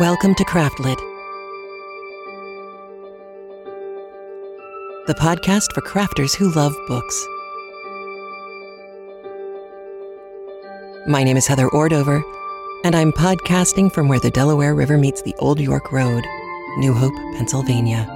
Welcome 0.00 0.34
to 0.34 0.44
Craftlit, 0.44 0.96
the 5.06 5.14
podcast 5.14 5.72
for 5.72 5.82
crafters 5.82 6.34
who 6.34 6.50
love 6.50 6.74
books. 6.88 7.24
My 11.06 11.22
name 11.22 11.36
is 11.36 11.46
Heather 11.46 11.68
Ordover, 11.68 12.24
and 12.82 12.96
I'm 12.96 13.12
podcasting 13.12 13.92
from 13.92 14.08
where 14.08 14.18
the 14.18 14.32
Delaware 14.32 14.74
River 14.74 14.98
meets 14.98 15.22
the 15.22 15.36
Old 15.38 15.60
York 15.60 15.92
Road, 15.92 16.24
New 16.78 16.92
Hope, 16.92 17.14
Pennsylvania. 17.36 18.08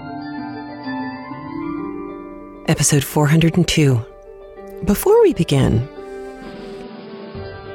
Episode 2.67 3.05
402. 3.05 4.05
Before 4.85 5.23
we 5.23 5.33
begin, 5.33 5.89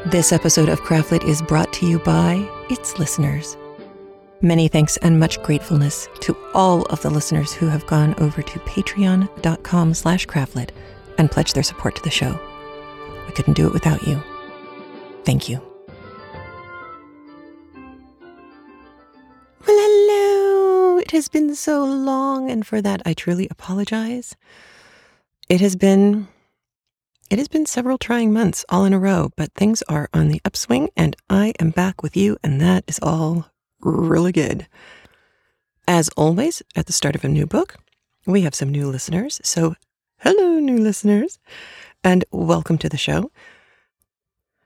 this 0.08 0.34
episode 0.34 0.68
of 0.68 0.82
Craftlit 0.82 1.24
is 1.24 1.42
brought 1.42 1.72
to 1.72 1.86
you 1.86 2.00
by 2.00 2.46
its 2.70 3.00
listeners. 3.00 3.56
Many 4.44 4.68
thanks 4.68 4.98
and 4.98 5.18
much 5.22 5.42
gratefulness 5.42 6.10
to 6.20 6.36
all 6.54 6.82
of 6.88 7.02
the 7.02 7.10
listeners 7.10 7.54
who 7.54 7.68
have 7.68 7.88
gone 7.88 8.14
over 8.18 8.42
to 8.42 8.60
patreon.com 8.60 9.94
slash 9.94 10.28
craftlit 10.28 10.72
and 11.18 11.32
pledged 11.32 11.56
their 11.56 11.64
support 11.64 11.96
to 11.96 12.04
the 12.04 12.10
show. 12.10 12.38
We 13.26 13.32
couldn't 13.32 13.54
do 13.54 13.66
it 13.66 13.72
without 13.72 14.06
you. 14.06 14.22
Thank 15.24 15.48
you. 15.48 15.62
Well, 19.66 19.78
hello. 19.80 20.98
It 20.98 21.12
has 21.12 21.30
been 21.30 21.56
so 21.56 21.86
long, 21.86 22.52
and 22.52 22.68
for 22.68 22.82
that 22.82 23.02
I 23.06 23.14
truly 23.14 23.48
apologize. 23.50 24.36
It 25.48 25.62
has 25.62 25.78
been 25.78 26.28
it 27.30 27.40
has 27.40 27.48
been 27.48 27.66
several 27.66 27.98
trying 27.98 28.34
months 28.34 28.66
all 28.68 28.84
in 28.84 28.92
a 28.92 29.00
row, 29.00 29.32
but 29.38 29.54
things 29.54 29.84
are 29.84 30.10
on 30.14 30.28
the 30.28 30.42
upswing 30.44 30.90
and 30.98 31.16
I 31.30 31.54
am 31.62 31.70
back 31.70 32.04
with 32.04 32.18
you, 32.18 32.36
and 32.44 32.60
that 32.60 32.84
is 32.90 33.00
all 33.02 33.53
really 33.84 34.32
good. 34.32 34.68
As 35.88 36.10
always, 36.16 36.62
at 36.76 36.86
the 36.86 36.94
start 36.94 37.16
of 37.16 37.24
a 37.24 37.30
new 37.30 37.46
book, 37.46 37.76
we 38.26 38.42
have 38.42 38.56
some 38.56 38.70
new 38.70 38.88
listeners. 38.88 39.42
So, 39.44 39.76
hello, 40.20 40.60
new 40.60 40.78
listeners, 40.78 41.40
and 42.04 42.24
welcome 42.32 42.78
to 42.80 42.90
the 42.90 42.98
show. 42.98 43.32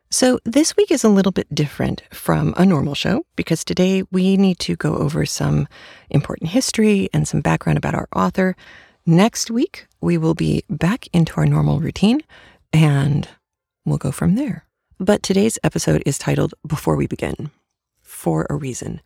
So, 0.09 0.39
this 0.45 0.77
week 0.77 0.91
is 0.91 1.03
a 1.03 1.09
little 1.09 1.31
bit 1.31 1.53
different 1.53 2.03
from 2.11 2.53
a 2.55 2.65
normal 2.65 2.95
show 2.95 3.25
because 3.35 3.65
today 3.65 4.03
we 4.11 4.37
need 4.37 4.59
to 4.59 4.75
go 4.75 4.95
over 4.95 5.25
some 5.25 5.67
important 6.09 6.51
history 6.51 7.09
and 7.11 7.27
some 7.27 7.41
background 7.41 7.77
about 7.77 7.95
our 7.95 8.07
author. 8.15 8.55
Next 9.05 9.51
week, 9.51 9.87
we 9.99 10.17
will 10.17 10.35
be 10.35 10.63
back 10.69 11.07
into 11.13 11.33
our 11.37 11.45
normal 11.45 11.79
routine 11.79 12.21
and 12.71 13.27
we'll 13.85 13.97
go 13.97 14.11
from 14.11 14.35
there. 14.35 14.65
But 14.99 15.23
today's 15.23 15.59
episode 15.63 16.03
is 16.05 16.17
titled 16.17 16.53
Before 16.65 16.95
We 16.95 17.07
Begin 17.07 17.51
for 18.17 18.47
a 18.49 18.55
reason. 18.55 19.01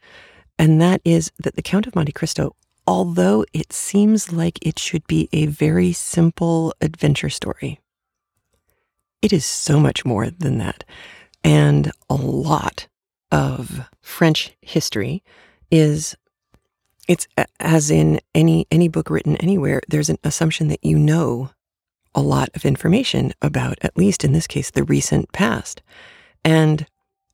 And 0.58 0.81
that 0.81 1.02
is 1.04 1.31
that 1.44 1.56
The 1.56 1.62
Count 1.62 1.86
of 1.86 1.95
Monte 1.95 2.14
Cristo, 2.14 2.56
although 2.88 3.45
it 3.54 3.73
seems 3.73 4.31
like 4.31 4.58
it 4.66 4.80
should 4.80 5.06
be 5.06 5.28
a 5.34 5.48
very 5.48 5.92
simple 5.92 6.73
adventure 6.81 7.30
story, 7.30 7.80
it 9.22 9.34
is 9.34 9.45
so 9.45 9.80
much 9.80 10.06
more 10.06 10.30
than 10.30 10.58
that. 10.59 10.84
And 11.44 11.92
a 12.09 12.16
lot 12.16 12.88
of 13.32 13.88
French 14.02 14.56
history 14.62 15.23
is 15.70 16.16
it's 17.08 17.28
as 17.59 17.89
in 17.89 18.20
any 18.36 18.67
any 18.70 18.88
book 18.88 19.09
written 19.09 19.36
anywhere 19.38 19.82
there's 19.88 20.09
an 20.09 20.17
assumption 20.23 20.67
that 20.67 20.84
you 20.84 21.00
know 21.00 21.50
a 22.14 22.22
lot 22.22 22.50
of 22.56 22.66
information 22.66 23.34
about 23.42 23.78
at 23.82 23.98
least 23.98 24.23
in 24.23 24.34
this 24.34 24.48
case 24.48 24.70
the 24.70 24.84
recent 24.84 25.32
past 25.32 25.82
and 26.44 26.86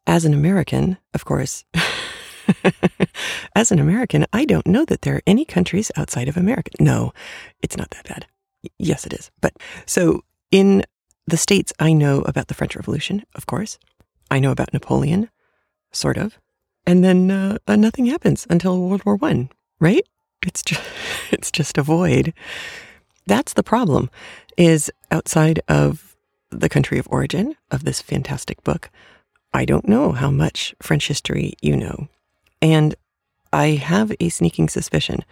as 0.08 0.26
an 0.26 0.34
American, 0.34 0.98
of 1.14 1.26
course, 1.26 1.66
as 3.56 3.72
an 3.72 3.78
American, 3.80 4.26
I 4.32 4.46
don't 4.46 4.66
know 4.66 4.86
that 4.86 5.02
there 5.02 5.18
are 5.18 5.22
any 5.28 5.46
countries 5.46 5.92
outside 5.98 6.30
of 6.30 6.38
America. 6.38 6.72
No, 6.80 7.14
it's 7.62 7.78
not 7.78 7.92
that 7.92 8.08
bad. 8.08 8.26
yes, 8.80 9.06
it 9.06 9.14
is. 9.14 9.30
But 9.42 9.54
so 9.86 10.24
in 10.50 10.84
the 11.28 11.38
States, 11.38 11.74
I 11.78 11.92
know 11.92 12.22
about 12.22 12.48
the 12.48 12.54
French 12.54 12.76
Revolution, 12.76 13.24
of 13.36 13.46
course. 13.46 13.78
I 14.32 14.40
know 14.40 14.52
about 14.52 14.74
Napoleon, 14.74 15.30
sort 15.92 16.18
of. 16.18 16.40
And 16.86 17.04
then 17.04 17.30
uh, 17.30 17.58
uh, 17.68 17.76
nothing 17.76 18.06
happens 18.06 18.48
until 18.50 18.80
World 18.80 19.06
War 19.06 19.18
One, 19.18 19.50
right? 19.80 20.08
It's 20.46 20.64
just, 20.64 20.82
it's 21.32 21.52
just 21.52 21.78
a 21.78 21.84
void. 21.84 22.34
That's 23.26 23.54
the 23.54 23.64
problem, 23.64 24.10
is 24.58 24.90
outside 25.12 25.60
of 25.68 26.16
the 26.50 26.70
country 26.70 26.98
of 26.98 27.10
origin 27.12 27.58
of 27.72 27.84
this 27.84 28.02
fantastic 28.02 28.64
book. 28.64 28.90
I 29.54 29.66
don't 29.66 29.88
know 29.88 30.12
how 30.12 30.32
much 30.32 30.76
French 30.82 31.08
history 31.08 31.54
you 31.62 31.76
know. 31.76 32.08
And 32.62 32.96
I 33.54 33.70
have 33.70 34.12
a 34.20 34.30
sneaking 34.30 34.70
suspicion 34.70 35.24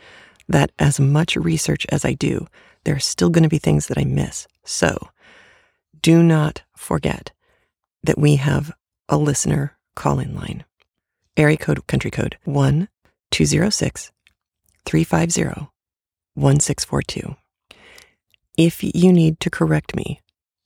that 0.47 0.71
as 0.79 0.99
much 0.99 1.35
research 1.35 1.85
as 1.89 2.05
I 2.05 2.13
do, 2.13 2.47
there 2.83 2.95
are 2.95 2.99
still 2.99 3.29
going 3.29 3.43
to 3.43 3.49
be 3.49 3.57
things 3.57 3.87
that 3.87 3.97
I 3.97 4.03
miss. 4.03 4.47
So 4.63 5.09
do 6.01 6.21
not 6.21 6.63
forget 6.75 7.31
that 8.03 8.17
we 8.17 8.35
have 8.35 8.71
a 9.09 9.17
listener 9.17 9.77
call 9.95 10.19
in 10.19 10.35
line. 10.35 10.63
Area 11.37 11.57
code, 11.57 11.85
country 11.87 12.11
code 12.11 12.37
1 12.45 12.87
206 13.31 14.11
350 14.85 15.67
1642. 16.35 17.35
If 18.57 18.83
you 18.83 19.11
need 19.11 19.39
to 19.41 19.49
correct 19.49 19.95
me, 19.95 20.21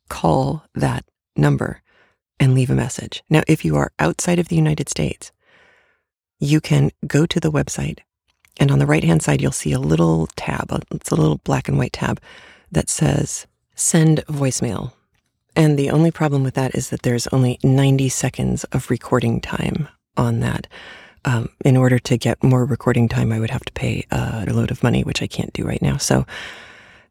call 0.09 0.65
that 0.75 1.05
number 1.35 1.81
and 2.39 2.53
leave 2.53 2.69
a 2.69 2.75
message. 2.75 3.23
Now, 3.29 3.43
if 3.47 3.65
you 3.65 3.75
are 3.75 3.91
outside 3.99 4.39
of 4.39 4.47
the 4.47 4.55
United 4.55 4.89
States, 4.89 5.31
you 6.39 6.61
can 6.61 6.91
go 7.05 7.25
to 7.25 7.39
the 7.39 7.51
website, 7.51 7.99
and 8.59 8.71
on 8.71 8.79
the 8.79 8.85
right 8.85 9.03
hand 9.03 9.21
side, 9.21 9.41
you'll 9.41 9.51
see 9.51 9.71
a 9.71 9.79
little 9.79 10.27
tab. 10.35 10.71
It's 10.91 11.11
a 11.11 11.15
little 11.15 11.39
black 11.39 11.67
and 11.67 11.77
white 11.77 11.93
tab 11.93 12.21
that 12.71 12.89
says 12.89 13.47
send 13.75 14.23
voicemail. 14.27 14.93
And 15.55 15.77
the 15.77 15.89
only 15.89 16.11
problem 16.11 16.43
with 16.43 16.53
that 16.53 16.75
is 16.75 16.89
that 16.89 17.01
there's 17.01 17.27
only 17.27 17.59
90 17.63 18.09
seconds 18.09 18.63
of 18.65 18.89
recording 18.89 19.41
time 19.41 19.87
on 20.15 20.39
that. 20.41 20.67
Um, 21.25 21.49
in 21.65 21.75
order 21.75 21.99
to 21.99 22.17
get 22.17 22.41
more 22.43 22.63
recording 22.63 23.09
time, 23.09 23.31
I 23.31 23.39
would 23.39 23.49
have 23.49 23.65
to 23.65 23.73
pay 23.73 24.05
a 24.11 24.45
load 24.47 24.71
of 24.71 24.83
money, 24.83 25.03
which 25.03 25.21
I 25.21 25.27
can't 25.27 25.51
do 25.53 25.65
right 25.65 25.81
now. 25.81 25.97
So 25.97 26.25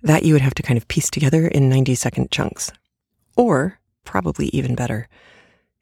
that 0.03 0.23
you 0.23 0.33
would 0.33 0.43
have 0.43 0.55
to 0.55 0.63
kind 0.63 0.79
of 0.79 0.89
piece 0.89 1.11
together 1.11 1.47
in 1.47 1.69
90 1.69 1.95
second 1.95 2.31
chunks. 2.31 2.71
Or 3.37 3.78
probably 4.09 4.47
even 4.55 4.75
better, 4.75 5.07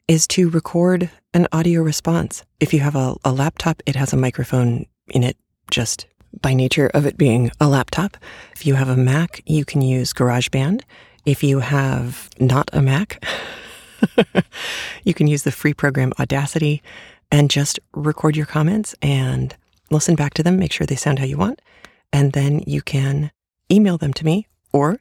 is 0.08 0.26
to 0.26 0.50
record 0.50 1.08
an 1.32 1.46
audio 1.52 1.80
response. 1.80 2.44
If 2.58 2.74
you 2.74 2.80
have 2.80 2.96
a, 2.96 3.14
a 3.24 3.32
laptop, 3.32 3.80
it 3.86 3.94
has 3.94 4.12
a 4.12 4.16
microphone 4.16 4.86
in 5.06 5.22
it 5.22 5.36
just 5.70 6.06
by 6.42 6.52
nature 6.52 6.90
of 6.92 7.06
it 7.06 7.16
being 7.16 7.52
a 7.60 7.68
laptop. 7.68 8.16
If 8.52 8.66
you 8.66 8.74
have 8.74 8.88
a 8.88 8.96
Mac, 8.96 9.42
you 9.46 9.64
can 9.64 9.80
use 9.80 10.12
GarageBand. 10.12 10.82
If 11.24 11.44
you 11.44 11.60
have 11.60 12.28
not 12.40 12.68
a 12.72 12.82
Mac, 12.82 13.24
you 15.04 15.14
can 15.14 15.28
use 15.28 15.44
the 15.44 15.52
free 15.52 15.72
program 15.72 16.12
Audacity 16.18 16.82
and 17.30 17.48
just 17.48 17.78
record 17.94 18.36
your 18.36 18.46
comments 18.46 18.94
and 19.00 19.54
listen 19.90 20.16
back 20.16 20.34
to 20.34 20.42
them, 20.42 20.58
make 20.58 20.72
sure 20.72 20.84
they 20.84 20.96
sound 20.96 21.20
how 21.20 21.24
you 21.24 21.38
want. 21.38 21.62
And 22.12 22.32
then 22.32 22.64
you 22.66 22.82
can 22.82 23.30
email 23.70 23.98
them 23.98 24.12
to 24.14 24.24
me, 24.24 24.48
or 24.72 24.98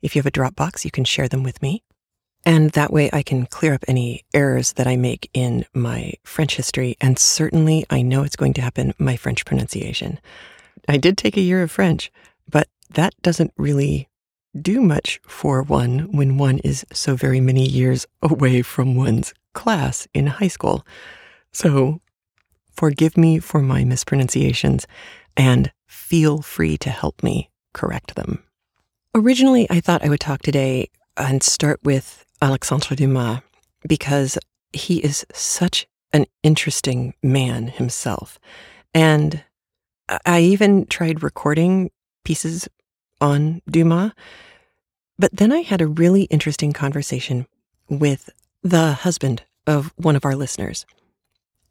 if 0.00 0.14
you 0.14 0.20
have 0.20 0.26
a 0.26 0.30
Dropbox, 0.30 0.84
you 0.84 0.92
can 0.92 1.04
share 1.04 1.28
them 1.28 1.42
with 1.42 1.60
me. 1.60 1.82
And 2.44 2.70
that 2.70 2.92
way 2.92 3.10
I 3.12 3.22
can 3.22 3.46
clear 3.46 3.74
up 3.74 3.84
any 3.88 4.24
errors 4.32 4.74
that 4.74 4.86
I 4.86 4.96
make 4.96 5.28
in 5.34 5.66
my 5.74 6.14
French 6.24 6.56
history. 6.56 6.96
And 7.00 7.18
certainly 7.18 7.84
I 7.90 8.02
know 8.02 8.22
it's 8.22 8.36
going 8.36 8.54
to 8.54 8.62
happen 8.62 8.94
my 8.98 9.16
French 9.16 9.44
pronunciation. 9.44 10.18
I 10.88 10.96
did 10.96 11.18
take 11.18 11.36
a 11.36 11.42
year 11.42 11.62
of 11.62 11.70
French, 11.70 12.10
but 12.48 12.68
that 12.90 13.14
doesn't 13.22 13.52
really 13.56 14.08
do 14.58 14.80
much 14.80 15.20
for 15.26 15.62
one 15.62 16.10
when 16.10 16.38
one 16.38 16.58
is 16.58 16.86
so 16.92 17.14
very 17.14 17.40
many 17.40 17.66
years 17.66 18.06
away 18.22 18.62
from 18.62 18.94
one's 18.94 19.34
class 19.52 20.08
in 20.14 20.26
high 20.26 20.48
school. 20.48 20.86
So 21.52 22.00
forgive 22.72 23.16
me 23.16 23.38
for 23.38 23.60
my 23.60 23.84
mispronunciations 23.84 24.86
and 25.36 25.72
feel 25.86 26.42
free 26.42 26.78
to 26.78 26.90
help 26.90 27.22
me 27.22 27.50
correct 27.72 28.14
them. 28.14 28.44
Originally, 29.14 29.66
I 29.70 29.80
thought 29.80 30.04
I 30.04 30.08
would 30.08 30.20
talk 30.20 30.42
today 30.42 30.90
and 31.18 31.42
start 31.42 31.80
with 31.82 32.24
Alexandre 32.40 32.94
Dumas 32.94 33.40
because 33.86 34.38
he 34.72 34.98
is 34.98 35.26
such 35.32 35.86
an 36.12 36.26
interesting 36.42 37.14
man 37.22 37.68
himself. 37.68 38.38
And 38.94 39.42
I 40.24 40.40
even 40.40 40.86
tried 40.86 41.22
recording 41.22 41.90
pieces 42.24 42.68
on 43.20 43.60
Dumas. 43.68 44.12
But 45.18 45.36
then 45.36 45.52
I 45.52 45.60
had 45.60 45.80
a 45.80 45.86
really 45.86 46.22
interesting 46.24 46.72
conversation 46.72 47.46
with 47.88 48.30
the 48.62 48.92
husband 48.92 49.42
of 49.66 49.92
one 49.96 50.16
of 50.16 50.24
our 50.24 50.36
listeners. 50.36 50.86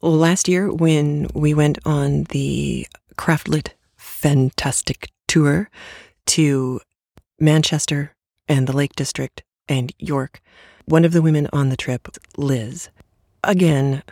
Last 0.00 0.46
year, 0.46 0.70
when 0.70 1.28
we 1.34 1.54
went 1.54 1.78
on 1.84 2.24
the 2.24 2.86
Craftlit 3.16 3.70
Fantastic 3.96 5.10
Tour 5.26 5.68
to 6.26 6.80
Manchester 7.40 8.14
and 8.48 8.66
the 8.66 8.76
Lake 8.76 8.96
District 8.96 9.42
and 9.68 9.92
York. 9.98 10.40
One 10.86 11.04
of 11.04 11.12
the 11.12 11.22
women 11.22 11.48
on 11.52 11.68
the 11.68 11.76
trip, 11.76 12.08
Liz, 12.36 12.88
again, 13.44 14.02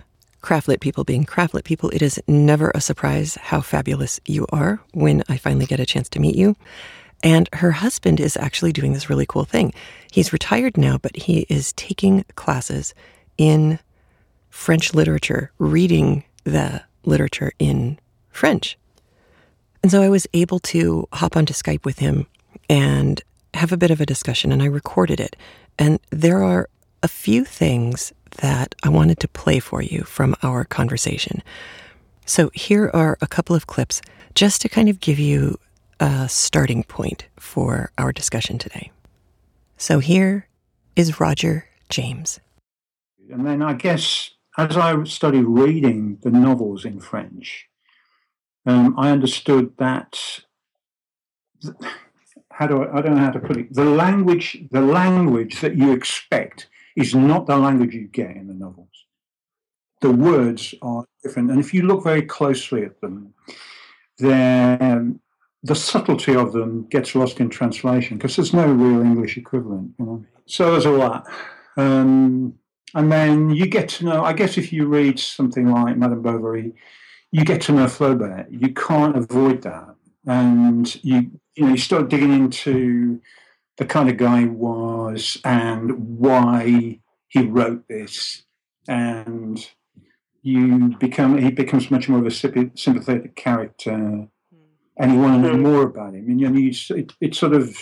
craftlit 0.43 0.81
people 0.81 1.05
being 1.05 1.25
craftlit 1.25 1.65
people, 1.65 1.91
it 1.91 2.03
is 2.03 2.23
never 2.29 2.71
a 2.75 2.81
surprise 2.81 3.37
how 3.37 3.61
fabulous 3.61 4.21
you 4.27 4.47
are 4.51 4.81
when 4.93 5.23
I 5.29 5.39
finally 5.39 5.67
get 5.67 5.81
a 5.81 5.87
chance 5.87 6.09
to 6.11 6.21
meet 6.21 6.37
you. 6.37 6.55
And 7.23 7.49
her 7.55 7.73
husband 7.73 8.21
is 8.21 8.37
actually 8.37 8.73
doing 8.73 8.93
this 8.93 9.09
really 9.09 9.27
cool 9.27 9.45
thing. 9.45 9.73
He's 10.13 10.33
retired 10.33 10.77
now, 10.77 10.99
but 10.99 11.17
he 11.17 11.47
is 11.49 11.73
taking 11.73 12.25
classes 12.37 12.95
in 13.39 13.79
French 14.51 14.95
literature, 14.95 15.51
reading 15.59 16.25
the 16.45 16.83
literature 17.05 17.53
in 17.59 17.99
French. 18.31 18.79
And 19.83 19.91
so 19.91 20.03
I 20.03 20.09
was 20.09 20.27
able 20.35 20.59
to 20.61 21.09
hop 21.13 21.37
onto 21.37 21.55
Skype 21.55 21.85
with 21.85 21.99
him 21.99 22.27
and 22.69 23.23
have 23.57 23.73
a 23.73 23.77
bit 23.77 23.91
of 23.91 24.01
a 24.01 24.07
discussion, 24.07 24.53
and 24.53 24.63
I 24.63 24.67
recorded 24.67 25.21
it. 25.21 25.37
And 25.79 25.99
there 26.11 26.43
are 26.43 26.69
a 27.03 27.09
few 27.09 27.45
things 27.45 28.13
that 28.39 28.75
I 28.83 28.89
wanted 28.89 29.21
to 29.21 29.29
play 29.29 29.61
for 29.61 29.83
you 29.83 30.03
from 30.03 30.35
our 30.43 30.65
conversation. 30.65 31.43
So 32.25 32.51
here 32.55 32.91
are 32.93 33.17
a 33.21 33.27
couple 33.27 33.55
of 33.57 33.67
clips 33.67 34.03
just 34.35 34.61
to 34.63 34.69
kind 34.69 34.89
of 34.89 35.01
give 35.01 35.19
you 35.19 35.59
a 36.01 36.29
starting 36.29 36.83
point 36.85 37.27
for 37.39 37.91
our 37.97 38.13
discussion 38.13 38.59
today. 38.59 38.91
So 39.77 39.99
here 39.99 40.49
is 40.95 41.21
Roger 41.21 41.69
James. 41.89 42.41
And 43.31 43.47
then 43.47 43.63
I 43.63 43.75
guess 43.75 44.31
as 44.59 44.77
I 44.77 45.03
started 45.05 45.45
reading 45.45 46.19
the 46.23 46.31
novels 46.31 46.85
in 46.85 47.01
French, 47.01 47.67
um, 48.65 48.95
I 48.99 49.11
understood 49.11 49.73
that. 49.79 50.41
How 52.57 52.67
do 52.67 52.83
I, 52.83 52.99
I 52.99 53.01
don't 53.03 53.17
know 53.17 53.25
how 53.25 53.31
to 53.33 53.39
put 53.39 53.59
it. 53.59 53.75
The 53.75 53.85
language, 53.85 54.65
the 54.71 54.81
language 54.81 55.61
that 55.61 55.77
you 55.77 55.93
expect 55.93 56.69
is 56.97 57.15
not 57.15 57.47
the 57.47 57.57
language 57.57 57.95
you 57.95 58.09
get 58.09 58.31
in 58.31 58.47
the 58.47 58.55
novels. 58.55 58.89
The 60.01 60.11
words 60.11 60.75
are 60.81 61.05
different, 61.23 61.51
and 61.51 61.61
if 61.61 61.75
you 61.75 61.83
look 61.83 62.03
very 62.03 62.23
closely 62.23 62.85
at 62.85 63.01
them, 63.01 63.35
then 64.19 65.21
the 65.63 65.75
subtlety 65.75 66.35
of 66.35 66.53
them 66.53 66.87
gets 66.89 67.15
lost 67.15 67.41
in 67.41 67.51
translation 67.51 68.17
because 68.17 68.37
there's 68.37 68.55
no 68.55 68.67
real 68.67 69.03
English 69.03 69.37
equivalent. 69.37 69.93
You 69.99 70.07
know? 70.07 70.25
So 70.47 70.73
there's 70.73 70.87
a 70.87 70.91
lot. 70.91 71.27
Um, 71.77 72.55
and 72.95 73.13
then 73.13 73.51
you 73.51 73.67
get 73.67 73.89
to 73.91 74.05
know, 74.07 74.25
I 74.25 74.33
guess 74.33 74.57
if 74.57 74.73
you 74.73 74.87
read 74.87 75.19
something 75.19 75.71
like 75.71 75.99
Madame 75.99 76.23
Bovary, 76.23 76.73
you 77.33 77.45
get 77.45 77.61
to 77.63 77.73
know 77.73 77.87
Flaubert. 77.87 78.47
You 78.51 78.73
can't 78.73 79.17
avoid 79.17 79.63
that. 79.63 79.95
And 80.27 81.05
you, 81.05 81.31
you 81.57 81.65
know, 81.65 81.71
you 81.71 81.79
start 81.79 82.09
digging 82.09 82.33
into 82.33 83.21
the 83.79 83.87
kind 83.87 84.09
of 84.09 84.17
guy 84.17 84.41
he 84.41 84.47
was 84.47 85.39
and 85.45 86.19
why 86.19 87.01
he 87.29 87.43
wrote 87.43 87.89
this. 87.89 88.45
And 88.89 89.67
you 90.43 90.97
become, 90.99 91.39
he 91.39 91.51
becomes 91.51 91.91
much 91.91 92.09
more 92.09 92.21
of 92.21 92.27
a 92.27 92.31
sympathetic 92.31 93.35
character 93.35 93.93
hmm. 93.97 94.25
and 94.97 95.13
you 95.13 95.19
want 95.19 95.43
to 95.43 95.49
know 95.49 95.57
hmm. 95.57 95.63
more 95.63 95.83
about 95.83 96.15
him. 96.15 96.29
And 96.29 96.41
you 96.41 96.49
know, 96.49 96.71
it, 96.91 97.13
it 97.21 97.35
sort 97.35 97.55
of 97.55 97.77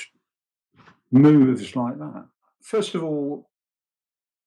moves 1.10 1.76
like 1.76 1.98
that. 1.98 2.26
First 2.62 2.94
of 2.94 3.04
all, 3.04 3.50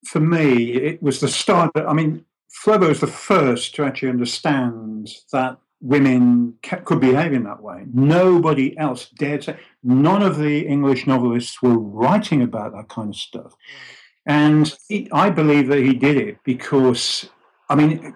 for 0.06 0.20
me, 0.20 0.74
it 0.74 1.04
was 1.04 1.20
the 1.20 1.28
start. 1.28 1.72
I 1.76 1.94
mean, 1.94 2.26
Flaubert 2.64 2.90
was 2.90 3.02
the 3.02 3.08
first 3.08 3.76
to 3.76 3.84
actually 3.84 4.10
understand 4.10 5.10
that 5.32 5.58
women 5.82 6.56
could 6.64 7.00
behave 7.00 7.34
in 7.34 7.44
that 7.44 7.62
way. 7.62 7.86
Nobody 7.94 8.78
else 8.78 9.10
dared 9.10 9.44
to. 9.44 9.58
None 9.84 10.24
of 10.24 10.38
the 10.38 10.66
English 10.66 11.08
novelists 11.08 11.62
were 11.62 11.78
writing 11.78 12.42
about 12.42 12.74
that 12.74 12.90
kind 12.90 13.10
of 13.10 13.16
stuff. 13.16 13.54
And 14.26 14.74
he, 14.90 15.08
I 15.12 15.30
believe 15.30 15.68
that 15.68 15.80
he 15.80 15.94
did 15.94 16.18
it 16.18 16.38
because, 16.44 17.30
I 17.70 17.76
mean, 17.76 18.16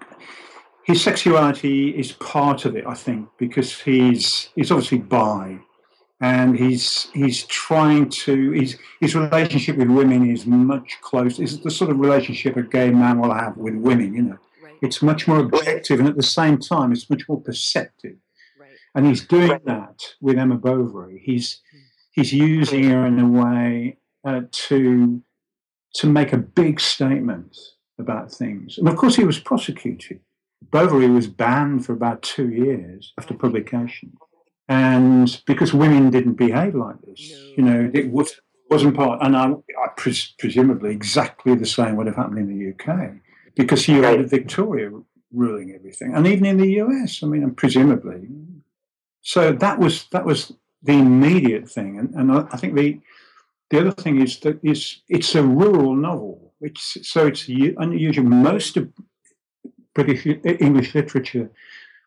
his 0.84 1.02
sexuality 1.02 1.90
is 1.90 2.12
part 2.12 2.64
of 2.64 2.76
it, 2.76 2.84
I 2.86 2.94
think, 2.94 3.28
because 3.38 3.80
he's 3.80 4.50
he's 4.54 4.70
obviously 4.70 4.98
bi 4.98 5.58
and 6.20 6.56
he's 6.56 7.08
he's 7.12 7.44
trying 7.44 8.08
to 8.08 8.50
his 8.52 8.78
his 9.00 9.14
relationship 9.14 9.76
with 9.76 9.90
women 9.90 10.30
is 10.30 10.46
much 10.46 10.98
closer. 11.00 11.42
It's 11.42 11.58
the 11.58 11.70
sort 11.70 11.90
of 11.90 11.98
relationship 11.98 12.56
a 12.56 12.62
gay 12.62 12.90
man 12.90 13.20
will 13.20 13.34
have 13.34 13.56
with 13.56 13.74
women. 13.74 14.14
You 14.14 14.22
know. 14.22 14.38
It's 14.82 15.00
much 15.00 15.26
more 15.26 15.38
objective, 15.38 16.00
and 16.00 16.08
at 16.08 16.16
the 16.16 16.22
same 16.22 16.58
time, 16.58 16.92
it's 16.92 17.08
much 17.08 17.28
more 17.28 17.40
perceptive. 17.40 18.16
Right. 18.60 18.70
And 18.94 19.06
he's 19.06 19.24
doing 19.26 19.60
that 19.64 20.02
with 20.20 20.38
Emma 20.38 20.56
Bovary. 20.56 21.22
He's 21.24 21.60
hmm. 21.70 21.78
he's 22.10 22.32
using 22.32 22.84
her 22.90 23.06
in 23.06 23.18
a 23.18 23.28
way 23.28 23.98
uh, 24.24 24.42
to 24.50 25.22
to 25.94 26.06
make 26.06 26.32
a 26.32 26.38
big 26.38 26.80
statement 26.80 27.56
about 27.98 28.32
things. 28.32 28.78
And 28.78 28.88
of 28.88 28.96
course, 28.96 29.16
he 29.16 29.24
was 29.24 29.38
prosecuted. 29.38 30.20
Bovary 30.70 31.08
was 31.08 31.26
banned 31.26 31.84
for 31.84 31.92
about 31.92 32.22
two 32.22 32.48
years 32.50 33.12
after 33.18 33.34
publication 33.34 34.12
and 34.68 35.42
because 35.46 35.74
women 35.74 36.10
didn't 36.10 36.34
behave 36.34 36.74
like 36.74 37.00
this, 37.02 37.30
no. 37.30 37.52
you 37.56 37.62
know, 37.62 37.90
it 37.92 38.10
was, 38.10 38.40
wasn't 38.70 38.96
part, 38.96 39.20
and 39.22 39.36
I, 39.36 39.50
I 39.50 39.88
pres- 39.96 40.34
presumably 40.38 40.92
exactly 40.92 41.54
the 41.54 41.66
same 41.66 41.96
would 41.96 42.06
have 42.06 42.16
happened 42.16 42.38
in 42.38 42.48
the 42.48 42.70
UK 42.72 43.12
because 43.54 43.88
you 43.88 44.02
had 44.02 44.28
Victoria 44.28 44.90
ruling 45.32 45.72
everything, 45.74 46.14
and 46.14 46.26
even 46.26 46.46
in 46.46 46.56
the 46.58 46.72
US, 46.82 47.22
I 47.22 47.26
mean, 47.26 47.50
presumably. 47.54 48.28
So 49.20 49.52
that 49.52 49.78
was 49.78 50.06
that 50.12 50.24
was 50.24 50.52
the 50.82 50.92
immediate 50.92 51.68
thing, 51.70 51.98
and, 51.98 52.14
and 52.14 52.32
I, 52.32 52.46
I 52.52 52.56
think 52.56 52.74
the 52.74 53.00
the 53.70 53.80
other 53.80 53.92
thing 53.92 54.20
is 54.20 54.38
that 54.40 54.58
is 54.62 55.00
it's 55.08 55.34
a 55.34 55.42
rural 55.42 55.94
novel, 55.94 56.52
which 56.58 56.78
so 56.78 57.26
it's 57.26 57.48
unusual. 57.48 58.24
Most 58.24 58.76
of 58.76 58.92
British 59.94 60.26
uh, 60.26 60.48
English 60.60 60.94
literature 60.94 61.50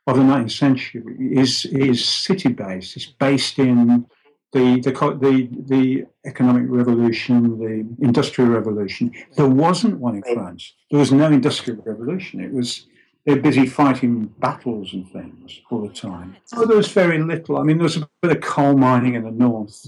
of 0.07 0.17
the 0.17 0.23
19th 0.23 0.51
century 0.51 1.03
is 1.31 1.65
is 1.65 2.05
city 2.05 2.49
based. 2.49 2.95
It's 2.95 3.05
based 3.05 3.57
in 3.59 4.05
the, 4.55 4.79
the 4.79 4.91
the 5.19 5.49
the 5.73 6.05
economic 6.25 6.63
revolution, 6.69 7.59
the 7.59 8.05
industrial 8.05 8.49
revolution. 8.49 9.11
There 9.35 9.47
wasn't 9.47 9.99
one 9.99 10.15
in 10.15 10.23
France. 10.33 10.73
There 10.89 10.99
was 10.99 11.11
no 11.11 11.25
industrial 11.25 11.81
revolution. 11.83 12.39
It 12.39 12.53
was 12.53 12.87
they're 13.25 13.41
busy 13.41 13.65
fighting 13.65 14.27
battles 14.39 14.93
and 14.93 15.11
things 15.11 15.59
all 15.69 15.81
the 15.85 15.93
time. 15.93 16.37
Oh, 16.53 16.65
there 16.65 16.77
was 16.77 16.91
very 16.91 17.21
little. 17.21 17.57
I 17.57 17.63
mean, 17.63 17.77
there 17.77 17.83
was 17.83 17.97
a 17.97 18.09
bit 18.21 18.31
of 18.31 18.41
coal 18.41 18.77
mining 18.77 19.15
in 19.15 19.23
the 19.23 19.31
north. 19.31 19.87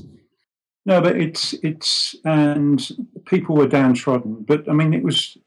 No, 0.85 0.99
but 0.99 1.15
it's 1.15 1.53
it's 1.63 2.17
and 2.25 2.77
people 3.25 3.55
were 3.55 3.67
downtrodden. 3.67 4.43
But 4.43 4.67
I 4.67 4.73
mean, 4.73 4.93
it 4.93 5.03
was 5.03 5.37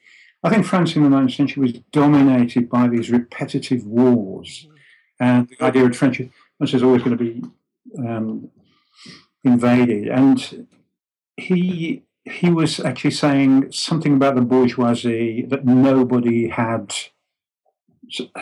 I 0.43 0.49
think 0.49 0.65
France 0.65 0.97
in 0.97 1.03
the 1.03 1.15
19th 1.15 1.37
century 1.37 1.61
was 1.61 1.73
dominated 1.93 2.71
by 2.71 2.89
these 2.89 3.11
repetitive 3.11 3.85
wars. 3.85 4.67
And 5.19 5.47
the 5.51 5.63
idea 5.63 5.85
of 5.85 5.95
France, 5.95 6.17
France 6.57 6.73
is 6.73 6.83
always 6.83 7.03
going 7.03 7.19
to 7.19 7.23
be 7.23 7.43
um, 7.99 8.51
invaded. 9.45 10.09
And 10.09 10.67
he 11.37 12.03
he 12.25 12.51
was 12.51 12.81
actually 12.81 13.13
saying 13.13 13.73
something 13.73 14.15
about 14.15 14.35
the 14.35 14.43
bourgeoisie 14.43 15.47
that 15.49 15.65
nobody 15.65 16.49
had 16.49 16.95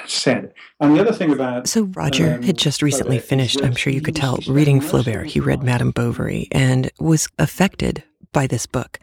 said. 0.07 0.53
And 0.81 0.97
the 0.97 1.01
other 1.01 1.13
thing 1.13 1.33
about 1.33 1.69
so 1.69 1.83
Roger 1.83 2.35
um, 2.35 2.43
had 2.43 2.59
just 2.59 2.83
recently 2.83 3.19
finished. 3.19 3.63
I'm 3.63 3.75
sure 3.75 3.93
you 3.93 4.01
could 4.01 4.17
tell 4.17 4.39
reading 4.49 4.81
Flaubert. 4.81 5.27
He 5.27 5.41
read 5.41 5.63
Madame 5.63 5.91
Bovary 5.91 6.49
and 6.53 6.91
was 6.99 7.29
affected 7.39 8.03
by 8.33 8.47
this 8.47 8.67
book. 8.67 8.99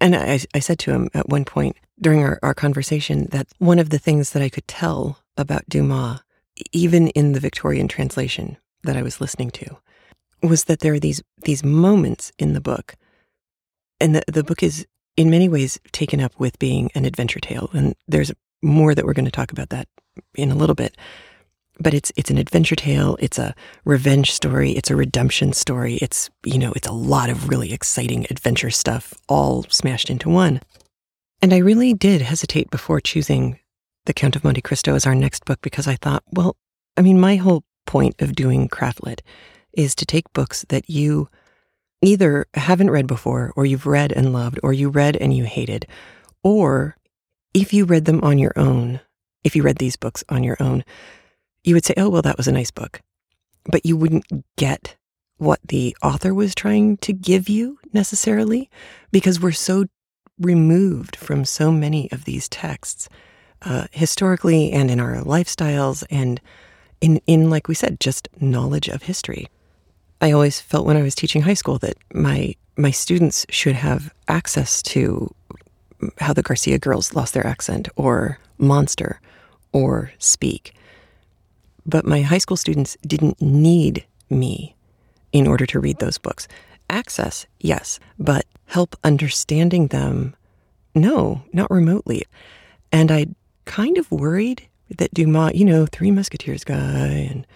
And 0.00 0.16
I, 0.16 0.40
I 0.54 0.60
said 0.60 0.78
to 0.80 0.92
him 0.92 1.10
at 1.12 1.28
one 1.28 1.44
point, 1.44 1.76
during 2.00 2.22
our, 2.22 2.38
our 2.42 2.54
conversation 2.54 3.26
that 3.32 3.48
one 3.58 3.78
of 3.78 3.90
the 3.90 3.98
things 3.98 4.30
that 4.30 4.42
I 4.42 4.48
could 4.48 4.66
tell 4.66 5.18
about 5.36 5.68
Dumas, 5.68 6.20
even 6.72 7.08
in 7.08 7.32
the 7.32 7.40
Victorian 7.40 7.86
translation 7.86 8.56
that 8.82 8.96
I 8.96 9.02
was 9.02 9.20
listening 9.20 9.50
to, 9.52 9.76
was 10.42 10.64
that 10.64 10.80
there 10.80 10.94
are 10.94 11.00
these 11.00 11.22
these 11.44 11.64
moments 11.64 12.32
in 12.38 12.52
the 12.52 12.60
book, 12.60 12.96
and 14.00 14.14
the 14.14 14.22
the 14.26 14.44
book 14.44 14.62
is 14.62 14.86
in 15.16 15.30
many 15.30 15.48
ways 15.48 15.78
taken 15.92 16.20
up 16.20 16.32
with 16.38 16.58
being 16.58 16.90
an 16.94 17.04
adventure 17.04 17.40
tale, 17.40 17.70
and 17.72 17.94
there's 18.08 18.32
more 18.62 18.94
that 18.94 19.04
we're 19.04 19.14
going 19.14 19.24
to 19.24 19.30
talk 19.30 19.52
about 19.52 19.70
that 19.70 19.88
in 20.34 20.50
a 20.50 20.54
little 20.54 20.74
bit. 20.74 20.96
But 21.78 21.94
it's 21.94 22.12
it's 22.16 22.30
an 22.30 22.38
adventure 22.38 22.76
tale. 22.76 23.16
It's 23.20 23.38
a 23.38 23.54
revenge 23.84 24.32
story. 24.32 24.72
It's 24.72 24.90
a 24.90 24.96
redemption 24.96 25.52
story. 25.52 25.94
It's 25.96 26.30
you 26.44 26.58
know 26.58 26.72
it's 26.76 26.88
a 26.88 26.92
lot 26.92 27.30
of 27.30 27.48
really 27.48 27.72
exciting 27.72 28.26
adventure 28.30 28.70
stuff 28.70 29.14
all 29.28 29.64
smashed 29.64 30.10
into 30.10 30.28
one. 30.28 30.60
And 31.42 31.54
I 31.54 31.58
really 31.58 31.94
did 31.94 32.20
hesitate 32.20 32.70
before 32.70 33.00
choosing 33.00 33.58
The 34.04 34.12
Count 34.12 34.36
of 34.36 34.44
Monte 34.44 34.60
Cristo 34.60 34.94
as 34.94 35.06
our 35.06 35.14
next 35.14 35.46
book 35.46 35.60
because 35.62 35.88
I 35.88 35.96
thought, 35.96 36.22
well, 36.30 36.54
I 36.98 37.02
mean, 37.02 37.18
my 37.18 37.36
whole 37.36 37.64
point 37.86 38.20
of 38.20 38.34
doing 38.34 38.68
craftlit 38.68 39.20
is 39.72 39.94
to 39.94 40.06
take 40.06 40.32
books 40.32 40.64
that 40.68 40.88
you 40.90 41.28
either 42.02 42.46
haven't 42.54 42.90
read 42.90 43.06
before, 43.06 43.52
or 43.56 43.66
you've 43.66 43.86
read 43.86 44.12
and 44.12 44.32
loved, 44.32 44.58
or 44.62 44.72
you 44.72 44.88
read 44.88 45.16
and 45.16 45.36
you 45.36 45.44
hated, 45.44 45.86
or 46.42 46.96
if 47.52 47.72
you 47.72 47.84
read 47.84 48.04
them 48.04 48.20
on 48.22 48.38
your 48.38 48.52
own, 48.56 49.00
if 49.44 49.54
you 49.54 49.62
read 49.62 49.78
these 49.78 49.96
books 49.96 50.24
on 50.28 50.42
your 50.42 50.56
own, 50.60 50.84
you 51.64 51.74
would 51.74 51.84
say, 51.84 51.94
oh, 51.96 52.08
well, 52.08 52.22
that 52.22 52.36
was 52.36 52.48
a 52.48 52.52
nice 52.52 52.70
book. 52.70 53.02
But 53.64 53.84
you 53.84 53.96
wouldn't 53.96 54.24
get 54.56 54.96
what 55.36 55.60
the 55.62 55.96
author 56.02 56.32
was 56.32 56.54
trying 56.54 56.96
to 56.98 57.12
give 57.12 57.48
you 57.48 57.78
necessarily 57.92 58.70
because 59.12 59.40
we're 59.40 59.52
so 59.52 59.84
removed 60.38 61.16
from 61.16 61.44
so 61.44 61.70
many 61.70 62.10
of 62.12 62.24
these 62.24 62.48
texts. 62.48 63.08
uh, 63.62 63.86
historically 63.92 64.72
and 64.72 64.90
in 64.90 65.00
our 65.00 65.16
lifestyles 65.16 66.04
and 66.10 66.40
in, 67.00 67.20
in, 67.26 67.50
like 67.50 67.68
we 67.68 67.74
said, 67.74 68.00
just 68.00 68.28
knowledge 68.40 68.88
of 68.88 69.02
history. 69.02 69.48
I 70.20 70.32
always 70.32 70.60
felt 70.60 70.86
when 70.86 70.96
I 70.96 71.02
was 71.02 71.14
teaching 71.14 71.42
high 71.42 71.54
school 71.54 71.78
that 71.78 71.96
my 72.12 72.54
my 72.76 72.90
students 72.90 73.46
should 73.50 73.74
have 73.74 74.12
access 74.28 74.82
to 74.82 75.34
how 76.18 76.32
the 76.32 76.42
Garcia 76.42 76.78
girls 76.78 77.14
lost 77.14 77.34
their 77.34 77.46
accent 77.46 77.88
or 77.96 78.38
Monster 78.58 79.20
or 79.72 80.12
Speak. 80.18 80.74
But 81.84 82.06
my 82.06 82.22
high 82.22 82.38
school 82.38 82.56
students 82.56 82.96
didn't 83.06 83.40
need 83.40 84.06
me 84.30 84.74
in 85.32 85.46
order 85.46 85.66
to 85.66 85.80
read 85.80 85.98
those 85.98 86.18
books. 86.18 86.48
Access, 86.88 87.46
yes, 87.58 88.00
but 88.18 88.46
help 88.66 88.96
understanding 89.04 89.88
them, 89.88 90.34
no, 90.94 91.42
not 91.52 91.70
remotely. 91.70 92.24
And 92.92 93.10
I 93.10 93.26
kind 93.64 93.98
of 93.98 94.10
worried 94.10 94.68
that 94.96 95.14
Dumas, 95.14 95.54
you 95.54 95.64
know, 95.64 95.86
Three 95.86 96.10
Musketeers 96.10 96.64
guy 96.64 97.28
and 97.30 97.46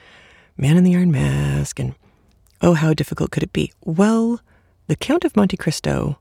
Man 0.56 0.76
in 0.76 0.84
the 0.84 0.94
Iron 0.94 1.10
Mask, 1.10 1.80
and 1.80 1.94
oh, 2.60 2.74
how 2.74 2.94
difficult 2.94 3.30
could 3.30 3.42
it 3.42 3.52
be? 3.52 3.72
Well, 3.84 4.40
The 4.86 4.96
Count 4.96 5.24
of 5.24 5.36
Monte 5.36 5.56
Cristo 5.56 6.18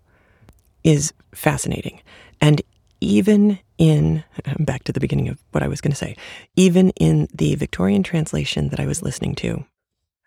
is 0.83 1.13
fascinating. 1.33 2.01
And 2.41 2.61
even 3.01 3.59
in, 3.77 4.23
back 4.59 4.83
to 4.85 4.91
the 4.91 4.99
beginning 4.99 5.29
of 5.29 5.39
what 5.51 5.63
I 5.63 5.67
was 5.67 5.81
going 5.81 5.91
to 5.91 5.97
say, 5.97 6.15
even 6.55 6.89
in 6.91 7.27
the 7.33 7.55
Victorian 7.55 8.03
translation 8.03 8.69
that 8.69 8.79
I 8.79 8.85
was 8.85 9.01
listening 9.01 9.35
to, 9.35 9.65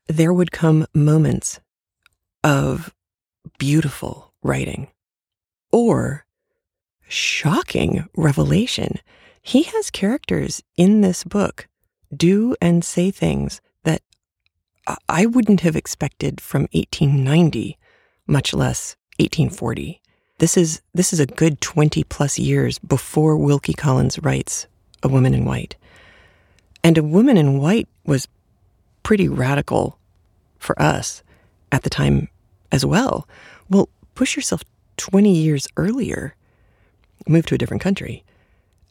there 0.09 0.33
would 0.33 0.53
come 0.53 0.87
moments 0.95 1.61
of 2.45 2.95
beautiful 3.59 4.33
writing 4.43 4.89
or 5.73 6.25
shocking 7.09 8.09
revelation. 8.17 8.99
He 9.43 9.65
has 9.65 9.91
characters 9.91 10.63
in 10.77 11.01
this 11.01 11.25
book 11.25 11.69
do 12.15 12.55
and 12.61 12.85
say 12.85 13.11
things 13.11 13.61
I 15.09 15.27
wouldn't 15.27 15.61
have 15.61 15.77
expected 15.77 16.41
from 16.41 16.63
1890, 16.73 17.79
much 18.27 18.55
less 18.55 18.97
1840. 19.19 20.01
This 20.39 20.57
is 20.57 20.83
this 20.95 21.13
is 21.13 21.21
a 21.21 21.27
good 21.27 21.61
20 21.61 22.05
plus 22.05 22.39
years 22.39 22.79
before 22.79 23.37
Wilkie 23.37 23.73
Collins 23.73 24.19
writes 24.21 24.67
A 25.03 25.09
Woman 25.09 25.35
in 25.35 25.45
White. 25.45 25.77
And 26.85 26.99
A 26.99 27.03
Woman 27.03 27.37
in 27.37 27.59
White 27.59 27.89
was 28.05 28.29
pretty 29.03 29.29
radical 29.29 29.99
for 30.59 30.81
us 30.81 31.23
at 31.73 31.83
the 31.83 31.91
time 31.91 32.29
as 32.71 32.85
well. 32.85 33.27
Well, 33.69 33.89
push 34.15 34.37
yourself 34.37 34.63
20 34.99 35.33
years 35.33 35.69
earlier, 35.77 36.35
move 37.27 37.47
to 37.47 37.55
a 37.55 37.59
different 37.59 37.83
country, 37.83 38.25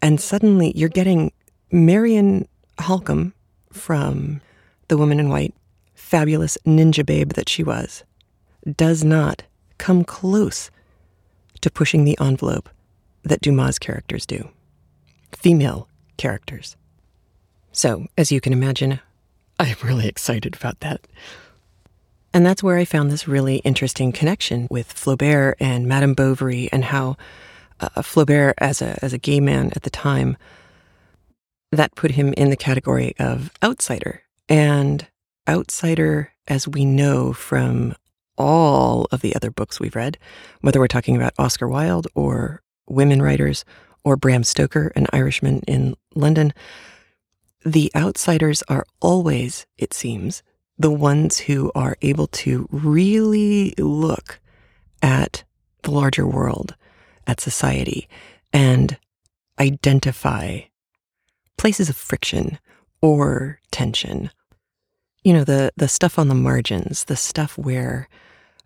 and 0.01 0.19
suddenly 0.19 0.71
you're 0.75 0.89
getting 0.89 1.31
Marian 1.71 2.47
Halcombe 2.79 3.33
from 3.71 4.41
The 4.87 4.97
Woman 4.97 5.19
in 5.19 5.29
White, 5.29 5.53
fabulous 5.95 6.57
ninja 6.65 7.05
babe 7.05 7.33
that 7.33 7.49
she 7.49 7.63
was, 7.63 8.03
does 8.77 9.03
not 9.03 9.43
come 9.77 10.03
close 10.03 10.69
to 11.61 11.71
pushing 11.71 12.03
the 12.03 12.17
envelope 12.21 12.69
that 13.23 13.41
Dumas' 13.41 13.79
characters 13.79 14.25
do. 14.25 14.49
Female 15.31 15.87
characters. 16.17 16.75
So, 17.71 18.05
as 18.17 18.31
you 18.31 18.39
can 18.39 18.53
imagine, 18.53 18.99
I'm 19.59 19.75
really 19.83 20.07
excited 20.07 20.55
about 20.55 20.79
that. 20.81 21.01
And 22.33 22.45
that's 22.45 22.61
where 22.61 22.77
I 22.77 22.85
found 22.85 23.11
this 23.11 23.27
really 23.27 23.57
interesting 23.57 24.11
connection 24.11 24.67
with 24.69 24.93
Flaubert 24.93 25.55
and 25.59 25.87
Madame 25.87 26.13
Bovary 26.13 26.69
and 26.71 26.85
how 26.85 27.17
uh, 27.79 28.01
Flaubert, 28.01 28.53
as 28.57 28.81
a, 28.81 29.03
as 29.03 29.13
a 29.13 29.17
gay 29.17 29.39
man 29.39 29.71
at 29.75 29.83
the 29.83 29.89
time, 29.89 30.37
that 31.71 31.95
put 31.95 32.11
him 32.11 32.33
in 32.33 32.49
the 32.49 32.57
category 32.57 33.15
of 33.19 33.51
outsider. 33.63 34.21
And 34.47 35.07
outsider, 35.47 36.31
as 36.47 36.67
we 36.67 36.85
know 36.85 37.33
from 37.33 37.95
all 38.37 39.07
of 39.11 39.21
the 39.21 39.35
other 39.35 39.51
books 39.51 39.79
we've 39.79 39.95
read, 39.95 40.17
whether 40.61 40.79
we're 40.79 40.87
talking 40.87 41.15
about 41.15 41.33
Oscar 41.37 41.67
Wilde 41.67 42.07
or 42.15 42.61
women 42.87 43.21
writers 43.21 43.65
or 44.03 44.17
Bram 44.17 44.43
Stoker, 44.43 44.91
an 44.95 45.07
Irishman 45.13 45.61
in 45.67 45.95
London, 46.13 46.53
the 47.65 47.91
outsiders 47.95 48.61
are 48.67 48.85
always, 49.01 49.65
it 49.77 49.93
seems, 49.93 50.43
the 50.77 50.91
ones 50.91 51.39
who 51.39 51.71
are 51.73 51.97
able 52.01 52.27
to 52.27 52.67
really 52.71 53.73
look 53.77 54.39
at 55.01 55.43
the 55.83 55.91
larger 55.91 56.27
world, 56.27 56.75
at 57.25 57.39
society, 57.39 58.07
and 58.51 58.97
identify 59.59 60.59
places 61.57 61.89
of 61.89 61.95
friction 61.95 62.59
or 63.01 63.59
tension. 63.71 64.29
You 65.25 65.33
know, 65.33 65.43
the, 65.43 65.73
the 65.75 65.87
stuff 65.87 66.17
on 66.17 66.27
the 66.27 66.35
margins, 66.35 67.05
the 67.05 67.15
stuff 67.15 67.57
where 67.57 68.07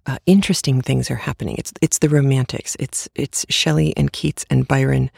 uh, 0.05 0.17
interesting 0.25 0.81
things 0.81 1.09
are 1.09 1.15
happening. 1.15 1.55
It's, 1.57 1.71
it's 1.81 1.99
the 1.99 2.09
romantics. 2.09 2.75
It's, 2.79 3.07
it's 3.15 3.45
Shelley 3.49 3.95
and 3.95 4.11
Keats 4.11 4.45
and 4.49 4.67
Byron 4.67 5.09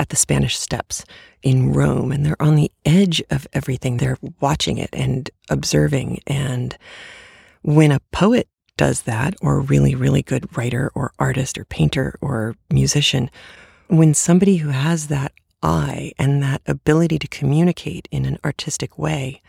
at 0.00 0.08
the 0.08 0.16
Spanish 0.16 0.58
Steps 0.58 1.04
in 1.42 1.72
Rome, 1.72 2.10
and 2.10 2.26
they're 2.26 2.42
on 2.42 2.56
the 2.56 2.72
edge 2.84 3.22
of 3.30 3.46
everything. 3.52 3.96
They're 3.96 4.18
watching 4.40 4.78
it 4.78 4.90
and 4.92 5.30
observing. 5.48 6.20
And 6.26 6.76
when 7.62 7.92
a 7.92 8.00
poet 8.10 8.48
does 8.76 9.02
that, 9.02 9.34
or 9.40 9.58
a 9.58 9.60
really, 9.60 9.94
really 9.94 10.22
good 10.22 10.56
writer 10.56 10.90
or 10.94 11.12
artist 11.18 11.56
or 11.56 11.64
painter 11.64 12.18
or 12.20 12.56
musician, 12.70 13.30
when 13.86 14.14
somebody 14.14 14.56
who 14.56 14.70
has 14.70 15.06
that 15.06 15.32
eye 15.62 16.12
and 16.18 16.42
that 16.42 16.60
ability 16.66 17.18
to 17.20 17.28
communicate 17.28 18.08
in 18.10 18.26
an 18.26 18.38
artistic 18.44 18.98
way, 18.98 19.40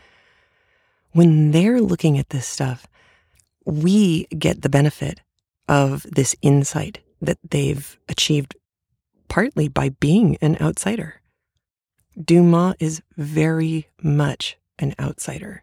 when 1.12 1.50
they're 1.50 1.80
looking 1.80 2.18
at 2.18 2.30
this 2.30 2.46
stuff, 2.46 2.86
we 3.64 4.24
get 4.26 4.62
the 4.62 4.68
benefit 4.68 5.20
of 5.68 6.02
this 6.04 6.34
insight 6.42 7.00
that 7.20 7.38
they've 7.48 7.98
achieved 8.08 8.56
partly 9.28 9.68
by 9.68 9.90
being 9.90 10.36
an 10.40 10.56
outsider. 10.60 11.20
Dumas 12.22 12.74
is 12.80 13.02
very 13.16 13.88
much 14.02 14.56
an 14.78 14.94
outsider, 14.98 15.62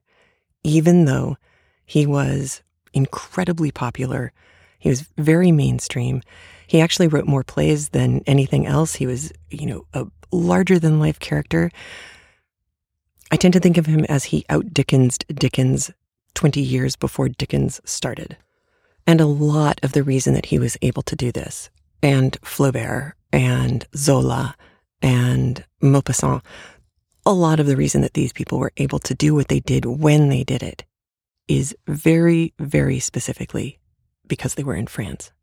even 0.64 1.06
though 1.06 1.38
he 1.86 2.06
was 2.06 2.62
incredibly 2.94 3.72
popular. 3.72 4.32
He 4.80 4.90
was 4.90 5.02
very 5.18 5.52
mainstream. 5.52 6.22
He 6.68 6.80
actually 6.80 7.08
wrote 7.08 7.28
more 7.28 7.44
plays 7.44 7.90
than 7.90 8.22
anything 8.26 8.66
else. 8.66 8.96
He 8.96 9.08
was, 9.08 9.32
you 9.50 9.66
know, 9.66 9.86
a 9.94 10.06
larger 10.32 10.80
than 10.80 11.00
life 11.00 11.20
character. 11.20 11.72
I 13.36 13.38
tend 13.38 13.54
to 13.56 13.60
think 13.60 13.78
of 13.78 13.86
him 13.86 14.06
as 14.06 14.24
he 14.24 14.46
out 14.50 14.74
Dickensed 14.74 15.26
Dickens 15.28 15.92
20 16.36 16.62
years 16.62 16.96
before 16.96 17.28
Dickens 17.28 17.82
started. 17.84 18.38
And 19.06 19.20
a 19.20 19.26
lot 19.26 19.78
of 19.84 19.92
the 19.92 20.04
reason 20.04 20.34
that 20.36 20.46
he 20.46 20.58
was 20.58 20.78
able 20.82 21.02
to 21.02 21.18
do 21.18 21.34
this, 21.34 21.70
and 22.02 22.40
Flaubert 22.46 23.12
and 23.34 23.86
Zola 23.94 24.56
and 25.02 25.66
Maupassant, 25.84 26.44
a 27.26 27.34
lot 27.34 27.60
of 27.60 27.68
the 27.68 27.76
reason 27.76 28.00
that 28.04 28.14
these 28.14 28.32
people 28.32 28.58
were 28.58 28.72
able 28.78 29.00
to 29.00 29.14
do 29.14 29.36
what 29.36 29.50
they 29.50 29.60
did 29.60 29.84
when 29.84 30.30
they 30.30 30.46
did 30.46 30.64
it 30.64 30.86
is 31.50 31.76
very, 31.88 32.54
very 32.58 33.00
specifically 33.00 33.80
because 34.26 34.56
they 34.56 34.64
were 34.64 34.76
in 34.76 34.88
France. 34.88 35.34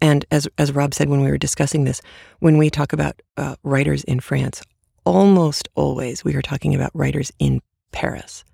And 0.00 0.24
as, 0.30 0.48
as 0.56 0.72
Rob 0.72 0.94
said 0.94 1.10
when 1.10 1.20
we 1.20 1.30
were 1.30 1.36
discussing 1.36 1.84
this, 1.84 2.00
when 2.38 2.56
we 2.56 2.70
talk 2.70 2.94
about 2.94 3.20
uh, 3.36 3.56
writers 3.62 4.04
in 4.04 4.20
France, 4.20 4.62
almost 5.10 5.68
always 5.74 6.22
we 6.22 6.36
are 6.36 6.42
talking 6.42 6.72
about 6.72 6.94
writers 6.94 7.32
in 7.40 7.60
Paris. 7.90 8.44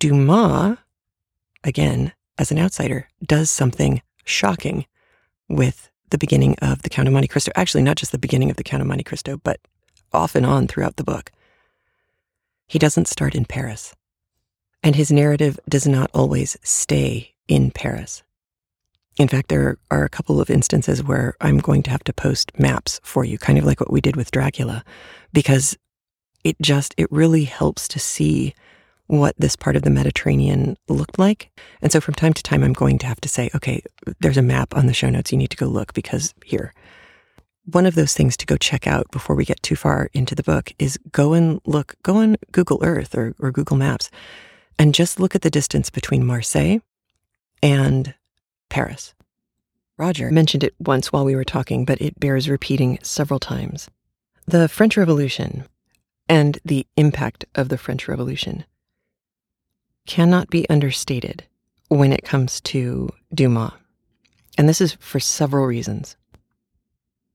Dumas, 0.00 0.78
again, 1.62 2.12
as 2.38 2.50
an 2.50 2.58
outsider, 2.58 3.08
does 3.24 3.48
something 3.48 4.02
shocking 4.24 4.84
with 5.48 5.90
the 6.10 6.18
beginning 6.18 6.56
of 6.60 6.82
The 6.82 6.90
Count 6.90 7.06
of 7.06 7.14
Monte 7.14 7.28
Cristo. 7.28 7.52
Actually, 7.54 7.84
not 7.84 7.96
just 7.96 8.10
the 8.10 8.18
beginning 8.18 8.50
of 8.50 8.56
The 8.56 8.64
Count 8.64 8.80
of 8.80 8.88
Monte 8.88 9.04
Cristo, 9.04 9.40
but 9.44 9.60
off 10.12 10.34
and 10.34 10.44
on 10.44 10.66
throughout 10.66 10.96
the 10.96 11.04
book. 11.04 11.30
He 12.66 12.80
doesn't 12.80 13.06
start 13.06 13.36
in 13.36 13.44
Paris. 13.44 13.94
And 14.82 14.96
his 14.96 15.12
narrative 15.12 15.60
does 15.68 15.86
not 15.86 16.10
always 16.14 16.56
stay 16.64 17.34
in 17.46 17.70
Paris. 17.70 18.24
In 19.18 19.28
fact, 19.28 19.48
there 19.48 19.78
are 19.90 20.04
a 20.04 20.10
couple 20.10 20.40
of 20.40 20.50
instances 20.50 21.02
where 21.02 21.34
I'm 21.40 21.58
going 21.58 21.82
to 21.84 21.90
have 21.90 22.04
to 22.04 22.12
post 22.12 22.52
maps 22.58 23.00
for 23.02 23.24
you, 23.24 23.38
kind 23.38 23.58
of 23.58 23.64
like 23.64 23.80
what 23.80 23.92
we 23.92 24.00
did 24.00 24.16
with 24.16 24.30
Dracula, 24.30 24.84
because 25.32 25.76
it 26.44 26.56
just, 26.60 26.94
it 26.98 27.10
really 27.10 27.44
helps 27.44 27.88
to 27.88 27.98
see 27.98 28.54
what 29.06 29.34
this 29.38 29.56
part 29.56 29.76
of 29.76 29.82
the 29.82 29.90
Mediterranean 29.90 30.76
looked 30.88 31.18
like. 31.18 31.50
And 31.80 31.92
so 31.92 32.00
from 32.00 32.14
time 32.14 32.34
to 32.34 32.42
time, 32.42 32.62
I'm 32.62 32.72
going 32.72 32.98
to 32.98 33.06
have 33.06 33.20
to 33.22 33.28
say, 33.28 33.50
okay, 33.54 33.82
there's 34.20 34.36
a 34.36 34.42
map 34.42 34.76
on 34.76 34.86
the 34.86 34.94
show 34.94 35.08
notes. 35.08 35.32
You 35.32 35.38
need 35.38 35.50
to 35.50 35.56
go 35.56 35.66
look 35.66 35.94
because 35.94 36.34
here. 36.44 36.74
One 37.64 37.86
of 37.86 37.94
those 37.94 38.14
things 38.14 38.36
to 38.36 38.46
go 38.46 38.56
check 38.56 38.86
out 38.86 39.10
before 39.10 39.34
we 39.34 39.44
get 39.44 39.62
too 39.62 39.76
far 39.76 40.08
into 40.12 40.34
the 40.34 40.42
book 40.42 40.72
is 40.78 40.98
go 41.10 41.32
and 41.32 41.60
look, 41.64 41.94
go 42.02 42.16
on 42.16 42.36
Google 42.52 42.80
Earth 42.82 43.14
or, 43.14 43.34
or 43.38 43.50
Google 43.50 43.76
Maps 43.76 44.10
and 44.78 44.94
just 44.94 45.18
look 45.18 45.34
at 45.34 45.42
the 45.42 45.50
distance 45.50 45.88
between 45.90 46.24
Marseille 46.24 46.78
and 47.62 48.14
Paris. 48.68 49.14
Roger 49.98 50.30
mentioned 50.30 50.62
it 50.62 50.74
once 50.78 51.12
while 51.12 51.24
we 51.24 51.34
were 51.34 51.44
talking, 51.44 51.84
but 51.84 52.00
it 52.00 52.20
bears 52.20 52.48
repeating 52.48 52.98
several 53.02 53.40
times. 53.40 53.88
The 54.46 54.68
French 54.68 54.96
Revolution 54.96 55.64
and 56.28 56.58
the 56.64 56.86
impact 56.96 57.44
of 57.54 57.68
the 57.68 57.78
French 57.78 58.08
Revolution 58.08 58.64
cannot 60.06 60.50
be 60.50 60.68
understated 60.68 61.44
when 61.88 62.12
it 62.12 62.24
comes 62.24 62.60
to 62.60 63.10
Dumas. 63.34 63.72
And 64.58 64.68
this 64.68 64.80
is 64.80 64.94
for 65.00 65.20
several 65.20 65.66
reasons. 65.66 66.16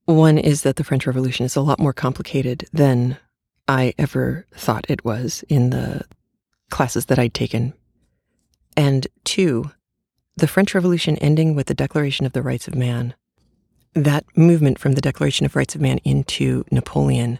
One 0.05 0.37
is 0.37 0.63
that 0.63 0.75
the 0.75 0.83
French 0.83 1.05
Revolution 1.05 1.45
is 1.45 1.55
a 1.55 1.61
lot 1.61 1.79
more 1.79 1.93
complicated 1.93 2.67
than 2.73 3.17
I 3.67 3.93
ever 3.97 4.45
thought 4.53 4.85
it 4.89 5.05
was 5.05 5.43
in 5.47 5.69
the 5.69 6.03
classes 6.69 7.05
that 7.05 7.19
I'd 7.19 7.33
taken. 7.33 7.73
And 8.75 9.07
two, 9.23 9.71
the 10.35 10.47
French 10.47 10.73
Revolution 10.73 11.17
ending 11.17 11.55
with 11.55 11.67
the 11.67 11.73
Declaration 11.73 12.25
of 12.25 12.33
the 12.33 12.41
Rights 12.41 12.67
of 12.67 12.75
Man, 12.75 13.13
that 13.93 14.25
movement 14.35 14.79
from 14.79 14.93
the 14.93 15.01
Declaration 15.01 15.45
of 15.45 15.55
Rights 15.55 15.75
of 15.75 15.81
Man 15.81 15.99
into 16.03 16.63
Napoleon, 16.71 17.39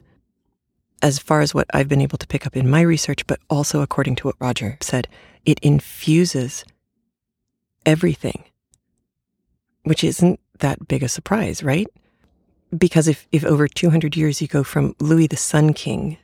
as 1.02 1.18
far 1.18 1.42
as 1.42 1.54
what 1.54 1.68
I've 1.74 1.88
been 1.88 2.02
able 2.02 2.18
to 2.18 2.28
pick 2.28 2.46
up 2.46 2.56
in 2.56 2.70
my 2.70 2.82
research, 2.82 3.26
but 3.28 3.40
also 3.50 3.82
according 3.82 4.16
to 4.18 4.28
what 4.28 4.36
Roger 4.40 4.78
said, 4.82 5.08
it 5.46 5.60
infuses 5.60 6.64
everything, 7.86 8.44
which 9.84 10.04
isn't 10.04 10.40
that 10.60 10.88
big 10.88 11.02
a 11.02 11.10
surprise, 11.10 11.64
right? 11.64 11.88
Because 12.78 13.08
if, 13.08 13.28
if 13.32 13.44
over 13.44 13.68
200 13.68 14.16
years 14.16 14.42
you 14.42 14.48
go 14.48 14.64
from 14.64 14.96
Louis 15.00 15.28
the 15.28 15.38
Sun 15.38 15.74
King 15.74 16.18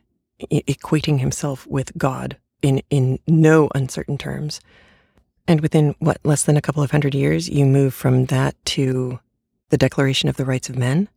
equating 0.51 1.19
himself 1.19 1.65
with 1.65 1.97
God 1.97 2.37
in, 2.61 2.81
in 2.89 3.19
no 3.27 3.69
uncertain 3.73 4.17
terms, 4.17 4.61
and 5.47 5.61
within 5.61 5.95
what, 5.99 6.19
less 6.23 6.43
than 6.43 6.57
a 6.57 6.61
couple 6.61 6.83
of 6.83 6.91
hundred 6.91 7.15
years, 7.15 7.47
you 7.49 7.65
move 7.65 7.93
from 7.93 8.25
that 8.25 8.55
to 8.65 9.19
the 9.69 9.77
Declaration 9.77 10.29
of 10.29 10.37
the 10.37 10.45
Rights 10.45 10.69
of 10.69 10.77
Men, 10.77 11.09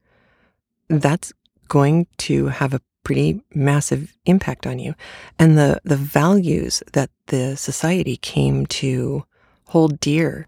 that's 0.88 1.32
going 1.68 2.06
to 2.18 2.46
have 2.46 2.74
a 2.74 2.80
pretty 3.02 3.40
massive 3.54 4.12
impact 4.26 4.66
on 4.66 4.78
you. 4.78 4.94
And 5.38 5.56
the, 5.56 5.80
the 5.84 5.96
values 5.96 6.82
that 6.92 7.10
the 7.26 7.56
society 7.56 8.16
came 8.16 8.66
to 8.66 9.24
hold 9.66 10.00
dear 10.00 10.46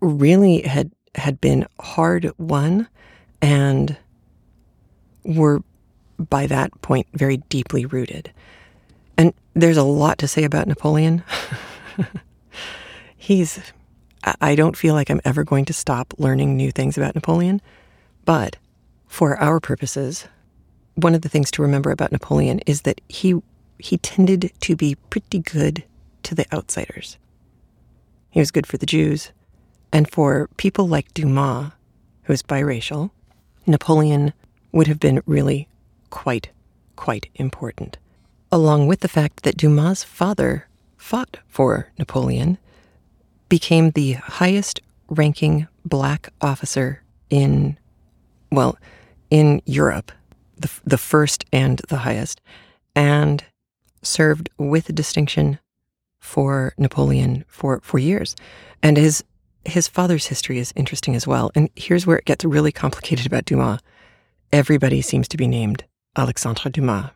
really 0.00 0.62
had 0.62 0.92
had 1.14 1.40
been 1.40 1.66
hard 1.80 2.30
won 2.38 2.86
and 3.42 3.96
were 5.24 5.62
by 6.18 6.46
that 6.46 6.80
point 6.82 7.06
very 7.14 7.38
deeply 7.48 7.86
rooted. 7.86 8.32
And 9.16 9.32
there's 9.54 9.76
a 9.76 9.82
lot 9.82 10.18
to 10.18 10.28
say 10.28 10.44
about 10.44 10.68
Napoleon. 10.68 11.24
He's 13.28 13.60
I 14.40 14.54
don't 14.54 14.74
feel 14.74 14.94
like 14.94 15.10
I'm 15.10 15.20
ever 15.22 15.44
going 15.44 15.66
to 15.66 15.74
stop 15.74 16.14
learning 16.16 16.56
new 16.56 16.70
things 16.72 16.96
about 16.96 17.14
Napoleon, 17.14 17.60
but 18.24 18.56
for 19.06 19.36
our 19.36 19.60
purposes, 19.60 20.26
one 20.94 21.14
of 21.14 21.20
the 21.20 21.28
things 21.28 21.50
to 21.50 21.60
remember 21.60 21.90
about 21.90 22.10
Napoleon 22.10 22.60
is 22.60 22.82
that 22.82 23.02
he 23.06 23.38
he 23.78 23.98
tended 23.98 24.50
to 24.60 24.74
be 24.76 24.94
pretty 25.10 25.40
good 25.40 25.84
to 26.22 26.34
the 26.34 26.46
outsiders. 26.54 27.18
He 28.30 28.40
was 28.40 28.50
good 28.50 28.66
for 28.66 28.78
the 28.78 28.86
Jews, 28.86 29.30
and 29.92 30.10
for 30.10 30.48
people 30.56 30.88
like 30.88 31.12
Dumas, 31.12 31.72
who 32.22 32.32
is 32.32 32.42
biracial, 32.42 33.10
Napoleon 33.66 34.32
would 34.72 34.86
have 34.86 35.00
been 35.00 35.20
really 35.26 35.68
quite, 36.08 36.48
quite 36.96 37.28
important. 37.34 37.98
Along 38.50 38.86
with 38.86 39.00
the 39.00 39.06
fact 39.06 39.42
that 39.42 39.58
Dumas' 39.58 40.02
father 40.02 40.66
fought 40.96 41.36
for 41.46 41.92
Napoleon, 41.98 42.56
became 43.48 43.90
the 43.90 44.12
highest 44.14 44.80
ranking 45.08 45.68
black 45.84 46.32
officer 46.40 47.02
in, 47.30 47.78
well, 48.50 48.78
in 49.30 49.62
Europe 49.64 50.12
the, 50.60 50.70
the 50.84 50.98
first 50.98 51.44
and 51.52 51.80
the 51.88 51.98
highest, 51.98 52.40
and 52.94 53.44
served 54.02 54.50
with 54.58 54.94
distinction 54.94 55.58
for 56.18 56.74
Napoleon 56.76 57.44
for, 57.48 57.80
for 57.82 57.98
years. 57.98 58.34
And 58.82 58.96
his 58.96 59.24
his 59.64 59.86
father's 59.86 60.26
history 60.26 60.58
is 60.58 60.72
interesting 60.76 61.14
as 61.14 61.26
well. 61.26 61.50
And 61.54 61.68
here's 61.76 62.06
where 62.06 62.16
it 62.16 62.24
gets 62.24 62.44
really 62.44 62.72
complicated 62.72 63.26
about 63.26 63.44
Dumas. 63.44 63.80
Everybody 64.50 65.02
seems 65.02 65.28
to 65.28 65.36
be 65.36 65.46
named 65.46 65.84
Alexandre 66.16 66.70
Dumas. 66.70 67.10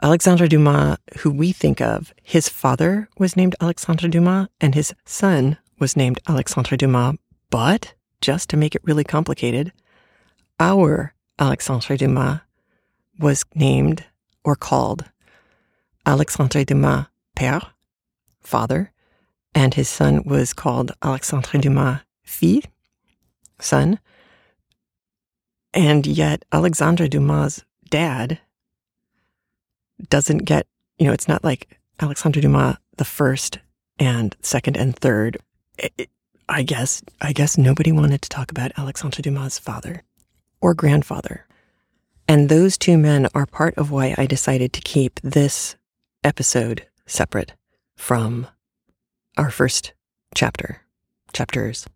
Alexandre 0.00 0.46
Dumas, 0.46 0.96
who 1.18 1.30
we 1.30 1.50
think 1.50 1.80
of, 1.80 2.14
his 2.22 2.48
father 2.48 3.08
was 3.18 3.36
named 3.36 3.56
Alexandre 3.60 4.06
Dumas 4.06 4.46
and 4.60 4.76
his 4.76 4.94
son 5.04 5.56
was 5.80 5.96
named 5.96 6.20
Alexandre 6.28 6.76
Dumas. 6.76 7.16
But 7.50 7.94
just 8.20 8.48
to 8.50 8.56
make 8.56 8.76
it 8.76 8.82
really 8.84 9.02
complicated, 9.02 9.72
our 10.60 11.14
Alexandre 11.40 11.96
Dumas 11.96 12.40
was 13.18 13.44
named 13.56 14.04
or 14.44 14.54
called 14.54 15.04
Alexandre 16.06 16.64
Dumas 16.64 17.06
Père, 17.36 17.70
father, 18.40 18.92
and 19.52 19.74
his 19.74 19.88
son 19.88 20.22
was 20.24 20.52
called 20.52 20.92
Alexandre 21.02 21.58
Dumas 21.58 22.00
Fils, 22.22 22.66
son. 23.58 23.98
And 25.74 26.06
yet, 26.06 26.44
Alexandre 26.52 27.08
Dumas' 27.08 27.64
dad 27.90 28.38
doesn't 30.08 30.38
get, 30.38 30.66
you 30.98 31.06
know, 31.06 31.12
it's 31.12 31.28
not 31.28 31.44
like 31.44 31.78
Alexandre 32.00 32.40
Dumas 32.40 32.76
the 32.96 33.04
first 33.04 33.58
and 33.98 34.36
second 34.42 34.76
and 34.76 34.96
third. 34.96 35.38
It, 35.78 36.10
I 36.48 36.62
guess, 36.62 37.02
I 37.20 37.32
guess 37.32 37.58
nobody 37.58 37.92
wanted 37.92 38.22
to 38.22 38.28
talk 38.28 38.50
about 38.50 38.72
Alexandre 38.78 39.22
Dumas' 39.22 39.58
father 39.58 40.02
or 40.60 40.74
grandfather. 40.74 41.46
And 42.26 42.48
those 42.48 42.76
two 42.76 42.98
men 42.98 43.28
are 43.34 43.46
part 43.46 43.74
of 43.76 43.90
why 43.90 44.14
I 44.16 44.26
decided 44.26 44.72
to 44.74 44.80
keep 44.80 45.20
this 45.22 45.76
episode 46.24 46.86
separate 47.06 47.54
from 47.96 48.46
our 49.36 49.50
first 49.50 49.92
chapter, 50.34 50.82
chapters. 51.32 51.86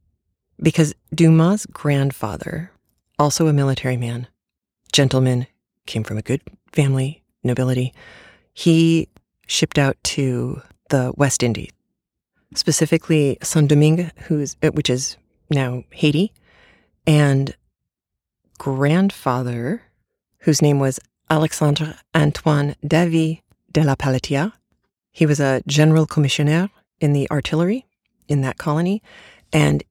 Because 0.60 0.94
Dumas' 1.14 1.66
grandfather, 1.66 2.70
also 3.18 3.46
a 3.46 3.52
military 3.52 3.96
man, 3.96 4.26
gentleman, 4.92 5.46
came 5.86 6.04
from 6.04 6.18
a 6.18 6.22
good 6.22 6.42
family, 6.72 7.21
nobility, 7.42 7.92
he 8.52 9.09
shipped 9.46 9.78
out 9.78 9.96
to 10.05 10.62
the 10.90 11.12
West 11.16 11.42
Indies, 11.42 11.70
specifically 12.55 13.38
Saint 13.42 13.68
Domingue, 13.68 14.11
who's, 14.26 14.57
uh, 14.62 14.68
which 14.70 14.90
is 14.90 15.16
now 15.50 15.85
Haiti, 15.90 16.33
and 17.07 17.55
grandfather, 18.59 19.83
whose 20.38 20.62
name 20.62 20.78
was 20.78 21.00
Alexandre 21.31 21.96
Antoine 22.14 22.76
Davy 22.87 23.42
de 23.70 23.83
la 23.83 23.94
Pelletière. 23.94 24.52
He 25.11 25.26
was 25.26 25.40
a 25.40 25.62
general 25.66 26.07
commissioner 26.07 26.70
in 27.00 27.12
the 27.12 27.31
artillery 27.31 27.87
in 28.28 28.42
that 28.42 28.59
colony, 28.59 29.02
and 29.52 29.83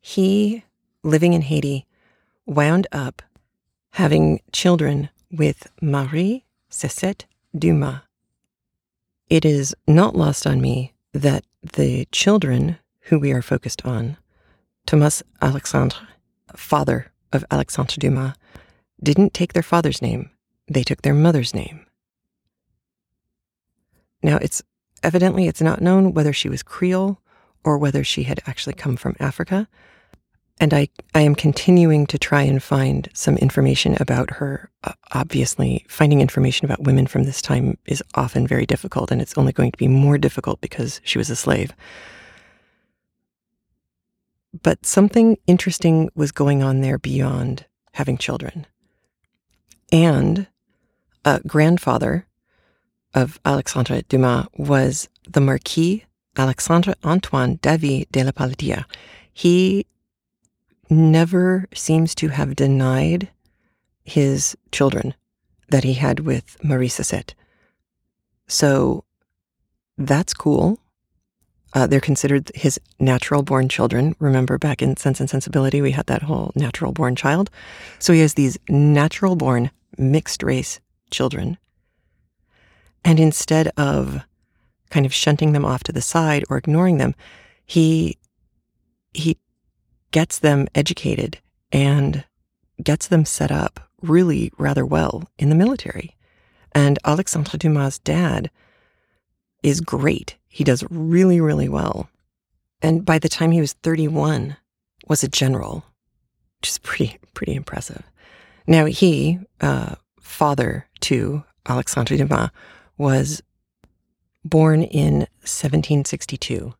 he, 0.00 0.64
living 1.02 1.32
in 1.32 1.42
Haiti, 1.42 1.86
wound 2.46 2.86
up 2.92 3.22
having 3.92 4.40
children 4.52 5.10
with 5.30 5.66
Marie 5.80 6.44
Cessette 6.70 7.24
Dumas. 7.56 8.00
It 9.28 9.44
is 9.44 9.74
not 9.86 10.16
lost 10.16 10.46
on 10.46 10.60
me 10.60 10.94
that 11.12 11.44
the 11.62 12.06
children 12.12 12.78
who 13.02 13.18
we 13.18 13.32
are 13.32 13.42
focused 13.42 13.84
on, 13.84 14.16
Thomas 14.86 15.22
Alexandre, 15.42 15.96
father 16.54 17.12
of 17.32 17.44
Alexandre 17.50 17.96
Dumas 17.98 18.34
didn't 19.02 19.34
take 19.34 19.52
their 19.52 19.62
father's 19.62 20.00
name, 20.00 20.30
they 20.68 20.82
took 20.82 21.02
their 21.02 21.14
mother's 21.14 21.54
name. 21.54 21.86
Now, 24.22 24.36
it's 24.36 24.62
evidently 25.02 25.46
it's 25.46 25.62
not 25.62 25.80
known 25.80 26.12
whether 26.12 26.32
she 26.32 26.48
was 26.48 26.62
Creole 26.62 27.18
or 27.64 27.78
whether 27.78 28.04
she 28.04 28.24
had 28.24 28.40
actually 28.46 28.74
come 28.74 28.96
from 28.96 29.16
Africa. 29.18 29.68
And 30.60 30.74
I, 30.74 30.88
I 31.14 31.22
am 31.22 31.34
continuing 31.34 32.06
to 32.08 32.18
try 32.18 32.42
and 32.42 32.62
find 32.62 33.08
some 33.14 33.38
information 33.38 33.96
about 33.98 34.30
her. 34.32 34.70
Uh, 34.84 34.92
obviously, 35.12 35.86
finding 35.88 36.20
information 36.20 36.66
about 36.66 36.82
women 36.82 37.06
from 37.06 37.24
this 37.24 37.40
time 37.40 37.78
is 37.86 38.02
often 38.14 38.46
very 38.46 38.66
difficult, 38.66 39.10
and 39.10 39.22
it's 39.22 39.38
only 39.38 39.52
going 39.52 39.72
to 39.72 39.78
be 39.78 39.88
more 39.88 40.18
difficult 40.18 40.60
because 40.60 41.00
she 41.02 41.16
was 41.16 41.30
a 41.30 41.36
slave. 41.36 41.72
But 44.62 44.84
something 44.84 45.38
interesting 45.46 46.10
was 46.14 46.30
going 46.30 46.62
on 46.62 46.82
there 46.82 46.98
beyond 46.98 47.64
having 47.92 48.18
children. 48.18 48.66
And 49.90 50.46
a 51.24 51.40
grandfather 51.46 52.26
of 53.14 53.40
Alexandre 53.46 54.02
Dumas 54.02 54.46
was 54.56 55.08
the 55.26 55.40
Marquis 55.40 56.04
Alexandre 56.36 56.94
Antoine 57.02 57.56
Davy 57.56 58.06
de 58.12 58.24
la 58.24 58.30
Pelletière. 58.30 58.84
He 59.32 59.86
never 60.90 61.66
seems 61.74 62.14
to 62.16 62.28
have 62.28 62.56
denied 62.56 63.28
his 64.04 64.56
children 64.72 65.14
that 65.68 65.84
he 65.84 65.94
had 65.94 66.20
with 66.20 66.56
Marie 66.64 66.88
Cessette. 66.88 67.34
So 68.48 69.04
that's 69.96 70.34
cool. 70.34 70.80
Uh, 71.72 71.86
they're 71.86 72.00
considered 72.00 72.50
his 72.54 72.80
natural 72.98 73.42
born 73.42 73.68
children. 73.68 74.16
Remember 74.18 74.58
back 74.58 74.82
in 74.82 74.96
Sense 74.96 75.20
and 75.20 75.30
Sensibility, 75.30 75.80
we 75.80 75.92
had 75.92 76.06
that 76.06 76.22
whole 76.22 76.50
natural 76.56 76.90
born 76.90 77.14
child. 77.14 77.48
So 78.00 78.12
he 78.12 78.20
has 78.20 78.34
these 78.34 78.58
natural 78.68 79.36
born 79.36 79.70
mixed 79.96 80.42
race 80.42 80.80
children. 81.10 81.58
And 83.04 83.20
instead 83.20 83.68
of 83.76 84.24
kind 84.90 85.06
of 85.06 85.14
shunting 85.14 85.52
them 85.52 85.64
off 85.64 85.84
to 85.84 85.92
the 85.92 86.02
side 86.02 86.44
or 86.50 86.56
ignoring 86.56 86.98
them, 86.98 87.14
he 87.64 88.18
he 89.12 89.36
gets 90.10 90.38
them 90.38 90.68
educated 90.74 91.38
and 91.72 92.24
gets 92.82 93.06
them 93.08 93.24
set 93.24 93.50
up 93.50 93.88
really 94.02 94.50
rather 94.58 94.84
well 94.84 95.28
in 95.38 95.48
the 95.48 95.54
military. 95.54 96.16
And 96.72 96.98
Alexandre 97.04 97.58
Dumas' 97.58 97.98
dad 97.98 98.50
is 99.62 99.80
great. 99.80 100.36
He 100.48 100.64
does 100.64 100.84
really, 100.90 101.40
really 101.40 101.68
well. 101.68 102.08
And 102.82 103.04
by 103.04 103.18
the 103.18 103.28
time 103.28 103.50
he 103.50 103.60
was 103.60 103.74
31, 103.74 104.56
was 105.06 105.22
a 105.22 105.28
general, 105.28 105.84
which 106.60 106.70
is 106.70 106.78
pretty, 106.78 107.18
pretty 107.34 107.54
impressive. 107.54 108.02
Now, 108.66 108.86
he, 108.86 109.40
uh, 109.60 109.96
father 110.20 110.86
to 111.00 111.44
Alexandre 111.68 112.16
Dumas, 112.16 112.50
was 112.96 113.42
born 114.44 114.82
in 114.82 115.20
1762. 115.42 116.74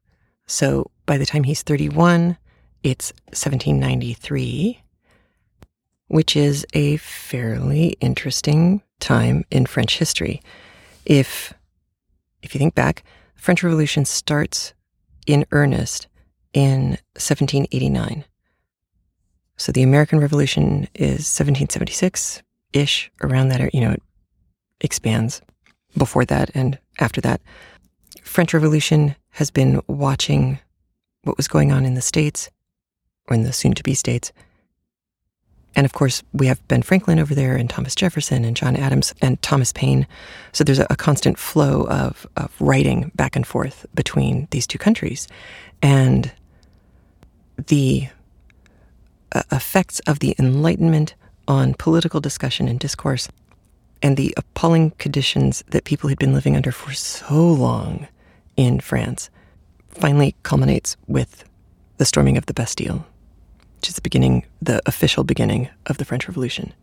So 0.47 0.91
by 1.07 1.19
the 1.19 1.27
time 1.27 1.45
he's 1.45 1.63
31, 1.63 2.37
it's 2.83 3.13
1793, 3.29 4.81
which 6.09 6.37
is 6.37 6.67
a 6.73 6.97
fairly 6.99 7.97
interesting 8.01 8.83
time 8.99 9.45
in 9.51 9.67
French 9.67 9.99
history. 9.99 10.43
If 11.05 11.55
if 12.43 12.55
you 12.55 12.59
think 12.59 12.75
back, 12.75 13.05
the 13.37 13.43
French 13.43 13.63
Revolution 13.63 14.05
starts 14.05 14.73
in 15.27 15.45
earnest 15.53 16.09
in 16.53 16.99
1789. 17.17 18.25
So 19.57 19.73
the 19.73 19.83
American 19.83 20.21
Revolution 20.21 20.89
is 20.95 21.29
1776 21.29 22.43
ish, 22.73 23.11
around 23.23 23.49
that, 23.49 23.75
you 23.75 23.81
know, 23.81 23.93
it 23.93 24.03
expands 24.81 25.43
before 25.97 26.25
that 26.25 26.51
and 26.55 26.79
after 26.99 27.21
that. 27.21 27.41
French 28.23 28.55
Revolution 28.55 29.17
has 29.31 29.51
been 29.51 29.81
watching 29.87 30.59
what 31.23 31.37
was 31.37 31.49
going 31.49 31.73
on 31.73 31.85
in 31.85 31.95
the 31.95 32.01
States, 32.01 32.49
or 33.31 33.35
in 33.37 33.43
the 33.43 33.53
soon 33.53 33.73
to 33.75 33.83
be 33.83 33.95
States. 33.95 34.33
And 35.77 35.85
of 35.85 35.93
course, 35.93 36.23
we 36.33 36.49
have 36.49 36.67
Ben 36.67 36.83
Franklin 36.83 37.21
over 37.21 37.35
there, 37.35 37.55
and 37.55 37.71
Thomas 37.71 37.95
Jefferson, 37.95 38.45
and 38.45 38.57
John 38.57 38.75
Adams, 38.75 39.15
and 39.23 39.41
Thomas 39.41 39.73
Paine. 39.73 40.07
So 40.53 40.65
there's 40.65 40.81
a, 40.81 40.87
a 40.91 40.97
constant 40.97 41.39
flow 41.39 41.87
of, 41.87 42.27
of 42.37 42.53
writing 42.61 43.13
back 43.15 43.37
and 43.37 43.47
forth 43.47 43.87
between 43.95 44.49
these 44.51 44.67
two 44.67 44.79
countries. 44.79 45.29
And 45.81 46.33
the 47.69 48.09
uh, 49.33 49.43
effects 49.53 50.01
of 50.01 50.19
the 50.19 50.35
Enlightenment 50.39 51.15
on 51.47 51.75
political 51.75 52.21
discussion 52.21 52.67
and 52.67 52.81
discourse, 52.81 53.29
and 54.03 54.17
the 54.17 54.35
appalling 54.37 54.91
conditions 54.99 55.63
that 55.69 55.85
people 55.85 56.09
had 56.09 56.19
been 56.19 56.35
living 56.35 56.57
under 56.57 56.73
for 56.73 56.93
so 56.93 57.35
long 57.35 58.09
in 58.57 58.81
France, 58.81 59.31
finally 59.89 60.35
culminates 60.43 60.97
with 61.07 61.45
the 61.99 62.05
storming 62.05 62.37
of 62.37 62.47
the 62.47 62.55
Bastille, 62.55 63.07
which 63.81 63.89
is 63.89 63.95
the 63.95 64.03
beginning, 64.03 64.45
the 64.61 64.83
official 64.85 65.25
beginning 65.25 65.71
of 65.87 65.97
the 65.97 66.05
French 66.05 66.29
Revolution. 66.29 66.75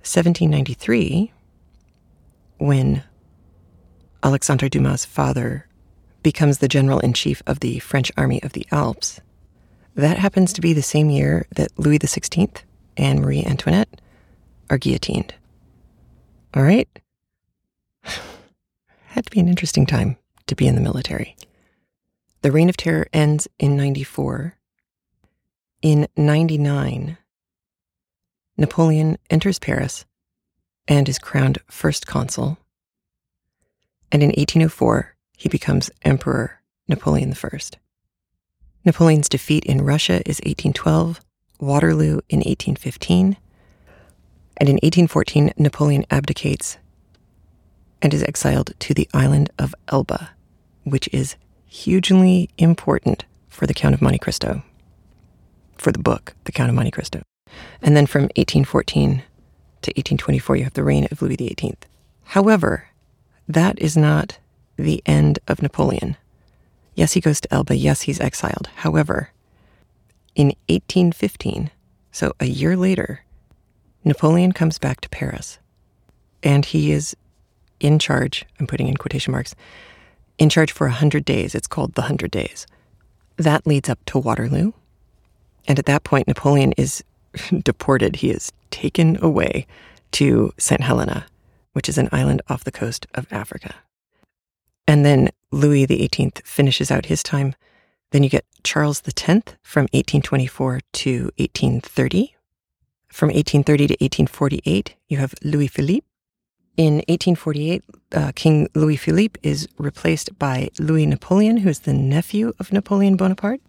1793, 0.00 1.32
when 2.58 3.02
Alexandre 4.22 4.68
Dumas' 4.68 5.06
father 5.06 5.66
becomes 6.22 6.58
the 6.58 6.68
general 6.68 6.98
in 7.00 7.14
chief 7.14 7.42
of 7.46 7.60
the 7.60 7.78
French 7.78 8.12
army 8.14 8.42
of 8.42 8.52
the 8.52 8.66
Alps, 8.70 9.22
that 9.94 10.18
happens 10.18 10.52
to 10.52 10.60
be 10.60 10.74
the 10.74 10.82
same 10.82 11.08
year 11.08 11.46
that 11.56 11.78
Louis 11.78 11.98
XVI 11.98 12.60
and 12.98 13.22
Marie 13.22 13.42
Antoinette 13.42 13.98
are 14.68 14.76
guillotined. 14.76 15.32
All 16.52 16.62
right? 16.62 16.90
Had 19.06 19.24
to 19.24 19.30
be 19.30 19.40
an 19.40 19.48
interesting 19.48 19.86
time 19.86 20.18
to 20.46 20.54
be 20.54 20.66
in 20.66 20.74
the 20.74 20.82
military. 20.82 21.36
The 22.42 22.52
Reign 22.52 22.68
of 22.68 22.76
Terror 22.76 23.06
ends 23.14 23.48
in 23.58 23.78
94. 23.78 24.58
In 25.82 26.06
99, 26.16 27.18
Napoleon 28.56 29.18
enters 29.28 29.58
Paris 29.58 30.04
and 30.86 31.08
is 31.08 31.18
crowned 31.18 31.58
first 31.68 32.06
consul. 32.06 32.56
And 34.12 34.22
in 34.22 34.28
1804, 34.28 35.16
he 35.36 35.48
becomes 35.48 35.90
Emperor 36.02 36.62
Napoleon 36.86 37.34
I. 37.34 37.58
Napoleon's 38.84 39.28
defeat 39.28 39.64
in 39.64 39.82
Russia 39.82 40.22
is 40.24 40.38
1812, 40.44 41.20
Waterloo 41.58 42.20
in 42.28 42.38
1815, 42.38 43.36
and 44.58 44.68
in 44.68 44.76
1814, 44.76 45.52
Napoleon 45.56 46.04
abdicates 46.12 46.78
and 48.00 48.14
is 48.14 48.22
exiled 48.22 48.72
to 48.78 48.94
the 48.94 49.08
island 49.12 49.50
of 49.58 49.74
Elba, 49.88 50.30
which 50.84 51.08
is 51.12 51.34
hugely 51.66 52.50
important 52.56 53.24
for 53.48 53.66
the 53.66 53.74
Count 53.74 53.94
of 53.94 54.02
Monte 54.02 54.18
Cristo, 54.18 54.62
for 55.76 55.92
the 55.92 55.98
book, 55.98 56.34
The 56.44 56.52
Count 56.52 56.68
of 56.68 56.74
Monte 56.74 56.90
Cristo. 56.90 57.22
And 57.80 57.96
then 57.96 58.06
from 58.06 58.22
1814 58.36 59.22
to 59.82 59.90
1824, 59.90 60.56
you 60.56 60.64
have 60.64 60.74
the 60.74 60.84
reign 60.84 61.06
of 61.10 61.20
Louis 61.20 61.36
XVIII. 61.36 61.76
However, 62.24 62.88
that 63.48 63.78
is 63.78 63.96
not 63.96 64.38
the 64.76 65.02
end 65.04 65.38
of 65.48 65.62
Napoleon. 65.62 66.16
Yes, 66.94 67.12
he 67.12 67.20
goes 67.20 67.40
to 67.40 67.52
Elba. 67.52 67.76
Yes, 67.76 68.02
he's 68.02 68.20
exiled. 68.20 68.68
However, 68.76 69.30
in 70.34 70.48
1815, 70.68 71.70
so 72.10 72.32
a 72.40 72.46
year 72.46 72.76
later, 72.76 73.24
Napoleon 74.04 74.52
comes 74.52 74.78
back 74.78 75.00
to 75.00 75.08
Paris 75.08 75.58
and 76.42 76.64
he 76.64 76.92
is 76.92 77.16
in 77.80 77.98
charge, 77.98 78.44
I'm 78.58 78.66
putting 78.66 78.88
in 78.88 78.96
quotation 78.96 79.32
marks, 79.32 79.54
in 80.38 80.48
charge 80.48 80.72
for 80.72 80.86
100 80.86 81.24
days. 81.24 81.54
It's 81.54 81.66
called 81.66 81.94
the 81.94 82.02
100 82.02 82.30
Days. 82.30 82.66
That 83.36 83.66
leads 83.66 83.88
up 83.88 83.98
to 84.06 84.18
Waterloo. 84.18 84.72
And 85.66 85.78
at 85.78 85.86
that 85.86 86.04
point, 86.04 86.28
Napoleon 86.28 86.72
is 86.72 87.04
deported. 87.62 88.16
He 88.16 88.30
is 88.30 88.52
taken 88.70 89.22
away 89.22 89.66
to 90.12 90.52
St. 90.58 90.80
Helena, 90.80 91.26
which 91.72 91.88
is 91.88 91.98
an 91.98 92.08
island 92.12 92.42
off 92.48 92.64
the 92.64 92.72
coast 92.72 93.06
of 93.14 93.26
Africa. 93.32 93.74
And 94.86 95.04
then 95.04 95.30
Louis 95.50 95.86
XVIII 95.86 96.32
finishes 96.44 96.90
out 96.90 97.06
his 97.06 97.22
time. 97.22 97.54
Then 98.10 98.22
you 98.22 98.28
get 98.28 98.44
Charles 98.62 99.02
X 99.06 99.22
from 99.62 99.84
1824 99.92 100.80
to 100.92 101.12
1830. 101.36 102.34
From 103.08 103.28
1830 103.28 103.86
to 103.88 103.92
1848, 103.94 104.94
you 105.08 105.18
have 105.18 105.34
Louis 105.42 105.68
Philippe. 105.68 106.06
In 106.76 106.94
1848, 107.08 107.84
uh, 108.12 108.32
King 108.34 108.68
Louis 108.74 108.96
Philippe 108.96 109.38
is 109.42 109.68
replaced 109.78 110.38
by 110.38 110.70
Louis 110.78 111.04
Napoleon, 111.04 111.58
who 111.58 111.68
is 111.68 111.80
the 111.80 111.92
nephew 111.92 112.54
of 112.58 112.72
Napoleon 112.72 113.16
Bonaparte. 113.16 113.60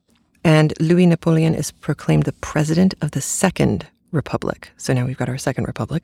And 0.44 0.74
Louis 0.80 1.06
Napoleon 1.06 1.56
is 1.56 1.72
proclaimed 1.72 2.24
the 2.24 2.34
president 2.34 2.94
of 3.02 3.12
the 3.12 3.22
Second 3.22 3.88
Republic. 4.12 4.72
So 4.78 4.94
now 4.94 5.06
we've 5.06 5.18
got 5.18 5.30
our 5.30 5.38
Second 5.38 5.66
Republic. 5.66 6.04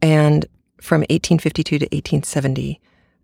And 0.00 0.46
from 0.80 1.02
1852 1.02 1.78
to 1.78 1.84
1870, 1.86 2.80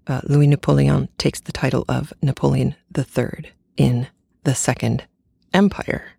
uh, 0.06 0.20
Louis 0.24 0.46
Napoleon 0.46 1.08
takes 1.18 1.40
the 1.40 1.52
title 1.52 1.84
of 1.88 2.12
Napoleon 2.22 2.76
III 2.96 3.50
in 3.76 4.06
the 4.44 4.54
Second 4.54 5.04
Empire. 5.52 6.12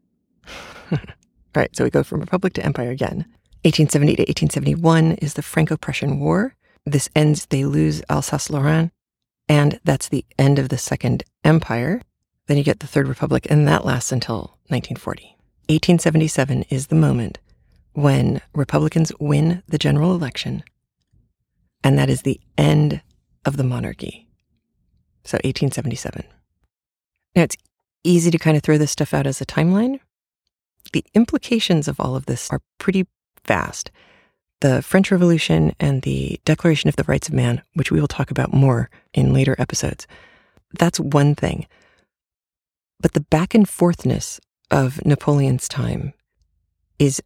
All 0.91 0.97
right, 1.55 1.75
so 1.75 1.83
we 1.83 1.89
go 1.89 2.03
from 2.03 2.19
republic 2.19 2.53
to 2.53 2.65
empire 2.65 2.91
again. 2.91 3.25
1870 3.63 4.15
to 4.15 4.21
1871 4.21 5.11
is 5.13 5.33
the 5.33 5.41
Franco 5.41 5.77
Prussian 5.77 6.19
War. 6.19 6.55
This 6.85 7.09
ends, 7.15 7.45
they 7.47 7.65
lose 7.65 8.01
Alsace 8.09 8.49
Lorraine, 8.49 8.91
and 9.47 9.79
that's 9.83 10.09
the 10.09 10.25
end 10.37 10.59
of 10.59 10.69
the 10.69 10.77
Second 10.77 11.23
Empire. 11.43 12.01
Then 12.49 12.57
you 12.57 12.63
get 12.63 12.79
the 12.79 12.87
Third 12.87 13.07
Republic, 13.07 13.45
and 13.47 13.67
that 13.67 13.85
lasts 13.85 14.11
until 14.11 14.57
1940. 14.69 15.35
1877 15.67 16.63
is 16.71 16.87
the 16.87 16.95
moment 16.95 17.37
when 17.93 18.41
Republicans 18.55 19.11
win 19.19 19.61
the 19.67 19.77
general 19.77 20.15
election, 20.15 20.63
and 21.83 21.95
that 21.99 22.09
is 22.09 22.23
the 22.23 22.41
end 22.57 23.03
of 23.45 23.57
the 23.57 23.63
monarchy. 23.63 24.27
So 25.25 25.35
1877. 25.35 26.23
Now 27.35 27.43
it's 27.43 27.55
easy 28.03 28.31
to 28.31 28.39
kind 28.39 28.57
of 28.57 28.63
throw 28.63 28.79
this 28.79 28.89
stuff 28.89 29.13
out 29.13 29.27
as 29.27 29.39
a 29.39 29.45
timeline. 29.45 29.99
The 30.91 31.05
implications 31.13 31.87
of 31.87 31.99
all 31.99 32.15
of 32.15 32.25
this 32.25 32.49
are 32.49 32.61
pretty 32.79 33.05
vast. 33.45 33.91
The 34.61 34.81
French 34.81 35.11
Revolution 35.11 35.75
and 35.79 36.01
the 36.01 36.41
Declaration 36.45 36.87
of 36.87 36.95
the 36.95 37.03
Rights 37.03 37.27
of 37.27 37.35
Man, 37.35 37.61
which 37.75 37.91
we 37.91 38.01
will 38.01 38.07
talk 38.07 38.31
about 38.31 38.55
more 38.55 38.89
in 39.13 39.33
later 39.33 39.55
episodes, 39.59 40.07
that's 40.79 40.99
one 40.99 41.35
thing. 41.35 41.67
But 42.99 43.13
the 43.13 43.21
back 43.21 43.53
and 43.55 43.65
forthness 43.67 44.39
of 44.69 45.03
Napoleon's 45.05 45.67
time 45.67 46.13
is 46.97 47.21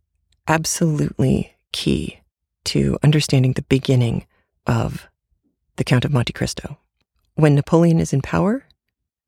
absolutely 0.47 1.55
key 1.71 2.19
to 2.65 2.97
understanding 3.03 3.53
the 3.53 3.63
beginning 3.63 4.25
of 4.67 5.09
the 5.75 5.83
Count 5.83 6.05
of 6.05 6.13
Monte 6.13 6.33
Cristo. 6.33 6.77
When 7.35 7.55
Napoleon 7.55 7.99
is 7.99 8.13
in 8.13 8.21
power, 8.21 8.65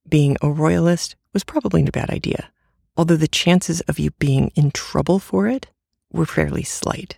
being 0.07 0.37
a 0.41 0.51
royalist 0.51 1.15
was 1.33 1.43
probably 1.43 1.85
a 1.85 1.91
bad 1.91 2.11
idea, 2.11 2.49
although 2.95 3.15
the 3.15 3.27
chances 3.27 3.81
of 3.81 3.99
you 3.99 4.11
being 4.11 4.51
in 4.55 4.71
trouble 4.71 5.19
for 5.19 5.47
it 5.47 5.67
were 6.11 6.25
fairly 6.25 6.63
slight. 6.63 7.15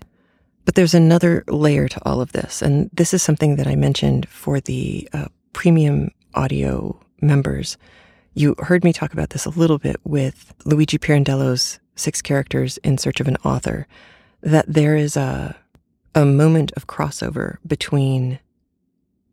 But 0.66 0.76
there's 0.76 0.94
another 0.94 1.44
layer 1.48 1.88
to 1.88 2.02
all 2.06 2.22
of 2.22 2.32
this. 2.32 2.62
And 2.62 2.90
this 2.92 3.14
is 3.14 3.22
something 3.22 3.58
that 3.58 3.68
I 3.68 3.76
mentioned 3.76 4.28
for 4.28 4.60
the 4.60 5.08
uh, 5.14 5.28
premium 5.54 6.12
audio 6.34 7.00
members. 7.22 7.78
You 8.38 8.54
heard 8.60 8.84
me 8.84 8.94
talk 8.94 9.14
about 9.14 9.32
this 9.32 9.48
a 9.48 9.50
little 9.50 9.80
bit 9.80 9.96
with 10.04 10.54
Luigi 10.64 11.00
Pirandello's 11.00 11.80
Six 11.96 12.22
Characters 12.22 12.78
in 12.84 13.00
Search 13.00 13.20
of 13.20 13.28
an 13.28 13.38
Author, 13.38 13.88
that 14.44 14.72
there 14.72 14.96
is 14.96 15.18
a, 15.18 15.58
a 16.14 16.24
moment 16.24 16.72
of 16.74 16.86
crossover 16.86 17.58
between 17.66 18.38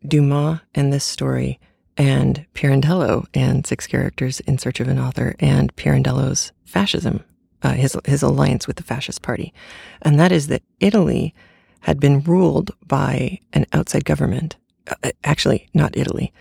Dumas 0.08 0.60
and 0.74 0.90
this 0.90 1.04
story 1.04 1.60
and 1.98 2.46
Pirandello 2.54 3.26
and 3.34 3.66
Six 3.66 3.86
Characters 3.86 4.40
in 4.40 4.56
Search 4.56 4.80
of 4.80 4.88
an 4.88 4.98
Author 4.98 5.34
and 5.38 5.76
Pirandello's 5.76 6.52
fascism, 6.64 7.22
uh, 7.62 7.72
his, 7.72 7.98
his 8.06 8.22
alliance 8.22 8.66
with 8.66 8.76
the 8.76 8.82
fascist 8.82 9.20
party. 9.20 9.52
And 10.00 10.18
that 10.18 10.32
is 10.32 10.46
that 10.46 10.62
Italy 10.80 11.34
had 11.80 12.00
been 12.00 12.22
ruled 12.22 12.70
by 12.86 13.40
an 13.52 13.66
outside 13.74 14.06
government. 14.06 14.56
Uh, 14.88 15.10
actually, 15.24 15.68
not 15.74 15.94
Italy. 15.94 16.32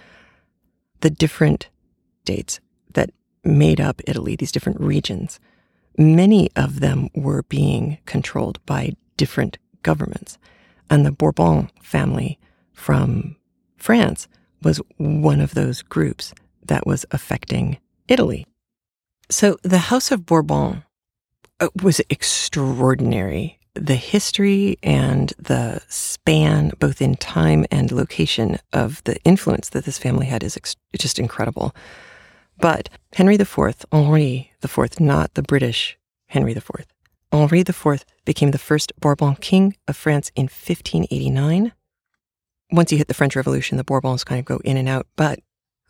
The 1.02 1.10
different 1.10 1.67
states 2.24 2.60
that 2.94 3.10
made 3.44 3.82
up 3.82 4.02
Italy, 4.08 4.36
these 4.36 4.52
different 4.52 4.80
regions, 4.80 5.40
many 5.98 6.50
of 6.56 6.80
them 6.80 7.10
were 7.14 7.44
being 7.44 7.98
controlled 8.06 8.60
by 8.66 8.94
different 9.18 9.58
governments. 9.84 10.38
And 10.90 11.06
the 11.06 11.12
Bourbon 11.12 11.70
family 11.82 12.40
from 12.74 13.36
France 13.78 14.28
was 14.62 14.82
one 14.98 15.42
of 15.42 15.54
those 15.54 15.82
groups 15.82 16.34
that 16.66 16.88
was 16.88 17.06
affecting 17.12 17.78
Italy. 18.08 18.46
So 19.30 19.58
the 19.64 19.90
House 19.90 20.12
of 20.12 20.26
Bourbon 20.26 20.84
uh, 21.60 21.68
was 21.82 22.02
extraordinary. 22.10 23.60
The 23.76 23.96
history 23.96 24.78
and 24.84 25.34
the 25.40 25.82
span, 25.88 26.72
both 26.80 27.02
in 27.02 27.16
time 27.16 27.66
and 27.72 27.92
location, 27.92 28.60
of 28.72 29.04
the 29.04 29.18
influence 29.24 29.70
that 29.70 29.86
this 29.86 29.98
family 29.98 30.28
had 30.28 30.44
is 30.44 30.56
ex- 30.56 30.76
just 30.98 31.20
incredible. 31.20 31.76
But 32.63 32.89
Henry 33.13 33.36
IV, 33.36 33.86
Henri 33.91 34.52
IV, 34.63 34.99
not 34.99 35.34
the 35.34 35.43
British 35.43 35.97
Henry 36.28 36.54
IV, 36.54 36.88
Henri 37.32 37.60
IV 37.60 38.06
became 38.26 38.52
the 38.52 38.58
first 38.58 38.93
Bourbon 38.99 39.36
king 39.36 39.76
of 39.88 39.97
France 39.97 40.32
in 40.36 40.43
1589 40.43 41.73
once 42.73 42.91
you 42.91 42.97
hit 42.97 43.08
the 43.08 43.13
French 43.13 43.36
Revolution, 43.36 43.78
the 43.78 43.84
Bourbons 43.84 44.23
kind 44.23 44.39
of 44.39 44.45
go 44.45 44.58
in 44.65 44.78
and 44.78 44.89
out, 44.89 45.06
but 45.15 45.39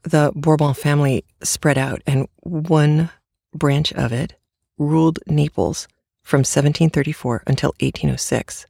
the 0.04 0.34
Bourbon 0.36 0.74
family 0.74 1.24
spread 1.42 1.78
out, 1.78 2.02
and 2.06 2.28
one 2.42 3.10
branch 3.56 3.94
of 3.94 4.12
it 4.12 4.36
ruled 4.78 5.20
Naples 5.26 5.88
from 6.22 6.40
1734 6.40 7.44
until 7.48 7.70
1806. 7.80 8.66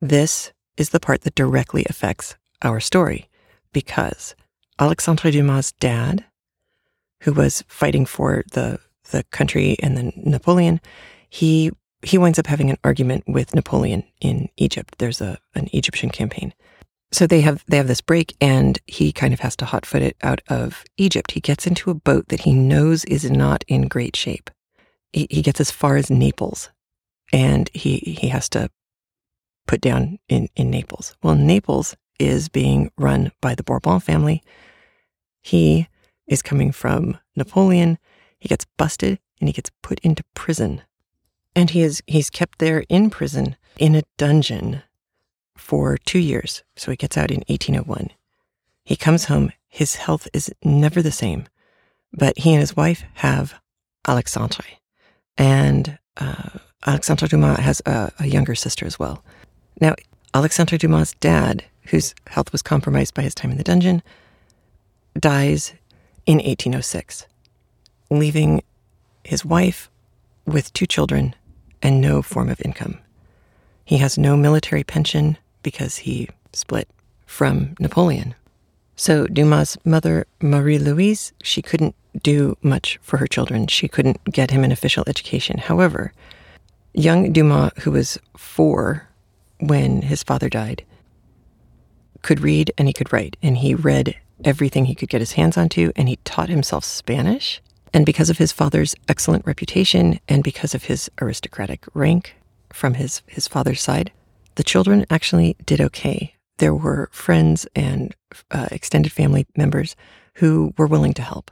This 0.00 0.52
is 0.78 0.88
the 0.90 1.00
part 1.00 1.20
that 1.22 1.34
directly 1.34 1.84
affects 1.88 2.36
our 2.62 2.80
story 2.80 3.28
because 3.72 4.34
Alexandre 4.78 5.30
Dumas' 5.30 5.72
dad, 5.72 6.24
who 7.22 7.32
was 7.32 7.64
fighting 7.68 8.06
for 8.06 8.44
the, 8.52 8.78
the 9.10 9.24
country 9.24 9.76
and 9.82 9.96
then 9.96 10.12
Napoleon, 10.16 10.80
he 11.28 11.70
he 12.02 12.16
winds 12.16 12.38
up 12.38 12.46
having 12.46 12.70
an 12.70 12.78
argument 12.84 13.24
with 13.26 13.54
Napoleon 13.54 14.04
in 14.20 14.48
Egypt. 14.56 14.94
There's 14.98 15.20
a 15.20 15.38
an 15.54 15.68
Egyptian 15.72 16.10
campaign. 16.10 16.54
So 17.10 17.26
they 17.26 17.40
have 17.40 17.64
they 17.66 17.76
have 17.76 17.88
this 17.88 18.00
break 18.00 18.36
and 18.40 18.78
he 18.86 19.12
kind 19.12 19.32
of 19.32 19.40
has 19.40 19.56
to 19.56 19.64
hotfoot 19.64 20.02
it 20.02 20.16
out 20.22 20.40
of 20.48 20.84
Egypt. 20.96 21.32
He 21.32 21.40
gets 21.40 21.66
into 21.66 21.90
a 21.90 21.94
boat 21.94 22.28
that 22.28 22.40
he 22.40 22.52
knows 22.52 23.04
is 23.06 23.30
not 23.30 23.64
in 23.66 23.88
great 23.88 24.14
shape. 24.14 24.50
He, 25.12 25.26
he 25.30 25.42
gets 25.42 25.60
as 25.60 25.70
far 25.70 25.96
as 25.96 26.10
Naples 26.10 26.70
and 27.32 27.70
he 27.74 27.98
he 27.98 28.28
has 28.28 28.48
to 28.50 28.70
put 29.66 29.80
down 29.80 30.18
in, 30.28 30.48
in 30.56 30.70
Naples. 30.70 31.16
Well, 31.22 31.34
Naples 31.34 31.96
is 32.18 32.48
being 32.48 32.90
run 32.98 33.32
by 33.40 33.54
the 33.54 33.62
Bourbon 33.62 34.00
family. 34.00 34.42
He 35.42 35.88
is 36.28 36.42
coming 36.42 36.72
from 36.72 37.18
Napoleon. 37.34 37.98
He 38.38 38.48
gets 38.48 38.66
busted 38.76 39.18
and 39.40 39.48
he 39.48 39.52
gets 39.52 39.70
put 39.82 39.98
into 40.00 40.22
prison 40.34 40.82
and 41.58 41.70
he 41.70 41.82
is 41.82 42.02
he's 42.06 42.30
kept 42.30 42.60
there 42.60 42.84
in 42.88 43.10
prison 43.10 43.56
in 43.78 43.96
a 43.96 44.04
dungeon 44.16 44.82
for 45.56 45.98
two 45.98 46.20
years. 46.20 46.62
So 46.76 46.92
he 46.92 46.96
gets 46.96 47.16
out 47.16 47.32
in 47.32 47.42
1801. 47.48 48.10
He 48.84 48.94
comes 48.94 49.24
home. 49.24 49.52
His 49.68 49.96
health 49.96 50.28
is 50.32 50.54
never 50.62 51.02
the 51.02 51.10
same, 51.10 51.48
but 52.12 52.38
he 52.38 52.52
and 52.52 52.60
his 52.60 52.76
wife 52.76 53.02
have 53.14 53.54
Alexandre, 54.06 54.64
and 55.36 55.98
uh, 56.16 56.60
Alexandre 56.86 57.26
Dumas 57.26 57.58
has 57.58 57.82
a, 57.84 58.12
a 58.20 58.26
younger 58.26 58.54
sister 58.54 58.86
as 58.86 58.98
well. 58.98 59.22
Now, 59.80 59.94
Alexandre 60.32 60.78
Dumas' 60.78 61.12
dad, 61.20 61.64
whose 61.88 62.14
health 62.28 62.52
was 62.52 62.62
compromised 62.62 63.14
by 63.14 63.22
his 63.22 63.34
time 63.34 63.50
in 63.50 63.58
the 63.58 63.64
dungeon, 63.64 64.02
dies 65.18 65.74
in 66.28 66.36
1806, 66.36 67.26
leaving 68.10 68.62
his 69.24 69.46
wife 69.46 69.90
with 70.44 70.70
two 70.74 70.84
children 70.86 71.34
and 71.80 72.02
no 72.02 72.20
form 72.20 72.50
of 72.50 72.60
income. 72.62 72.98
He 73.86 73.96
has 73.96 74.18
no 74.18 74.36
military 74.36 74.84
pension 74.84 75.38
because 75.62 75.96
he 75.96 76.28
split 76.52 76.86
from 77.24 77.74
Napoleon. 77.80 78.34
So 78.94 79.26
Dumas' 79.26 79.78
mother, 79.86 80.26
Marie 80.42 80.78
Louise, 80.78 81.32
she 81.42 81.62
couldn't 81.62 81.94
do 82.22 82.58
much 82.60 82.98
for 83.00 83.16
her 83.16 83.26
children. 83.26 83.66
She 83.66 83.88
couldn't 83.88 84.22
get 84.24 84.50
him 84.50 84.64
an 84.64 84.72
official 84.72 85.04
education. 85.06 85.56
However, 85.56 86.12
young 86.92 87.32
Dumas, 87.32 87.72
who 87.78 87.92
was 87.92 88.18
four 88.36 89.08
when 89.60 90.02
his 90.02 90.22
father 90.22 90.50
died, 90.50 90.84
could 92.20 92.40
read 92.40 92.70
and 92.76 92.86
he 92.86 92.92
could 92.92 93.14
write, 93.14 93.38
and 93.42 93.56
he 93.56 93.74
read 93.74 94.14
everything 94.44 94.84
he 94.84 94.94
could 94.94 95.08
get 95.08 95.20
his 95.20 95.32
hands 95.32 95.56
onto, 95.56 95.92
and 95.96 96.08
he 96.08 96.16
taught 96.24 96.48
himself 96.48 96.84
Spanish 96.84 97.60
and 97.92 98.04
because 98.04 98.30
of 98.30 98.38
his 98.38 98.52
father's 98.52 98.94
excellent 99.08 99.46
reputation 99.46 100.20
and 100.28 100.44
because 100.44 100.74
of 100.74 100.84
his 100.84 101.10
aristocratic 101.20 101.84
rank 101.94 102.36
from 102.72 102.94
his, 102.94 103.22
his 103.26 103.48
father's 103.48 103.80
side, 103.80 104.12
the 104.56 104.64
children 104.64 105.06
actually 105.10 105.56
did 105.64 105.80
okay. 105.80 106.34
There 106.58 106.74
were 106.74 107.08
friends 107.12 107.66
and 107.74 108.14
uh, 108.50 108.68
extended 108.70 109.12
family 109.12 109.46
members 109.56 109.96
who 110.34 110.74
were 110.76 110.86
willing 110.86 111.14
to 111.14 111.22
help. 111.22 111.50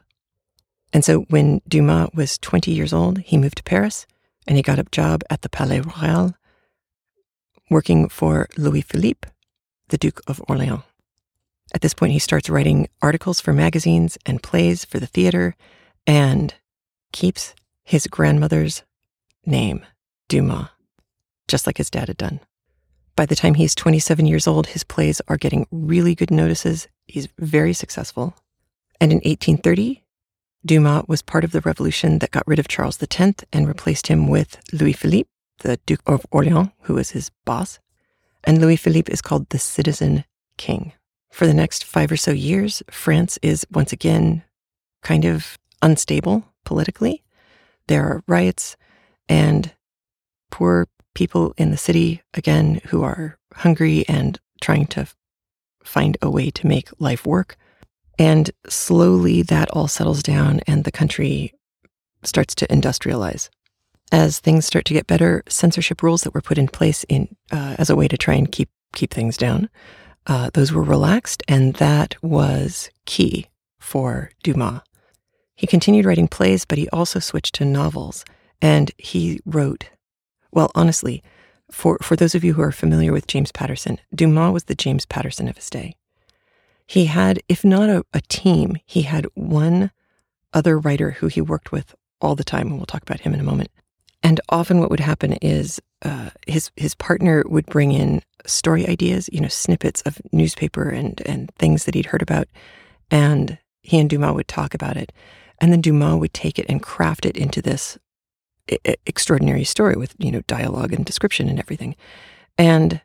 And 0.93 1.05
so 1.05 1.21
when 1.29 1.61
Dumas 1.67 2.11
was 2.15 2.39
20 2.39 2.71
years 2.71 2.93
old, 2.93 3.19
he 3.19 3.39
moved 3.39 3.59
to 3.59 3.63
Paris 3.63 4.07
and 4.47 4.57
he 4.57 4.63
got 4.63 4.79
a 4.79 4.85
job 4.85 5.23
at 5.31 5.43
the 5.43 5.49
Palais 5.49 5.81
Royal 5.81 6.35
working 7.71 8.09
for 8.09 8.47
Louis 8.57 8.83
Philippe, 8.83 9.29
the 9.89 9.99
Duke 9.99 10.21
of 10.27 10.41
Orleans. 10.49 10.83
At 11.75 11.81
this 11.81 11.95
point, 11.95 12.13
he 12.13 12.19
starts 12.19 12.49
writing 12.49 12.89
articles 13.03 13.41
for 13.41 13.53
magazines 13.53 14.17
and 14.25 14.43
plays 14.43 14.85
for 14.85 15.01
the 15.01 15.07
theater 15.07 15.57
and 16.07 16.55
keeps 17.13 17.55
his 17.85 18.07
grandmother's 18.07 18.83
name, 19.45 19.85
Dumas, 20.29 20.69
just 21.49 21.67
like 21.67 21.79
his 21.79 21.91
dad 21.91 22.09
had 22.09 22.17
done. 22.17 22.41
By 23.17 23.27
the 23.27 23.37
time 23.37 23.55
he's 23.55 23.75
27 23.75 24.27
years 24.27 24.47
old, 24.47 24.69
his 24.69 24.85
plays 24.85 25.23
are 25.29 25.39
getting 25.39 25.67
really 25.71 26.15
good 26.15 26.31
notices. 26.31 26.89
He's 27.07 27.29
very 27.39 27.73
successful. 27.73 28.37
And 29.01 29.11
in 29.11 29.19
1830, 29.19 30.05
Dumas 30.65 31.05
was 31.07 31.23
part 31.23 31.45
of 31.45 31.53
the 31.53 31.61
revolution 31.61 32.19
that 32.19 32.31
got 32.31 32.47
rid 32.47 32.59
of 32.59 32.69
Charles 32.69 33.03
X 33.03 33.45
and 33.53 33.69
replaced 33.69 34.09
him 34.09 34.29
with 34.29 34.59
Louis 34.73 34.93
Philippe, 34.93 35.31
the 35.61 35.79
Duke 35.87 36.03
of 36.07 36.27
Orleans, 36.31 36.71
who 36.83 36.95
was 36.95 37.11
his 37.11 37.31
boss. 37.45 37.79
And 38.45 38.61
Louis 38.61 38.77
Philippe 38.77 39.13
is 39.13 39.23
called 39.23 39.49
the 39.49 39.59
citizen 39.59 40.25
king. 40.57 40.93
For 41.31 41.47
the 41.47 41.55
next 41.55 41.85
five 41.85 42.11
or 42.11 42.17
so 42.17 42.31
years, 42.31 42.83
France 42.91 43.39
is 43.43 43.67
once 43.71 43.93
again 43.93 44.43
kind 45.03 45.25
of 45.25 45.59
unstable 45.83 46.45
politically. 46.65 47.23
There 47.89 48.05
are 48.05 48.25
riots 48.27 48.77
and 49.29 49.73
poor 50.51 50.89
people 51.15 51.55
in 51.57 51.71
the 51.71 51.77
city, 51.77 52.23
again, 52.35 52.81
who 52.89 53.03
are 53.03 53.39
hungry 53.55 54.05
and 54.09 54.39
trying 54.61 54.87
to 54.87 55.07
find 55.83 56.17
a 56.21 56.31
way 56.31 56.51
to 56.51 56.67
make 56.67 56.89
life 56.99 57.27
work. 57.27 57.57
And 58.19 58.51
slowly 58.69 59.43
that 59.43 59.71
all 59.71 59.89
settles 59.89 60.23
down 60.23 60.61
and 60.67 60.85
the 60.85 60.93
country 60.93 61.53
starts 62.23 62.55
to 62.57 62.67
industrialize. 62.69 63.51
As 64.13 64.39
things 64.39 64.65
start 64.65 64.85
to 64.87 64.95
get 64.95 65.07
better, 65.07 65.43
censorship 65.49 66.03
rules 66.03 66.23
that 66.23 66.35
were 66.35 66.41
put 66.41 66.59
in 66.59 66.69
place 66.69 67.05
in 67.09 67.37
uh, 67.51 67.77
as 67.79 67.91
a 67.91 67.97
way 67.97 68.09
to 68.09 68.17
try 68.17 68.35
and 68.35 68.51
keep 68.51 68.71
keep 68.95 69.13
things 69.13 69.37
down, 69.37 69.69
uh, 70.27 70.51
those 70.53 70.73
were 70.73 70.83
relaxed, 70.83 71.43
and 71.49 71.75
that 71.75 72.17
was 72.23 72.91
key 73.05 73.47
for 73.79 74.31
Dumas. 74.43 74.81
He 75.55 75.67
continued 75.67 76.05
writing 76.05 76.29
plays, 76.29 76.65
but 76.65 76.79
he 76.79 76.89
also 76.91 77.19
switched 77.19 77.55
to 77.57 77.65
novels. 77.65 78.25
And 78.61 78.91
he 78.99 79.41
wrote, 79.47 79.91
well, 80.51 80.71
honestly, 80.75 81.23
for, 81.71 81.99
for 82.03 82.17
those 82.17 82.35
of 82.35 82.45
you 82.45 82.55
who 82.55 82.63
are 82.63 82.73
familiar 82.73 83.13
with 83.13 83.27
James 83.27 83.53
Patterson, 83.53 83.99
Dumas 84.15 84.53
was 84.53 84.65
the 84.65 84.75
James 84.75 85.07
Patterson 85.07 85.49
of 85.49 85.57
his 85.57 85.71
day. 85.71 85.97
He 86.87 87.07
had, 87.07 87.41
if 87.49 87.65
not 87.65 87.89
a, 87.89 88.05
a 88.13 88.21
team, 88.21 88.77
he 88.85 89.03
had 89.03 89.27
one 89.35 89.91
other 90.53 90.79
writer 90.79 91.13
who 91.13 91.27
he 91.27 91.41
worked 91.41 91.73
with 91.73 91.95
all 92.21 92.37
the 92.37 92.45
time, 92.45 92.69
and 92.69 92.77
we'll 92.77 92.87
talk 92.87 93.03
about 93.03 93.21
him 93.21 93.35
in 93.35 93.41
a 93.41 93.45
moment. 93.45 93.71
And 94.27 94.41
often, 94.49 94.81
what 94.81 94.91
would 94.91 94.99
happen 94.99 95.35
is 95.35 95.81
uh, 96.03 96.31
his 96.49 96.73
his 96.75 96.97
partner 96.97 97.45
would 97.47 97.67
bring 97.67 97.93
in 97.93 98.23
story 98.45 98.85
ideas, 98.89 99.31
you 99.33 99.41
know, 99.41 99.47
snippets 99.47 100.03
of 100.03 100.21
newspaper 100.33 100.89
and 100.89 101.23
and 101.25 101.55
things 101.61 101.85
that 101.85 101.95
he'd 101.95 102.07
heard 102.07 102.23
about, 102.23 102.49
and 103.09 103.57
he 103.83 104.01
and 104.01 104.11
Dumas 104.11 104.35
would 104.35 104.49
talk 104.49 104.75
about 104.75 104.97
it, 104.97 105.13
and 105.61 105.71
then 105.71 105.81
Dumas 105.81 106.19
would 106.19 106.35
take 106.35 106.59
it 106.59 106.67
and 106.69 106.83
craft 106.83 107.25
it 107.25 107.37
into 107.37 107.63
this 107.63 107.99
extraordinary 109.07 109.63
story 109.63 109.95
with 109.95 110.17
you 110.19 110.33
know 110.33 110.41
dialogue 110.49 110.93
and 110.93 111.05
description 111.05 111.49
and 111.49 111.61
everything. 111.61 111.95
And 112.59 113.03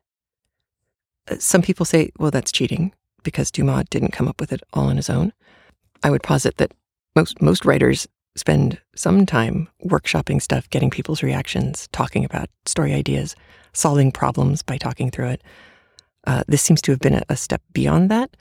uh, 1.30 1.36
some 1.38 1.62
people 1.62 1.86
say, 1.86 2.10
well, 2.18 2.32
that's 2.32 2.52
cheating 2.52 2.94
because 3.22 3.52
Dumas 3.52 3.86
didn't 3.92 4.12
come 4.12 4.28
up 4.28 4.40
with 4.40 4.52
it 4.52 4.64
all 4.74 4.88
on 4.88 4.96
his 4.96 5.08
own. 5.08 5.34
I 6.02 6.10
would 6.10 6.24
posit 6.24 6.58
that 6.58 6.72
most 7.16 7.44
most 7.44 7.64
writers 7.64 8.08
spend 8.36 8.80
some 8.96 9.26
time 9.26 9.68
workshopping 9.86 10.42
stuff, 10.42 10.70
getting 10.70 10.90
people's 10.90 11.24
reactions, 11.24 11.88
talking 11.92 12.24
about 12.24 12.50
story 12.66 12.94
ideas, 12.94 13.36
solving 13.74 14.12
problems 14.12 14.62
by 14.62 14.78
talking 14.78 15.12
through 15.12 15.30
it. 15.30 15.42
Uh, 16.28 16.44
this 16.48 16.62
seems 16.62 16.82
to 16.82 16.92
have 16.92 17.00
been 17.00 17.16
a, 17.16 17.24
a 17.30 17.36
step 17.36 17.62
beyond 17.74 18.10
that, 18.10 18.36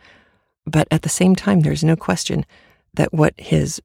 but 0.67 0.87
at 0.91 1.03
the 1.03 1.09
same 1.09 1.35
time, 1.35 1.61
there's 1.61 1.85
no 1.85 1.97
question 1.97 2.45
that 2.95 3.13
what 3.13 3.35
his 3.39 3.81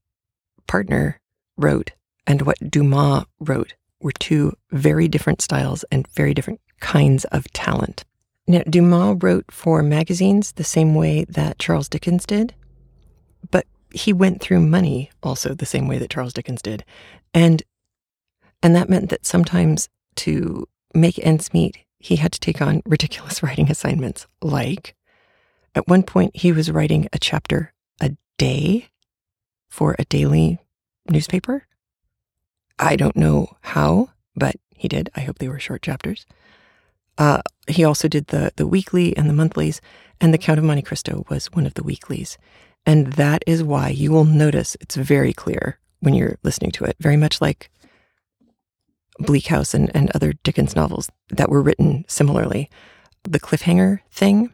partner 0.68 1.20
wrote 1.58 1.92
and 2.28 2.42
what 2.42 2.58
Dumas 2.70 3.26
wrote 3.40 3.74
were 4.02 4.12
two 4.12 4.54
very 4.72 5.08
different 5.08 5.42
styles 5.42 5.84
and 5.92 6.08
very 6.10 6.34
different 6.34 6.60
kinds 6.80 7.26
of 7.26 7.52
talent. 7.54 8.04
Now, 8.48 8.62
Dumas 8.70 9.18
wrote 9.22 9.46
for 9.50 9.82
magazines 9.82 10.52
the 10.52 10.64
same 10.64 10.94
way 10.94 11.26
that 11.30 11.58
Charles 11.58 11.90
Dickens 11.90 12.26
did, 12.26 12.54
but 13.50 13.66
he 13.96 14.12
went 14.12 14.42
through 14.42 14.60
money 14.60 15.10
also 15.24 15.54
the 15.54 15.66
same 15.66 15.88
way 15.88 15.98
that 15.98 16.10
Charles 16.10 16.34
Dickens 16.34 16.62
did. 16.62 16.84
And 17.34 17.64
and 18.62 18.76
that 18.76 18.90
meant 18.90 19.10
that 19.10 19.26
sometimes 19.26 19.90
to 20.18 20.68
make 20.94 21.20
ends 21.20 21.54
meet, 21.54 21.78
he 22.00 22.18
had 22.18 22.32
to 22.34 22.40
take 22.40 22.62
on 22.62 22.82
ridiculous 22.86 23.42
writing 23.44 23.72
assignments. 23.72 24.28
Like 24.42 24.96
at 25.74 25.88
one 25.88 26.04
point 26.04 26.36
he 26.36 26.52
was 26.52 26.72
writing 26.72 27.08
a 27.14 27.20
chapter 27.20 27.74
a 28.02 28.12
day 28.38 28.90
for 29.70 29.96
a 29.98 30.06
daily 30.06 30.60
newspaper. 31.10 31.66
I 32.78 32.98
don't 32.98 33.16
know 33.16 33.56
how, 33.62 34.10
but 34.36 34.56
he 34.76 34.90
did. 34.90 35.10
I 35.16 35.22
hope 35.22 35.40
they 35.40 35.48
were 35.48 35.60
short 35.60 35.82
chapters. 35.82 36.26
Uh, 37.18 37.42
he 37.68 37.86
also 37.86 38.10
did 38.10 38.28
the 38.28 38.52
the 38.58 38.68
weekly 38.68 39.16
and 39.16 39.30
the 39.30 39.34
monthlies, 39.34 39.80
and 40.20 40.34
the 40.34 40.38
Count 40.38 40.60
of 40.60 40.66
Monte 40.66 40.82
Cristo 40.82 41.26
was 41.30 41.46
one 41.54 41.66
of 41.66 41.76
the 41.76 41.84
weeklies. 41.84 42.38
And 42.86 43.14
that 43.14 43.44
is 43.48 43.64
why 43.64 43.90
you 43.90 44.12
will 44.12 44.26
notice 44.26 44.78
it's 44.80 44.96
very 44.96 45.34
clear 45.34 45.80
when 46.02 46.14
you're 46.14 46.38
listening 46.44 46.72
to 46.72 46.84
it, 46.84 46.96
very 47.00 47.18
much 47.18 47.42
like 47.42 47.70
Bleak 49.20 49.48
House 49.48 49.74
and, 49.74 49.92
and 49.96 50.12
other 50.12 50.34
Dickens 50.44 50.76
novels 50.76 51.10
that 51.30 51.50
were 51.50 51.62
written 51.62 52.06
similarly. 52.08 52.70
The 53.24 53.40
cliffhanger 53.40 54.02
thing, 54.12 54.54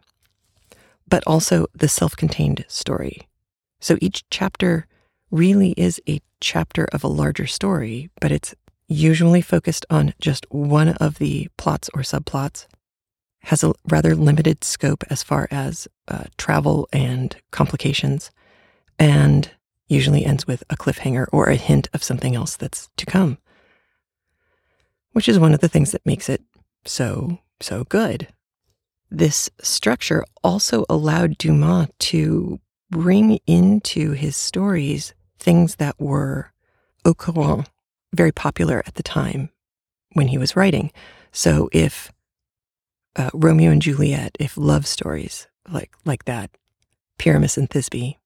but 1.07 1.23
also 1.27 1.67
the 1.73 1.89
self 1.89 2.15
contained 2.15 2.63
story. 2.67 3.27
So 3.79 3.97
each 3.99 4.23
chapter 4.29 4.87
really 5.29 5.71
is 5.71 6.01
a 6.07 6.21
chapter 6.39 6.87
of 6.91 7.03
a 7.03 7.07
larger 7.07 7.47
story, 7.47 8.09
but 8.19 8.31
it's 8.31 8.55
usually 8.87 9.41
focused 9.41 9.85
on 9.89 10.13
just 10.19 10.45
one 10.49 10.89
of 10.89 11.17
the 11.17 11.49
plots 11.57 11.89
or 11.93 12.01
subplots, 12.01 12.67
has 13.43 13.63
a 13.63 13.73
rather 13.89 14.15
limited 14.15 14.63
scope 14.63 15.03
as 15.09 15.23
far 15.23 15.47
as 15.51 15.87
uh, 16.07 16.25
travel 16.37 16.87
and 16.93 17.35
complications, 17.51 18.31
and 18.99 19.51
usually 19.87 20.25
ends 20.25 20.47
with 20.47 20.63
a 20.69 20.77
cliffhanger 20.77 21.25
or 21.31 21.47
a 21.47 21.55
hint 21.55 21.89
of 21.93 22.03
something 22.03 22.35
else 22.35 22.55
that's 22.55 22.89
to 22.97 23.05
come, 23.05 23.37
which 25.11 25.27
is 25.27 25.39
one 25.39 25.53
of 25.53 25.59
the 25.59 25.67
things 25.67 25.91
that 25.91 26.05
makes 26.05 26.29
it 26.29 26.41
so, 26.85 27.39
so 27.59 27.83
good. 27.83 28.27
This 29.09 29.49
structure 29.61 30.23
also 30.43 30.85
allowed 30.89 31.37
Dumas 31.37 31.89
to 31.99 32.59
bring 32.89 33.39
into 33.47 34.11
his 34.11 34.35
stories 34.35 35.13
things 35.39 35.75
that 35.77 35.99
were 35.99 36.53
au 37.03 37.13
courant, 37.13 37.67
very 38.13 38.31
popular 38.31 38.83
at 38.85 38.95
the 38.95 39.03
time 39.03 39.49
when 40.13 40.27
he 40.27 40.37
was 40.37 40.55
writing. 40.55 40.91
So 41.31 41.69
if 41.71 42.11
uh, 43.15 43.29
Romeo 43.33 43.71
and 43.71 43.81
Juliet, 43.81 44.37
if 44.39 44.57
love 44.57 44.85
stories 44.87 45.47
like 45.69 45.91
like 46.05 46.25
that, 46.25 46.51
Pyramus 47.17 47.57
and 47.57 47.69
Thisbe, 47.69 48.17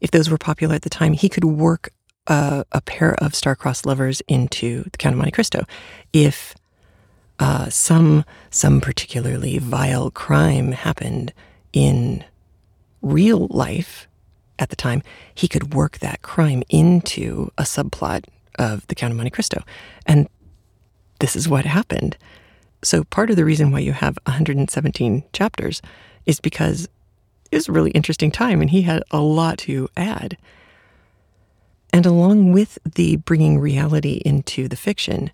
if 0.00 0.10
those 0.10 0.30
were 0.30 0.38
popular 0.38 0.74
at 0.74 0.82
the 0.82 0.90
time, 0.90 1.12
he 1.12 1.28
could 1.28 1.44
work 1.44 1.90
a 2.26 2.80
pair 2.84 3.14
of 3.14 3.34
star-crossed 3.34 3.84
lovers 3.84 4.22
into 4.28 4.84
the 4.84 4.98
Count 4.98 5.14
of 5.14 5.18
Monte 5.18 5.32
Cristo. 5.32 5.64
If 6.12 6.54
uh, 7.40 7.68
some 7.70 8.24
some 8.50 8.80
particularly 8.80 9.58
vile 9.58 10.10
crime 10.12 10.72
happened 10.72 11.32
in 11.72 12.24
real 13.02 13.48
life 13.50 14.06
at 14.60 14.68
the 14.68 14.76
time, 14.76 15.02
he 15.34 15.48
could 15.48 15.74
work 15.74 15.98
that 15.98 16.22
crime 16.22 16.62
into 16.68 17.50
a 17.58 17.62
subplot 17.62 18.26
of 18.58 18.86
the 18.86 18.94
Count 18.94 19.10
of 19.10 19.16
Monte 19.16 19.30
Cristo. 19.30 19.64
And 20.06 20.28
this 21.18 21.34
is 21.34 21.48
what 21.48 21.64
happened. 21.64 22.16
So, 22.82 23.04
part 23.04 23.30
of 23.30 23.36
the 23.36 23.44
reason 23.44 23.70
why 23.70 23.80
you 23.80 23.92
have 23.92 24.18
117 24.26 25.24
chapters 25.32 25.82
is 26.24 26.40
because 26.40 26.88
it 27.50 27.56
was 27.56 27.68
a 27.68 27.72
really 27.72 27.90
interesting 27.90 28.30
time 28.30 28.60
and 28.60 28.70
he 28.70 28.82
had 28.82 29.02
a 29.10 29.20
lot 29.20 29.58
to 29.58 29.88
add. 29.96 30.36
And 31.92 32.06
along 32.06 32.52
with 32.52 32.78
the 32.84 33.16
bringing 33.16 33.58
reality 33.58 34.22
into 34.24 34.68
the 34.68 34.76
fiction, 34.76 35.30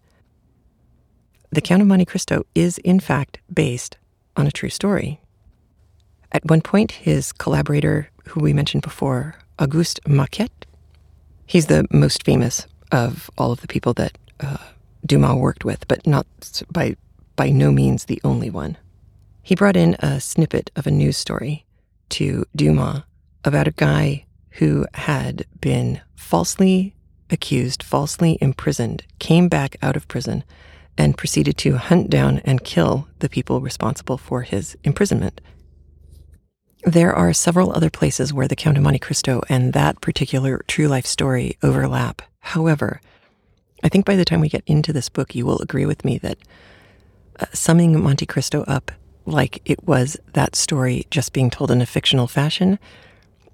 the 1.51 1.61
Count 1.61 1.83
of 1.83 1.89
Monte 1.89 2.07
Cristo 2.07 2.45
is 2.55 2.79
in 2.79 2.99
fact 2.99 3.39
based 3.53 3.97
on 4.37 4.47
a 4.47 4.51
true 4.51 4.71
story. 4.71 5.21
At 6.33 6.45
one 6.47 6.61
point, 6.61 6.93
his 6.93 7.33
collaborator, 7.33 8.11
who 8.29 8.41
we 8.41 8.53
mentioned 8.53 8.83
before, 8.83 9.37
Auguste 9.59 10.01
Maquet, 10.07 10.51
he's 11.47 11.67
the 11.67 11.87
most 11.91 12.25
famous 12.25 12.67
of 12.91 13.31
all 13.39 13.53
of 13.53 13.61
the 13.61 13.69
people 13.69 13.95
that 13.95 14.19
uh, 14.41 14.59
Dumas 15.05 15.37
worked 15.37 15.65
with, 15.65 15.87
but 15.89 16.07
not 16.07 16.27
by 16.71 16.97
by 17.37 17.51
no 17.51 17.71
means 17.71 18.07
the 18.07 18.21
only 18.25 18.51
one. 18.51 18.77
He 19.43 19.55
brought 19.55 19.77
in 19.77 19.95
a 20.01 20.21
snippet 20.21 20.71
of 20.75 20.87
a 20.87 20.91
news 20.91 21.17
story 21.17 21.67
to 22.09 22.45
Dumas 22.57 23.03
about 23.45 23.69
a 23.69 23.73
guy 23.73 24.27
who 24.53 24.87
had 24.95 25.47
been 25.61 26.01
falsely 26.15 26.97
accused, 27.31 27.83
falsely 27.83 28.39
imprisoned, 28.41 29.05
came 29.19 29.49
back 29.49 29.77
out 29.83 29.97
of 29.97 30.09
prison, 30.09 30.45
and 30.99 31.19
proceeded 31.19 31.57
to 31.59 31.77
hunt 31.77 32.09
down 32.09 32.41
and 32.45 32.65
kill 32.65 33.09
the 33.19 33.29
people 33.29 33.61
responsible 33.61 34.17
for 34.17 34.43
his 34.43 34.77
imprisonment. 34.83 35.41
There 36.85 37.15
are 37.15 37.33
several 37.33 37.73
other 37.73 37.91
places 37.91 38.33
where 38.33 38.49
the 38.49 38.57
Count 38.57 38.77
of 38.77 38.83
Monte 38.83 39.01
Cristo 39.01 39.43
and 39.49 39.73
that 39.73 40.01
particular 40.01 40.63
true 40.69 40.87
life 40.87 41.07
story 41.07 41.59
overlap. 41.63 42.23
However, 42.41 43.01
I 43.83 43.89
think 43.89 44.07
by 44.07 44.17
the 44.17 44.25
time 44.25 44.41
we 44.41 44.49
get 44.49 44.63
into 44.67 44.93
this 44.93 45.09
book, 45.09 45.35
you 45.35 45.45
will 45.45 45.61
agree 45.61 45.85
with 45.85 46.05
me 46.05 46.19
that 46.19 46.39
summing 47.53 48.01
Monte 48.03 48.27
Cristo 48.27 48.65
up 48.67 48.91
like 49.27 49.61
it 49.65 49.85
was 49.87 50.17
that 50.33 50.55
story 50.55 51.07
just 51.11 51.33
being 51.33 51.51
told 51.51 51.71
in 51.71 51.81
a 51.81 51.87
fictional 51.87 52.27
fashion 52.27 52.79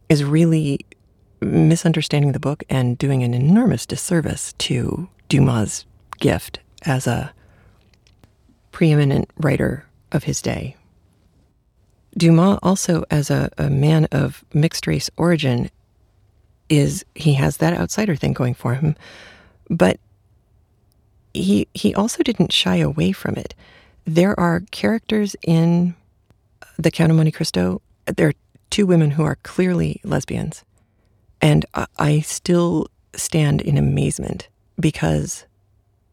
is 0.09 0.23
really 0.23 0.81
misunderstanding 1.41 2.33
the 2.33 2.41
book 2.41 2.63
and 2.69 2.99
doing 2.99 3.23
an 3.23 3.35
enormous 3.35 3.87
disservice 3.87 4.53
to 4.59 5.09
Dumas' 5.29 5.87
gift 6.21 6.61
as 6.85 7.07
a 7.07 7.33
preeminent 8.71 9.31
writer 9.37 9.87
of 10.13 10.25
his 10.25 10.43
day. 10.43 10.77
Dumas, 12.17 12.59
also 12.63 13.05
as 13.11 13.31
a, 13.31 13.51
a 13.57 13.71
man 13.71 14.07
of 14.13 14.45
mixed 14.53 14.87
race 14.87 15.11
origin, 15.17 15.71
is 16.69 17.05
he 17.15 17.35
has 17.35 17.57
that 17.59 17.75
outsider 17.75 18.17
thing 18.17 18.33
going 18.33 18.55
for 18.55 18.75
him, 18.75 18.95
but 19.69 19.99
he 21.35 21.67
he 21.75 21.95
also 21.95 22.23
didn't 22.23 22.53
shy 22.53 22.77
away 22.77 23.13
from 23.13 23.37
it. 23.37 23.55
There 24.05 24.39
are 24.39 24.63
characters 24.71 25.37
in 25.43 25.95
the 26.79 26.91
Count 26.91 27.11
of 27.11 27.17
Monte 27.17 27.33
Cristo. 27.33 27.83
There 28.07 28.29
are 28.29 28.35
two 28.71 28.87
women 28.87 29.13
who 29.13 29.23
are 29.23 29.37
clearly 29.43 30.01
lesbians, 30.05 30.65
and 31.41 31.65
I, 31.99 32.21
still 32.21 32.89
stand 33.15 33.61
in 33.61 33.77
amazement 33.77 34.49
because 34.81 35.45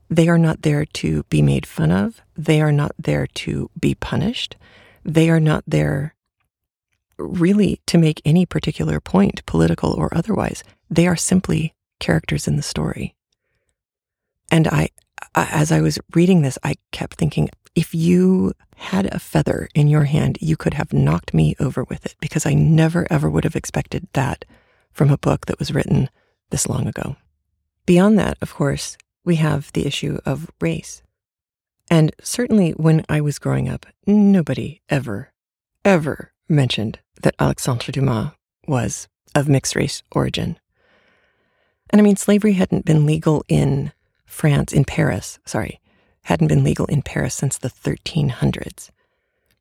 they 0.10 0.28
are 0.28 0.38
not 0.38 0.64
there 0.64 0.86
to 0.86 1.24
be 1.30 1.42
made 1.42 1.66
fun 1.66 1.92
of. 1.92 2.22
They 2.36 2.62
are 2.62 2.72
not 2.72 2.92
there 2.98 3.28
to 3.28 3.70
be 3.80 3.96
punished. 3.96 4.56
They 5.04 5.30
are 5.30 5.40
not 5.40 5.64
there 5.66 6.16
really 7.18 7.82
to 7.88 7.98
make 7.98 8.22
any 8.26 8.46
particular 8.46 9.00
point, 9.00 9.46
political 9.46 9.94
or 9.94 10.10
otherwise. 10.16 10.64
They 10.90 11.08
are 11.08 11.16
simply 11.16 11.74
characters 12.00 12.48
in 12.48 12.56
the 12.56 12.62
story. 12.62 13.16
And 14.52 14.68
I, 14.68 14.90
as 15.36 15.72
I 15.72 15.82
was 15.82 16.00
reading 16.14 16.42
this, 16.42 16.58
I 16.64 16.76
kept 16.92 17.16
thinking, 17.16 17.50
if 17.76 17.94
you 17.94 18.54
had 18.76 19.06
a 19.14 19.20
feather 19.20 19.70
in 19.76 19.88
your 19.88 20.06
hand, 20.06 20.38
you 20.42 20.58
could 20.58 20.74
have 20.74 20.94
knocked 20.94 21.34
me 21.34 21.56
over 21.60 21.84
with 21.84 22.06
it 22.06 22.16
because 22.20 22.46
I 22.46 22.54
never 22.54 23.06
ever 23.10 23.30
would 23.30 23.44
have 23.44 23.56
expected 23.56 24.08
that 24.14 24.46
from 24.92 25.10
a 25.10 25.18
book 25.18 25.46
that 25.46 25.60
was 25.60 25.74
written 25.74 26.10
this 26.50 26.68
long 26.68 26.88
ago. 26.88 27.16
Beyond 27.86 28.18
that, 28.20 28.38
of 28.42 28.54
course, 28.54 28.98
we 29.24 29.36
have 29.36 29.72
the 29.74 29.86
issue 29.86 30.20
of 30.26 30.50
race. 30.60 31.02
And 31.90 32.14
certainly 32.22 32.72
when 32.72 33.06
I 33.10 33.22
was 33.22 33.40
growing 33.40 33.68
up, 33.68 33.86
nobody 34.06 34.82
ever, 34.90 35.32
ever 35.84 36.34
mentioned 36.48 37.00
that 37.22 37.36
Alexandre 37.40 37.92
Dumas 37.92 38.32
was 38.68 39.08
of 39.36 39.50
mixed 39.50 39.76
race 39.76 40.04
origin. 40.12 40.60
And 41.90 42.00
I 42.00 42.04
mean, 42.04 42.16
slavery 42.16 42.54
hadn't 42.54 42.86
been 42.86 43.06
legal 43.06 43.44
in 43.48 43.92
France, 44.30 44.72
in 44.72 44.86
Paris, 44.86 45.40
sorry, 45.46 45.82
hadn't 46.24 46.48
been 46.48 46.64
legal 46.64 46.86
in 46.86 47.02
Paris 47.02 47.36
since 47.36 47.58
the 47.58 47.70
1300s. 47.70 48.90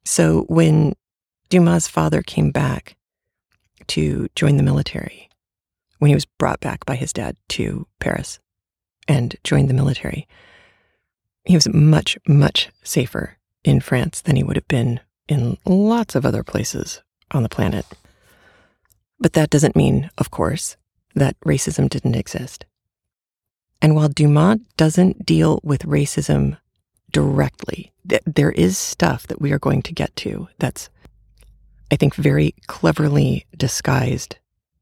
So 0.04 0.42
when 0.42 0.94
Dumas' 1.48 1.88
father 1.88 2.22
came 2.22 2.50
back 2.50 2.96
to 3.88 4.28
join 4.36 4.56
the 4.56 4.62
military, 4.62 5.28
when 5.98 6.10
he 6.10 6.14
was 6.14 6.26
brought 6.26 6.60
back 6.60 6.84
by 6.86 6.94
his 6.94 7.12
dad 7.12 7.36
to 7.48 7.86
Paris 7.98 8.38
and 9.08 9.34
joined 9.42 9.68
the 9.68 9.74
military, 9.74 10.28
he 11.44 11.54
was 11.54 11.68
much, 11.72 12.18
much 12.28 12.68
safer 12.82 13.38
in 13.64 13.80
France 13.80 14.20
than 14.20 14.36
he 14.36 14.44
would 14.44 14.56
have 14.56 14.68
been 14.68 15.00
in 15.28 15.56
lots 15.64 16.14
of 16.14 16.26
other 16.26 16.44
places 16.44 17.02
on 17.30 17.42
the 17.42 17.48
planet. 17.48 17.86
But 19.18 19.32
that 19.32 19.50
doesn't 19.50 19.76
mean, 19.76 20.10
of 20.18 20.30
course, 20.30 20.76
that 21.14 21.40
racism 21.40 21.88
didn't 21.88 22.14
exist. 22.14 22.64
And 23.80 23.94
while 23.94 24.08
Dumas 24.08 24.58
doesn't 24.76 25.24
deal 25.24 25.60
with 25.62 25.82
racism 25.82 26.58
directly, 27.12 27.92
th- 28.08 28.22
there 28.26 28.52
is 28.52 28.76
stuff 28.76 29.26
that 29.28 29.40
we 29.40 29.52
are 29.52 29.58
going 29.58 29.82
to 29.82 29.92
get 29.92 30.14
to 30.16 30.48
that's, 30.58 30.90
I 31.90 31.96
think, 31.96 32.14
very 32.14 32.54
cleverly 32.66 33.46
disguised 33.56 34.36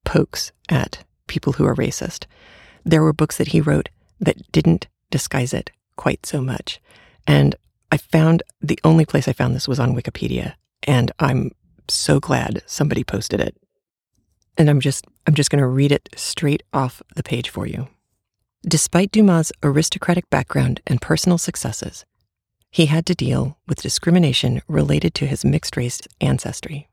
pokes 0.05 0.53
at 0.68 1.05
people 1.26 1.55
who 1.55 1.66
are 1.66 1.74
racist. 1.74 2.24
There 2.84 3.03
were 3.03 3.12
books 3.12 3.36
that 3.36 3.49
he 3.49 3.61
wrote 3.61 3.88
that 4.20 4.51
didn't 4.53 4.86
disguise 5.11 5.53
it 5.53 5.70
quite 5.97 6.24
so 6.24 6.40
much. 6.40 6.80
And 7.26 7.55
I 7.92 7.97
found 7.99 8.42
the 8.61 8.78
only 8.84 9.05
place 9.05 9.28
I 9.28 9.32
found 9.32 9.55
this 9.55 9.68
was 9.68 9.80
on 9.80 9.94
Wikipedia. 9.94 10.55
And 10.84 11.12
I'm 11.18 11.51
so 11.88 12.20
glad 12.20 12.62
somebody 12.66 13.05
posted 13.05 13.40
it. 13.40 13.57
And 14.59 14.70
I'm 14.70 14.80
just 14.80 15.05
I'm 15.26 15.34
just 15.34 15.51
going 15.51 15.61
to 15.61 15.66
read 15.66 15.92
it 15.92 16.09
straight 16.16 16.62
off 16.72 17.03
the 17.14 17.22
page 17.22 17.51
for 17.51 17.66
you. 17.66 17.88
Despite 18.68 19.12
Dumas' 19.12 19.52
aristocratic 19.62 20.28
background 20.28 20.80
and 20.88 21.00
personal 21.00 21.38
successes, 21.38 22.04
he 22.68 22.86
had 22.86 23.06
to 23.06 23.14
deal 23.14 23.58
with 23.68 23.80
discrimination 23.80 24.60
related 24.66 25.14
to 25.14 25.26
his 25.26 25.44
mixed 25.44 25.76
race 25.76 26.00
ancestry. 26.20 26.88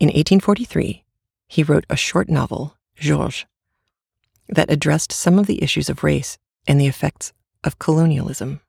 In 0.00 0.08
1843, 0.08 1.04
he 1.46 1.62
wrote 1.62 1.86
a 1.88 1.96
short 1.96 2.28
novel, 2.28 2.76
Georges, 2.96 3.46
that 4.48 4.70
addressed 4.70 5.12
some 5.12 5.38
of 5.38 5.46
the 5.46 5.62
issues 5.62 5.88
of 5.88 6.02
race 6.02 6.38
and 6.66 6.80
the 6.80 6.88
effects 6.88 7.32
of 7.62 7.78
colonialism. 7.78 8.60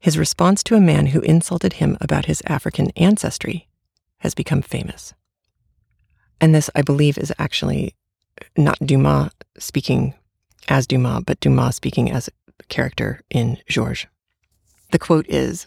His 0.00 0.18
response 0.18 0.64
to 0.64 0.74
a 0.74 0.80
man 0.80 1.06
who 1.06 1.20
insulted 1.20 1.74
him 1.74 1.96
about 2.00 2.26
his 2.26 2.42
African 2.44 2.90
ancestry 2.96 3.68
has 4.18 4.34
become 4.34 4.62
famous. 4.62 5.14
And 6.40 6.52
this, 6.52 6.70
I 6.74 6.82
believe, 6.82 7.18
is 7.18 7.32
actually 7.38 7.94
not 8.56 8.78
Dumas 8.84 9.30
speaking 9.58 10.14
as 10.68 10.86
Dumas, 10.86 11.24
but 11.26 11.40
Dumas 11.40 11.76
speaking 11.76 12.10
as 12.10 12.28
a 12.28 12.62
character 12.64 13.20
in 13.30 13.58
Georges. 13.68 14.06
The 14.92 14.98
quote 14.98 15.26
is 15.28 15.66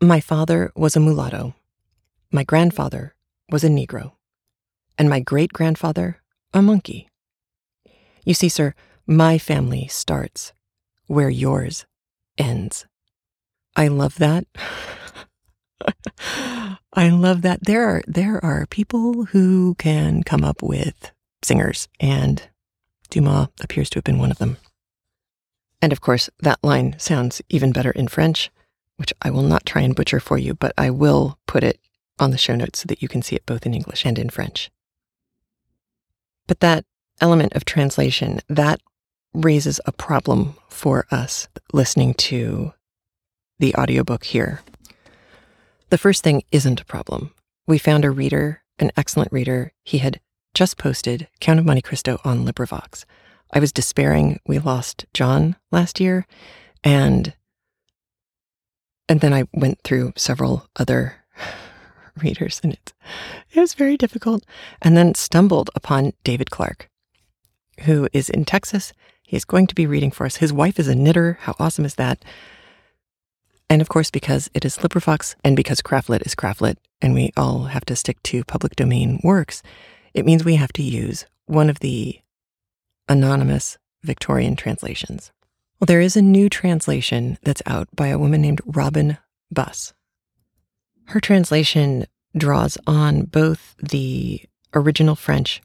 My 0.00 0.20
father 0.20 0.72
was 0.74 0.96
a 0.96 1.00
mulatto, 1.00 1.54
my 2.30 2.44
grandfather 2.44 3.14
was 3.50 3.64
a 3.64 3.68
Negro, 3.68 4.12
and 4.98 5.08
my 5.08 5.20
great 5.20 5.52
grandfather 5.52 6.20
a 6.52 6.62
monkey. 6.62 7.08
You 8.24 8.34
see, 8.34 8.48
sir, 8.48 8.74
my 9.06 9.38
family 9.38 9.86
starts 9.88 10.52
where 11.06 11.28
yours 11.28 11.84
ends. 12.38 12.86
I 13.76 13.88
love 13.88 14.16
that. 14.16 14.46
I 16.92 17.08
love 17.08 17.42
that. 17.42 17.64
There 17.64 17.88
are 17.88 18.02
there 18.06 18.42
are 18.44 18.66
people 18.66 19.26
who 19.26 19.74
can 19.74 20.22
come 20.22 20.44
up 20.44 20.62
with 20.62 21.10
singers, 21.42 21.88
and 22.00 22.48
Dumas 23.10 23.48
appears 23.60 23.90
to 23.90 23.98
have 23.98 24.04
been 24.04 24.18
one 24.18 24.30
of 24.30 24.38
them. 24.38 24.56
And 25.80 25.92
of 25.92 26.00
course, 26.00 26.30
that 26.40 26.62
line 26.62 26.96
sounds 26.98 27.42
even 27.48 27.72
better 27.72 27.90
in 27.90 28.08
French, 28.08 28.50
which 28.96 29.12
I 29.20 29.30
will 29.30 29.42
not 29.42 29.66
try 29.66 29.82
and 29.82 29.94
butcher 29.94 30.20
for 30.20 30.38
you, 30.38 30.54
but 30.54 30.72
I 30.78 30.90
will 30.90 31.38
put 31.46 31.62
it 31.62 31.78
on 32.18 32.30
the 32.30 32.38
show 32.38 32.54
notes 32.54 32.80
so 32.80 32.86
that 32.86 33.02
you 33.02 33.08
can 33.08 33.22
see 33.22 33.36
it 33.36 33.46
both 33.46 33.66
in 33.66 33.74
English 33.74 34.06
and 34.06 34.18
in 34.18 34.30
French. 34.30 34.70
But 36.46 36.60
that 36.60 36.84
element 37.20 37.54
of 37.54 37.64
translation, 37.64 38.40
that 38.48 38.80
raises 39.32 39.80
a 39.84 39.92
problem 39.92 40.56
for 40.68 41.06
us 41.10 41.48
listening 41.72 42.14
to 42.14 42.72
the 43.58 43.74
audiobook 43.74 44.24
here. 44.24 44.62
The 45.90 45.98
first 45.98 46.22
thing 46.22 46.42
isn't 46.50 46.80
a 46.80 46.84
problem. 46.84 47.32
We 47.66 47.78
found 47.78 48.04
a 48.04 48.10
reader, 48.10 48.62
an 48.78 48.90
excellent 48.96 49.32
reader. 49.32 49.72
He 49.82 49.98
had 49.98 50.20
just 50.54 50.78
posted 50.78 51.28
Count 51.40 51.58
of 51.58 51.66
Monte 51.66 51.82
Cristo 51.82 52.20
on 52.24 52.46
LibriVox. 52.46 53.04
I 53.52 53.58
was 53.58 53.72
despairing. 53.72 54.40
We 54.46 54.58
lost 54.58 55.04
John 55.12 55.56
last 55.70 56.00
year, 56.00 56.26
and 56.82 57.34
and 59.08 59.20
then 59.20 59.34
I 59.34 59.44
went 59.52 59.82
through 59.82 60.12
several 60.16 60.66
other 60.76 61.16
readers, 62.22 62.60
and 62.62 62.72
it 62.72 62.92
it 63.52 63.60
was 63.60 63.74
very 63.74 63.96
difficult. 63.96 64.44
And 64.80 64.96
then 64.96 65.14
stumbled 65.14 65.70
upon 65.74 66.12
David 66.24 66.50
Clark, 66.50 66.88
who 67.82 68.08
is 68.12 68.30
in 68.30 68.44
Texas. 68.44 68.92
He 69.22 69.36
is 69.36 69.44
going 69.44 69.66
to 69.68 69.74
be 69.74 69.86
reading 69.86 70.10
for 70.10 70.26
us. 70.26 70.36
His 70.36 70.52
wife 70.52 70.78
is 70.78 70.88
a 70.88 70.94
knitter. 70.94 71.38
How 71.42 71.54
awesome 71.58 71.84
is 71.84 71.94
that? 71.94 72.24
And 73.70 73.80
of 73.80 73.88
course, 73.88 74.10
because 74.10 74.50
it 74.52 74.64
is 74.64 74.76
LibriVox 74.78 75.36
and 75.42 75.56
because 75.56 75.80
Craftlit 75.80 76.26
is 76.26 76.34
Craftlit, 76.34 76.76
and 77.00 77.14
we 77.14 77.32
all 77.36 77.64
have 77.64 77.84
to 77.86 77.96
stick 77.96 78.22
to 78.24 78.44
public 78.44 78.76
domain 78.76 79.20
works, 79.24 79.62
it 80.14 80.24
means 80.24 80.44
we 80.44 80.56
have 80.56 80.72
to 80.74 80.82
use 80.82 81.26
one 81.46 81.68
of 81.68 81.80
the 81.80 82.18
anonymous 83.08 83.76
Victorian 84.02 84.56
translations. 84.56 85.32
Well, 85.78 85.86
there 85.86 86.00
is 86.00 86.16
a 86.16 86.22
new 86.22 86.48
translation 86.48 87.38
that's 87.42 87.62
out 87.66 87.88
by 87.94 88.08
a 88.08 88.18
woman 88.18 88.40
named 88.40 88.60
Robin 88.64 89.18
Buss. 89.50 89.92
Her 91.06 91.20
translation 91.20 92.06
draws 92.36 92.78
on 92.86 93.24
both 93.24 93.74
the 93.78 94.42
original 94.72 95.14
French 95.14 95.60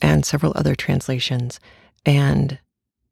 and 0.00 0.24
several 0.24 0.52
other 0.54 0.74
translations. 0.74 1.58
And 2.04 2.58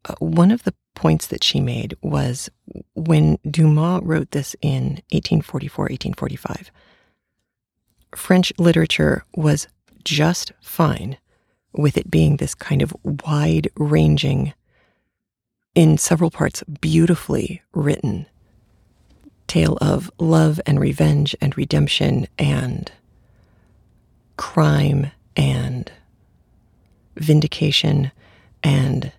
uh, 0.05 0.15
one 0.19 0.51
of 0.51 0.63
the 0.65 0.75
points 0.95 1.27
that 1.29 1.43
she 1.43 1.61
made 1.61 1.97
was 2.03 2.51
when 2.95 3.39
Dumas 3.49 4.03
wrote 4.05 4.31
this 4.31 4.55
in 4.63 5.01
1844, 5.11 5.85
1845, 5.85 6.71
French 8.15 8.53
literature 8.59 9.25
was 9.35 9.67
just 10.05 10.53
fine 10.61 11.19
with 11.73 11.97
it 11.97 12.11
being 12.11 12.37
this 12.37 12.55
kind 12.55 12.83
of 12.83 12.95
wide 13.25 13.69
ranging, 13.77 14.55
in 15.75 15.99
several 15.99 16.31
parts, 16.31 16.63
beautifully 16.81 17.63
written 17.73 18.27
tale 19.47 19.77
of 19.81 20.11
love 20.19 20.61
and 20.67 20.81
revenge 20.81 21.37
and 21.41 21.57
redemption 21.57 22.27
and 22.39 22.91
crime 24.37 25.11
and 25.37 25.93
vindication 27.17 28.11
and 28.63 29.13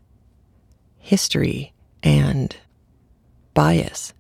history 0.98 1.72
and 2.04 2.58
bias 3.54 4.14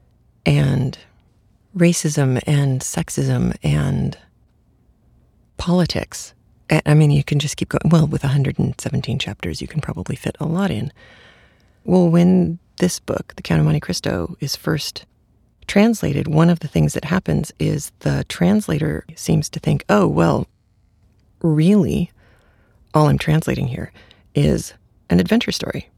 and 0.45 0.97
racism 1.75 2.41
and 2.45 2.81
sexism 2.81 3.55
and 3.63 4.17
politics 5.57 6.34
I 6.69 6.93
mean, 6.93 7.11
you 7.11 7.23
can 7.23 7.39
just 7.39 7.57
keep 7.57 7.69
going. 7.69 7.89
Well, 7.91 8.07
with 8.07 8.23
117 8.23 9.19
chapters, 9.19 9.61
you 9.61 9.67
can 9.67 9.81
probably 9.81 10.15
fit 10.15 10.35
a 10.39 10.45
lot 10.45 10.71
in. 10.71 10.91
Well, 11.83 12.09
when 12.09 12.57
this 12.77 12.99
book, 12.99 13.33
The 13.35 13.43
Count 13.43 13.59
of 13.59 13.65
Monte 13.65 13.79
Cristo, 13.79 14.35
is 14.39 14.55
first 14.55 15.05
translated, 15.67 16.27
one 16.27 16.49
of 16.49 16.59
the 16.59 16.67
things 16.67 16.93
that 16.93 17.05
happens 17.05 17.51
is 17.59 17.91
the 17.99 18.25
translator 18.27 19.05
seems 19.15 19.49
to 19.49 19.59
think, 19.59 19.83
oh, 19.89 20.07
well, 20.07 20.47
really, 21.41 22.11
all 22.93 23.07
I'm 23.07 23.17
translating 23.17 23.67
here 23.67 23.91
is 24.33 24.73
an 25.09 25.19
adventure 25.19 25.51
story. 25.51 25.89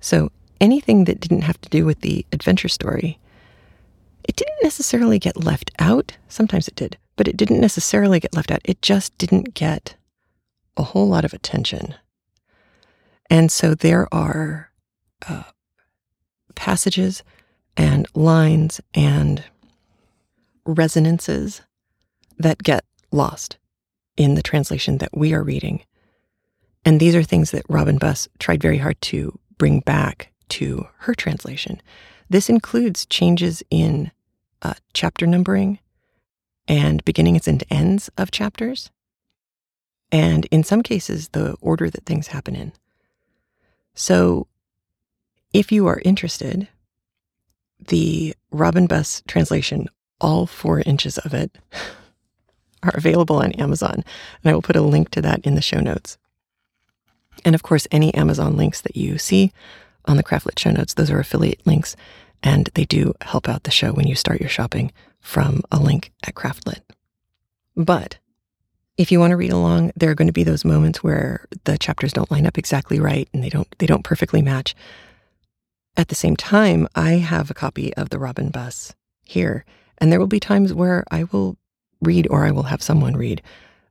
So 0.00 0.30
anything 0.60 1.04
that 1.04 1.20
didn't 1.20 1.42
have 1.42 1.60
to 1.60 1.68
do 1.68 1.84
with 1.84 2.00
the 2.00 2.24
adventure 2.32 2.68
story, 2.68 3.18
it 4.24 4.36
didn't 4.36 4.62
necessarily 4.62 5.18
get 5.18 5.42
left 5.42 5.70
out. 5.78 6.16
Sometimes 6.28 6.68
it 6.68 6.76
did, 6.76 6.96
but 7.18 7.28
it 7.28 7.36
didn't 7.36 7.60
necessarily 7.60 8.20
get 8.20 8.34
left 8.34 8.50
out. 8.50 8.62
It 8.64 8.80
just 8.80 9.18
didn't 9.18 9.52
get 9.52 9.96
a 10.76 10.84
whole 10.84 11.08
lot 11.08 11.24
of 11.24 11.34
attention. 11.34 11.96
And 13.28 13.52
so 13.52 13.74
there 13.74 14.06
are 14.14 14.70
uh, 15.28 15.42
passages 16.54 17.24
and 17.76 18.06
lines 18.14 18.80
and 18.94 19.42
resonances 20.64 21.60
that 22.38 22.62
get 22.62 22.84
lost 23.10 23.58
in 24.16 24.34
the 24.34 24.42
translation 24.42 24.98
that 24.98 25.16
we 25.16 25.34
are 25.34 25.42
reading. 25.42 25.82
And 26.84 27.00
these 27.00 27.16
are 27.16 27.24
things 27.24 27.50
that 27.50 27.66
Robin 27.68 27.98
Buss 27.98 28.28
tried 28.38 28.62
very 28.62 28.78
hard 28.78 29.00
to 29.02 29.38
bring 29.58 29.80
back 29.80 30.30
to 30.50 30.86
her 30.98 31.14
translation. 31.14 31.82
This 32.30 32.48
includes 32.48 33.06
changes 33.06 33.62
in 33.70 34.12
uh, 34.62 34.74
chapter 34.94 35.26
numbering 35.26 35.80
and 36.68 37.04
beginnings 37.04 37.48
and 37.48 37.64
ends 37.70 38.10
of 38.18 38.30
chapters, 38.30 38.90
and 40.12 40.44
in 40.46 40.62
some 40.62 40.82
cases, 40.82 41.30
the 41.30 41.56
order 41.60 41.90
that 41.90 42.04
things 42.04 42.28
happen 42.28 42.54
in. 42.54 42.72
So, 43.94 44.46
if 45.52 45.72
you 45.72 45.86
are 45.86 46.00
interested, 46.04 46.68
the 47.88 48.34
Robin 48.50 48.86
Buss 48.86 49.22
translation, 49.26 49.88
all 50.20 50.46
four 50.46 50.80
inches 50.80 51.18
of 51.18 51.34
it, 51.34 51.56
are 52.82 52.94
available 52.94 53.36
on 53.36 53.52
Amazon. 53.52 54.04
And 54.42 54.50
I 54.50 54.54
will 54.54 54.62
put 54.62 54.76
a 54.76 54.82
link 54.82 55.10
to 55.10 55.22
that 55.22 55.40
in 55.44 55.54
the 55.56 55.62
show 55.62 55.80
notes. 55.80 56.16
And 57.44 57.54
of 57.54 57.62
course, 57.62 57.86
any 57.90 58.14
Amazon 58.14 58.56
links 58.56 58.80
that 58.82 58.96
you 58.96 59.18
see 59.18 59.52
on 60.04 60.16
the 60.16 60.22
Craftlit 60.22 60.58
show 60.58 60.70
notes, 60.70 60.94
those 60.94 61.10
are 61.10 61.18
affiliate 61.18 61.66
links, 61.66 61.96
and 62.42 62.70
they 62.74 62.84
do 62.84 63.14
help 63.22 63.48
out 63.48 63.64
the 63.64 63.70
show 63.70 63.92
when 63.92 64.06
you 64.06 64.14
start 64.14 64.40
your 64.40 64.48
shopping 64.48 64.92
from 65.20 65.62
a 65.70 65.78
link 65.78 66.12
at 66.26 66.34
Craftlit. 66.34 66.80
But 67.76 68.18
if 68.96 69.12
you 69.12 69.20
want 69.20 69.30
to 69.30 69.36
read 69.36 69.52
along, 69.52 69.92
there 69.94 70.10
are 70.10 70.14
going 70.14 70.26
to 70.26 70.32
be 70.32 70.42
those 70.42 70.64
moments 70.64 71.02
where 71.02 71.46
the 71.64 71.78
chapters 71.78 72.12
don't 72.12 72.30
line 72.30 72.46
up 72.46 72.58
exactly 72.58 72.98
right 72.98 73.28
and 73.32 73.42
they 73.42 73.48
don't 73.48 73.68
they 73.78 73.86
don't 73.86 74.04
perfectly 74.04 74.42
match. 74.42 74.74
At 75.96 76.08
the 76.08 76.14
same 76.14 76.36
time, 76.36 76.88
I 76.94 77.12
have 77.12 77.50
a 77.50 77.54
copy 77.54 77.94
of 77.94 78.10
the 78.10 78.18
Robin 78.18 78.50
Buss 78.50 78.94
here, 79.24 79.64
and 79.98 80.10
there 80.10 80.20
will 80.20 80.26
be 80.26 80.40
times 80.40 80.72
where 80.72 81.04
I 81.10 81.24
will 81.24 81.56
read 82.00 82.26
or 82.30 82.44
I 82.44 82.50
will 82.50 82.64
have 82.64 82.82
someone 82.82 83.16
read 83.16 83.42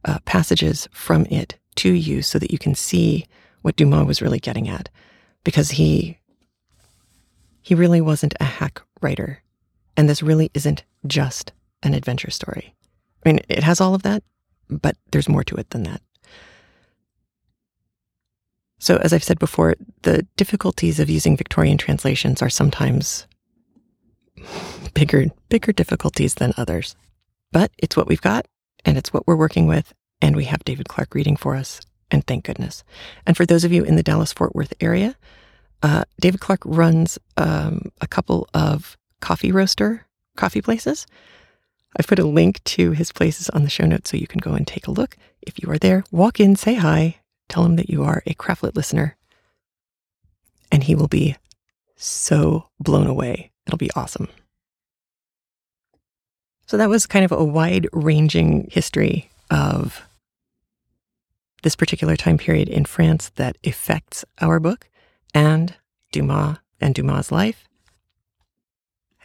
uh, 0.06 0.20
passages 0.26 0.88
from 0.92 1.26
it 1.26 1.58
to 1.76 1.92
you 1.92 2.22
so 2.22 2.40
that 2.40 2.52
you 2.52 2.58
can 2.58 2.76
see 2.76 3.26
what 3.62 3.76
Dumas 3.76 4.08
was 4.08 4.22
really 4.22 4.40
getting 4.40 4.68
at 4.68 4.90
because 5.44 5.72
he 5.72 6.18
he 7.62 7.76
really 7.76 8.02
wasn't 8.02 8.34
a 8.40 8.46
hack 8.46 8.82
writer 9.02 9.42
and 9.98 10.08
this 10.08 10.24
really 10.24 10.52
isn't 10.54 10.84
just 11.06 11.52
an 11.84 11.94
adventure 11.94 12.32
story. 12.32 12.74
I 13.26 13.30
mean, 13.30 13.40
it 13.50 13.64
has 13.64 13.82
all 13.82 13.96
of 13.96 14.04
that, 14.04 14.24
but 14.70 14.96
there's 15.12 15.28
more 15.28 15.44
to 15.44 15.56
it 15.56 15.72
than 15.72 15.84
that. 15.84 16.02
So, 18.80 18.98
as 18.98 19.12
I've 19.12 19.24
said 19.24 19.40
before, 19.40 19.76
the 20.04 20.26
difficulties 20.38 21.00
of 21.00 21.10
using 21.10 21.36
Victorian 21.36 21.80
translations 21.80 22.44
are 22.44 22.50
sometimes 22.50 23.26
bigger, 24.94 25.26
bigger 25.50 25.72
difficulties 25.72 26.36
than 26.36 26.54
others. 26.58 26.96
But 27.52 27.72
it's 27.80 27.98
what 27.98 28.08
we've 28.08 28.22
got, 28.22 28.46
and 28.86 28.98
it's 28.98 29.12
what 29.12 29.26
we're 29.26 29.36
working 29.36 29.66
with, 29.66 29.94
and 30.22 30.36
we 30.36 30.46
have 30.46 30.64
David 30.64 30.88
Clark 30.88 31.16
reading 31.16 31.38
for 31.38 31.56
us, 31.56 31.82
and 32.12 32.26
thank 32.28 32.46
goodness. 32.46 32.84
And 33.26 33.36
for 33.36 33.48
those 33.48 33.64
of 33.64 33.74
you 33.74 33.84
in 33.84 33.96
the 33.96 34.04
Dallas 34.04 34.32
Fort 34.32 34.56
Worth 34.56 34.74
area, 34.80 35.16
uh, 35.82 36.04
David 36.22 36.40
Clark 36.40 36.62
runs 36.64 37.18
um, 37.36 37.92
a 38.00 38.08
couple 38.08 38.48
of 38.54 38.96
coffee 39.22 39.52
roaster 39.52 40.06
coffee 40.38 40.62
places. 40.62 41.06
I've 41.98 42.08
put 42.08 42.20
a 42.20 42.28
link 42.28 42.64
to 42.66 42.92
his 42.92 43.12
places 43.12 43.50
on 43.50 43.64
the 43.64 43.70
show 43.70 43.86
notes 43.86 44.12
so 44.12 44.18
you 44.18 44.28
can 44.28 44.40
go 44.40 44.54
and 44.54 44.66
take 44.66 44.88
a 44.88 44.92
look. 44.92 45.18
If 45.42 45.62
you 45.62 45.70
are 45.72 45.80
there, 45.80 46.04
walk 46.12 46.40
in, 46.40 46.56
say 46.56 46.76
hi, 46.76 47.18
tell 47.50 47.66
him 47.66 47.76
that 47.76 47.90
you 47.90 48.04
are 48.04 48.24
a 48.26 48.36
Craftlit 48.36 48.76
listener, 48.76 49.18
and 50.72 50.84
he 50.84 50.96
will 50.96 51.08
be 51.08 51.36
so 51.96 52.70
blown 52.80 53.08
away. 53.08 53.52
It'll 53.66 53.78
be 53.78 53.92
awesome. 53.96 54.30
So 56.68 56.78
that 56.78 56.90
was 56.90 57.08
kind 57.08 57.26
of 57.26 57.32
a 57.32 57.44
wide 57.44 57.88
ranging 57.94 58.70
history 58.72 59.30
of 59.50 60.04
this 61.64 61.76
particular 61.76 62.16
time 62.16 62.38
period 62.38 62.70
in 62.70 62.86
France 62.86 63.32
that 63.36 63.58
affects 63.66 64.24
our 64.40 64.60
book 64.60 64.90
and 65.34 65.76
Dumas 66.12 66.58
and 66.80 66.94
Dumas' 66.94 67.32
life. 67.32 67.67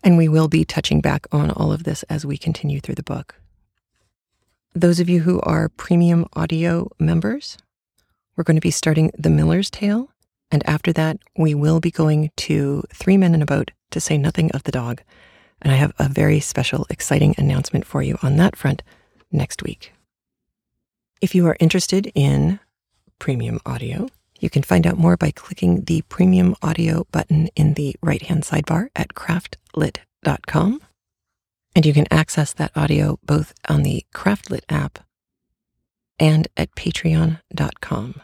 And 0.02 0.16
we 0.16 0.28
will 0.28 0.48
be 0.48 0.64
touching 0.64 1.00
back 1.00 1.26
on 1.32 1.50
all 1.50 1.72
of 1.72 1.84
this 1.84 2.02
as 2.04 2.26
we 2.26 2.36
continue 2.36 2.80
through 2.80 2.96
the 2.96 3.02
book. 3.02 3.36
Those 4.74 5.00
of 5.00 5.08
you 5.08 5.20
who 5.20 5.40
are 5.42 5.68
premium 5.68 6.26
audio 6.32 6.90
members, 6.98 7.58
we're 8.34 8.44
going 8.44 8.56
to 8.56 8.60
be 8.60 8.70
starting 8.70 9.10
The 9.16 9.30
Miller's 9.30 9.70
Tale. 9.70 10.08
And 10.50 10.66
after 10.66 10.92
that, 10.94 11.18
we 11.36 11.54
will 11.54 11.78
be 11.78 11.90
going 11.90 12.30
to 12.38 12.82
Three 12.92 13.16
Men 13.16 13.34
in 13.34 13.42
a 13.42 13.46
Boat 13.46 13.70
to 13.90 14.00
say 14.00 14.18
nothing 14.18 14.50
of 14.52 14.64
the 14.64 14.72
dog. 14.72 15.02
And 15.60 15.72
I 15.72 15.76
have 15.76 15.92
a 15.98 16.08
very 16.08 16.40
special, 16.40 16.86
exciting 16.90 17.34
announcement 17.38 17.86
for 17.86 18.02
you 18.02 18.18
on 18.22 18.36
that 18.38 18.56
front 18.56 18.82
next 19.30 19.62
week. 19.62 19.92
If 21.20 21.34
you 21.34 21.46
are 21.46 21.56
interested 21.60 22.10
in 22.14 22.58
premium 23.18 23.60
audio, 23.64 24.08
you 24.42 24.50
can 24.50 24.62
find 24.62 24.86
out 24.88 24.98
more 24.98 25.16
by 25.16 25.30
clicking 25.30 25.84
the 25.84 26.02
premium 26.02 26.56
audio 26.62 27.06
button 27.12 27.48
in 27.54 27.74
the 27.74 27.94
right 28.02 28.22
hand 28.22 28.42
sidebar 28.42 28.88
at 28.96 29.14
craftlit.com. 29.14 30.82
And 31.76 31.86
you 31.86 31.94
can 31.94 32.06
access 32.10 32.52
that 32.52 32.72
audio 32.76 33.20
both 33.24 33.54
on 33.68 33.84
the 33.84 34.04
Craftlit 34.12 34.64
app 34.68 34.98
and 36.18 36.48
at 36.56 36.74
patreon.com. 36.74 38.20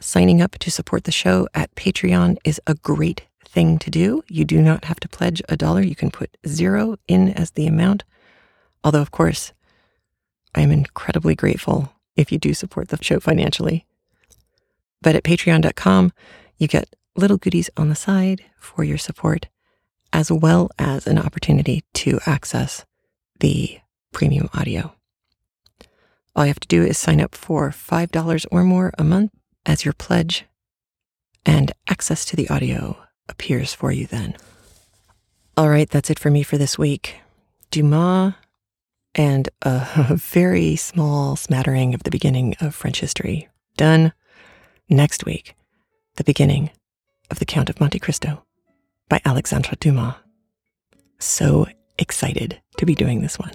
Signing 0.00 0.42
up 0.42 0.58
to 0.58 0.70
support 0.70 1.04
the 1.04 1.10
show 1.12 1.48
at 1.54 1.74
Patreon 1.74 2.36
is 2.44 2.60
a 2.66 2.74
great 2.74 3.22
thing 3.44 3.78
to 3.78 3.90
do. 3.90 4.22
You 4.28 4.44
do 4.44 4.60
not 4.60 4.84
have 4.84 5.00
to 5.00 5.08
pledge 5.08 5.40
a 5.48 5.56
dollar. 5.56 5.80
You 5.80 5.96
can 5.96 6.10
put 6.10 6.36
zero 6.46 6.96
in 7.08 7.30
as 7.30 7.52
the 7.52 7.66
amount. 7.66 8.04
Although, 8.84 9.00
of 9.00 9.10
course, 9.10 9.52
I 10.54 10.60
am 10.60 10.70
incredibly 10.70 11.34
grateful 11.34 11.92
if 12.16 12.30
you 12.30 12.38
do 12.38 12.52
support 12.52 12.88
the 12.88 13.02
show 13.02 13.18
financially. 13.18 13.86
But 15.02 15.16
at 15.16 15.24
patreon.com, 15.24 16.12
you 16.56 16.68
get 16.68 16.94
little 17.16 17.36
goodies 17.36 17.68
on 17.76 17.88
the 17.88 17.94
side 17.94 18.44
for 18.58 18.84
your 18.84 18.98
support, 18.98 19.48
as 20.12 20.30
well 20.30 20.70
as 20.78 21.06
an 21.06 21.18
opportunity 21.18 21.84
to 21.94 22.20
access 22.24 22.84
the 23.40 23.80
premium 24.12 24.48
audio. 24.54 24.94
All 26.34 26.44
you 26.44 26.48
have 26.50 26.60
to 26.60 26.68
do 26.68 26.82
is 26.82 26.96
sign 26.96 27.20
up 27.20 27.34
for 27.34 27.70
$5 27.70 28.46
or 28.50 28.64
more 28.64 28.92
a 28.96 29.04
month 29.04 29.32
as 29.66 29.84
your 29.84 29.92
pledge, 29.92 30.46
and 31.44 31.72
access 31.88 32.24
to 32.26 32.36
the 32.36 32.48
audio 32.48 32.96
appears 33.28 33.74
for 33.74 33.92
you 33.92 34.06
then. 34.06 34.36
All 35.56 35.68
right, 35.68 35.90
that's 35.90 36.08
it 36.08 36.18
for 36.18 36.30
me 36.30 36.42
for 36.42 36.56
this 36.56 36.78
week. 36.78 37.16
Dumas 37.70 38.34
and 39.14 39.48
a 39.62 40.16
very 40.16 40.76
small 40.76 41.36
smattering 41.36 41.94
of 41.94 42.04
the 42.04 42.10
beginning 42.10 42.54
of 42.60 42.74
French 42.74 43.00
history. 43.00 43.48
Done. 43.76 44.12
Next 44.88 45.24
week, 45.24 45.54
the 46.16 46.24
beginning 46.24 46.70
of 47.30 47.38
The 47.38 47.44
Count 47.44 47.70
of 47.70 47.80
Monte 47.80 47.98
Cristo 48.00 48.44
by 49.08 49.20
Alexandre 49.24 49.76
Dumas. 49.78 50.14
So 51.18 51.66
excited 51.98 52.60
to 52.78 52.84
be 52.84 52.94
doing 52.94 53.22
this 53.22 53.38
one. 53.38 53.52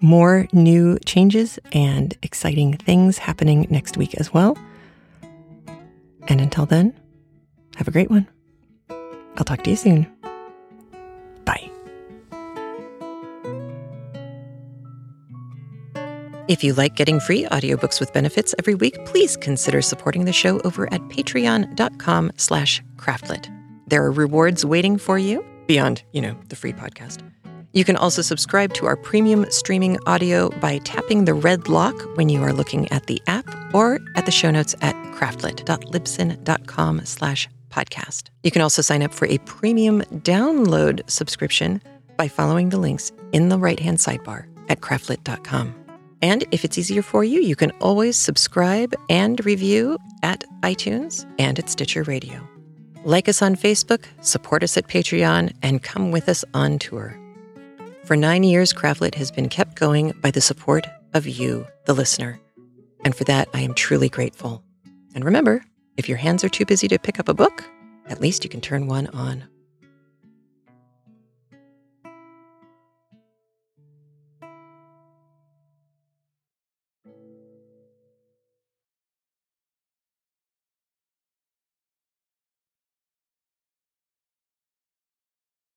More 0.00 0.46
new 0.52 0.98
changes 1.04 1.58
and 1.72 2.16
exciting 2.22 2.74
things 2.74 3.18
happening 3.18 3.66
next 3.68 3.96
week 3.96 4.14
as 4.14 4.32
well. 4.32 4.56
And 6.28 6.40
until 6.40 6.66
then, 6.66 6.94
have 7.76 7.88
a 7.88 7.92
great 7.92 8.10
one. 8.10 8.28
I'll 9.36 9.44
talk 9.44 9.64
to 9.64 9.70
you 9.70 9.76
soon. 9.76 10.15
If 16.48 16.62
you 16.62 16.74
like 16.74 16.94
getting 16.94 17.18
free 17.18 17.44
audiobooks 17.44 17.98
with 17.98 18.12
benefits 18.12 18.54
every 18.58 18.76
week, 18.76 19.04
please 19.04 19.36
consider 19.36 19.82
supporting 19.82 20.26
the 20.26 20.32
show 20.32 20.60
over 20.60 20.92
at 20.94 21.00
patreon.com 21.08 22.32
slash. 22.36 22.82
There 23.88 24.04
are 24.04 24.12
rewards 24.12 24.64
waiting 24.64 24.96
for 24.96 25.18
you 25.18 25.44
beyond, 25.66 26.02
you 26.12 26.20
know, 26.20 26.36
the 26.48 26.56
free 26.56 26.72
podcast. 26.72 27.22
You 27.72 27.84
can 27.84 27.96
also 27.96 28.22
subscribe 28.22 28.74
to 28.74 28.86
our 28.86 28.96
premium 28.96 29.44
streaming 29.50 29.98
audio 30.06 30.50
by 30.60 30.78
tapping 30.78 31.24
the 31.24 31.34
red 31.34 31.68
lock 31.68 31.94
when 32.16 32.28
you 32.28 32.42
are 32.42 32.52
looking 32.52 32.90
at 32.90 33.06
the 33.06 33.20
app 33.26 33.46
or 33.74 34.00
at 34.14 34.24
the 34.24 34.32
show 34.32 34.50
notes 34.50 34.74
at 34.82 34.94
craftlit.libsyn.com 35.14 37.04
slash 37.04 37.48
podcast. 37.70 38.30
You 38.44 38.50
can 38.50 38.62
also 38.62 38.82
sign 38.82 39.02
up 39.02 39.12
for 39.12 39.26
a 39.26 39.38
premium 39.38 40.00
download 40.22 41.08
subscription 41.10 41.82
by 42.16 42.28
following 42.28 42.70
the 42.70 42.78
links 42.78 43.12
in 43.32 43.48
the 43.48 43.58
right-hand 43.58 43.98
sidebar 43.98 44.46
at 44.68 44.80
craftlit.com. 44.80 45.85
And 46.22 46.44
if 46.50 46.64
it's 46.64 46.78
easier 46.78 47.02
for 47.02 47.24
you, 47.24 47.40
you 47.40 47.56
can 47.56 47.70
always 47.80 48.16
subscribe 48.16 48.94
and 49.08 49.44
review 49.44 49.98
at 50.22 50.44
iTunes 50.62 51.26
and 51.38 51.58
at 51.58 51.68
Stitcher 51.68 52.02
Radio. 52.04 52.40
Like 53.04 53.28
us 53.28 53.42
on 53.42 53.54
Facebook, 53.54 54.04
support 54.20 54.62
us 54.62 54.76
at 54.76 54.88
Patreon, 54.88 55.54
and 55.62 55.82
come 55.82 56.10
with 56.10 56.28
us 56.28 56.44
on 56.54 56.78
tour. 56.78 57.16
For 58.04 58.16
nine 58.16 58.42
years, 58.42 58.72
Craftlit 58.72 59.14
has 59.16 59.30
been 59.30 59.48
kept 59.48 59.76
going 59.76 60.12
by 60.20 60.30
the 60.30 60.40
support 60.40 60.86
of 61.12 61.26
you, 61.26 61.66
the 61.84 61.94
listener. 61.94 62.40
And 63.04 63.14
for 63.14 63.24
that, 63.24 63.48
I 63.54 63.60
am 63.60 63.74
truly 63.74 64.08
grateful. 64.08 64.62
And 65.14 65.24
remember, 65.24 65.64
if 65.96 66.08
your 66.08 66.18
hands 66.18 66.42
are 66.44 66.48
too 66.48 66.64
busy 66.64 66.88
to 66.88 66.98
pick 66.98 67.20
up 67.20 67.28
a 67.28 67.34
book, 67.34 67.64
at 68.08 68.20
least 68.20 68.42
you 68.42 68.50
can 68.50 68.60
turn 68.60 68.86
one 68.86 69.06
on 69.08 69.44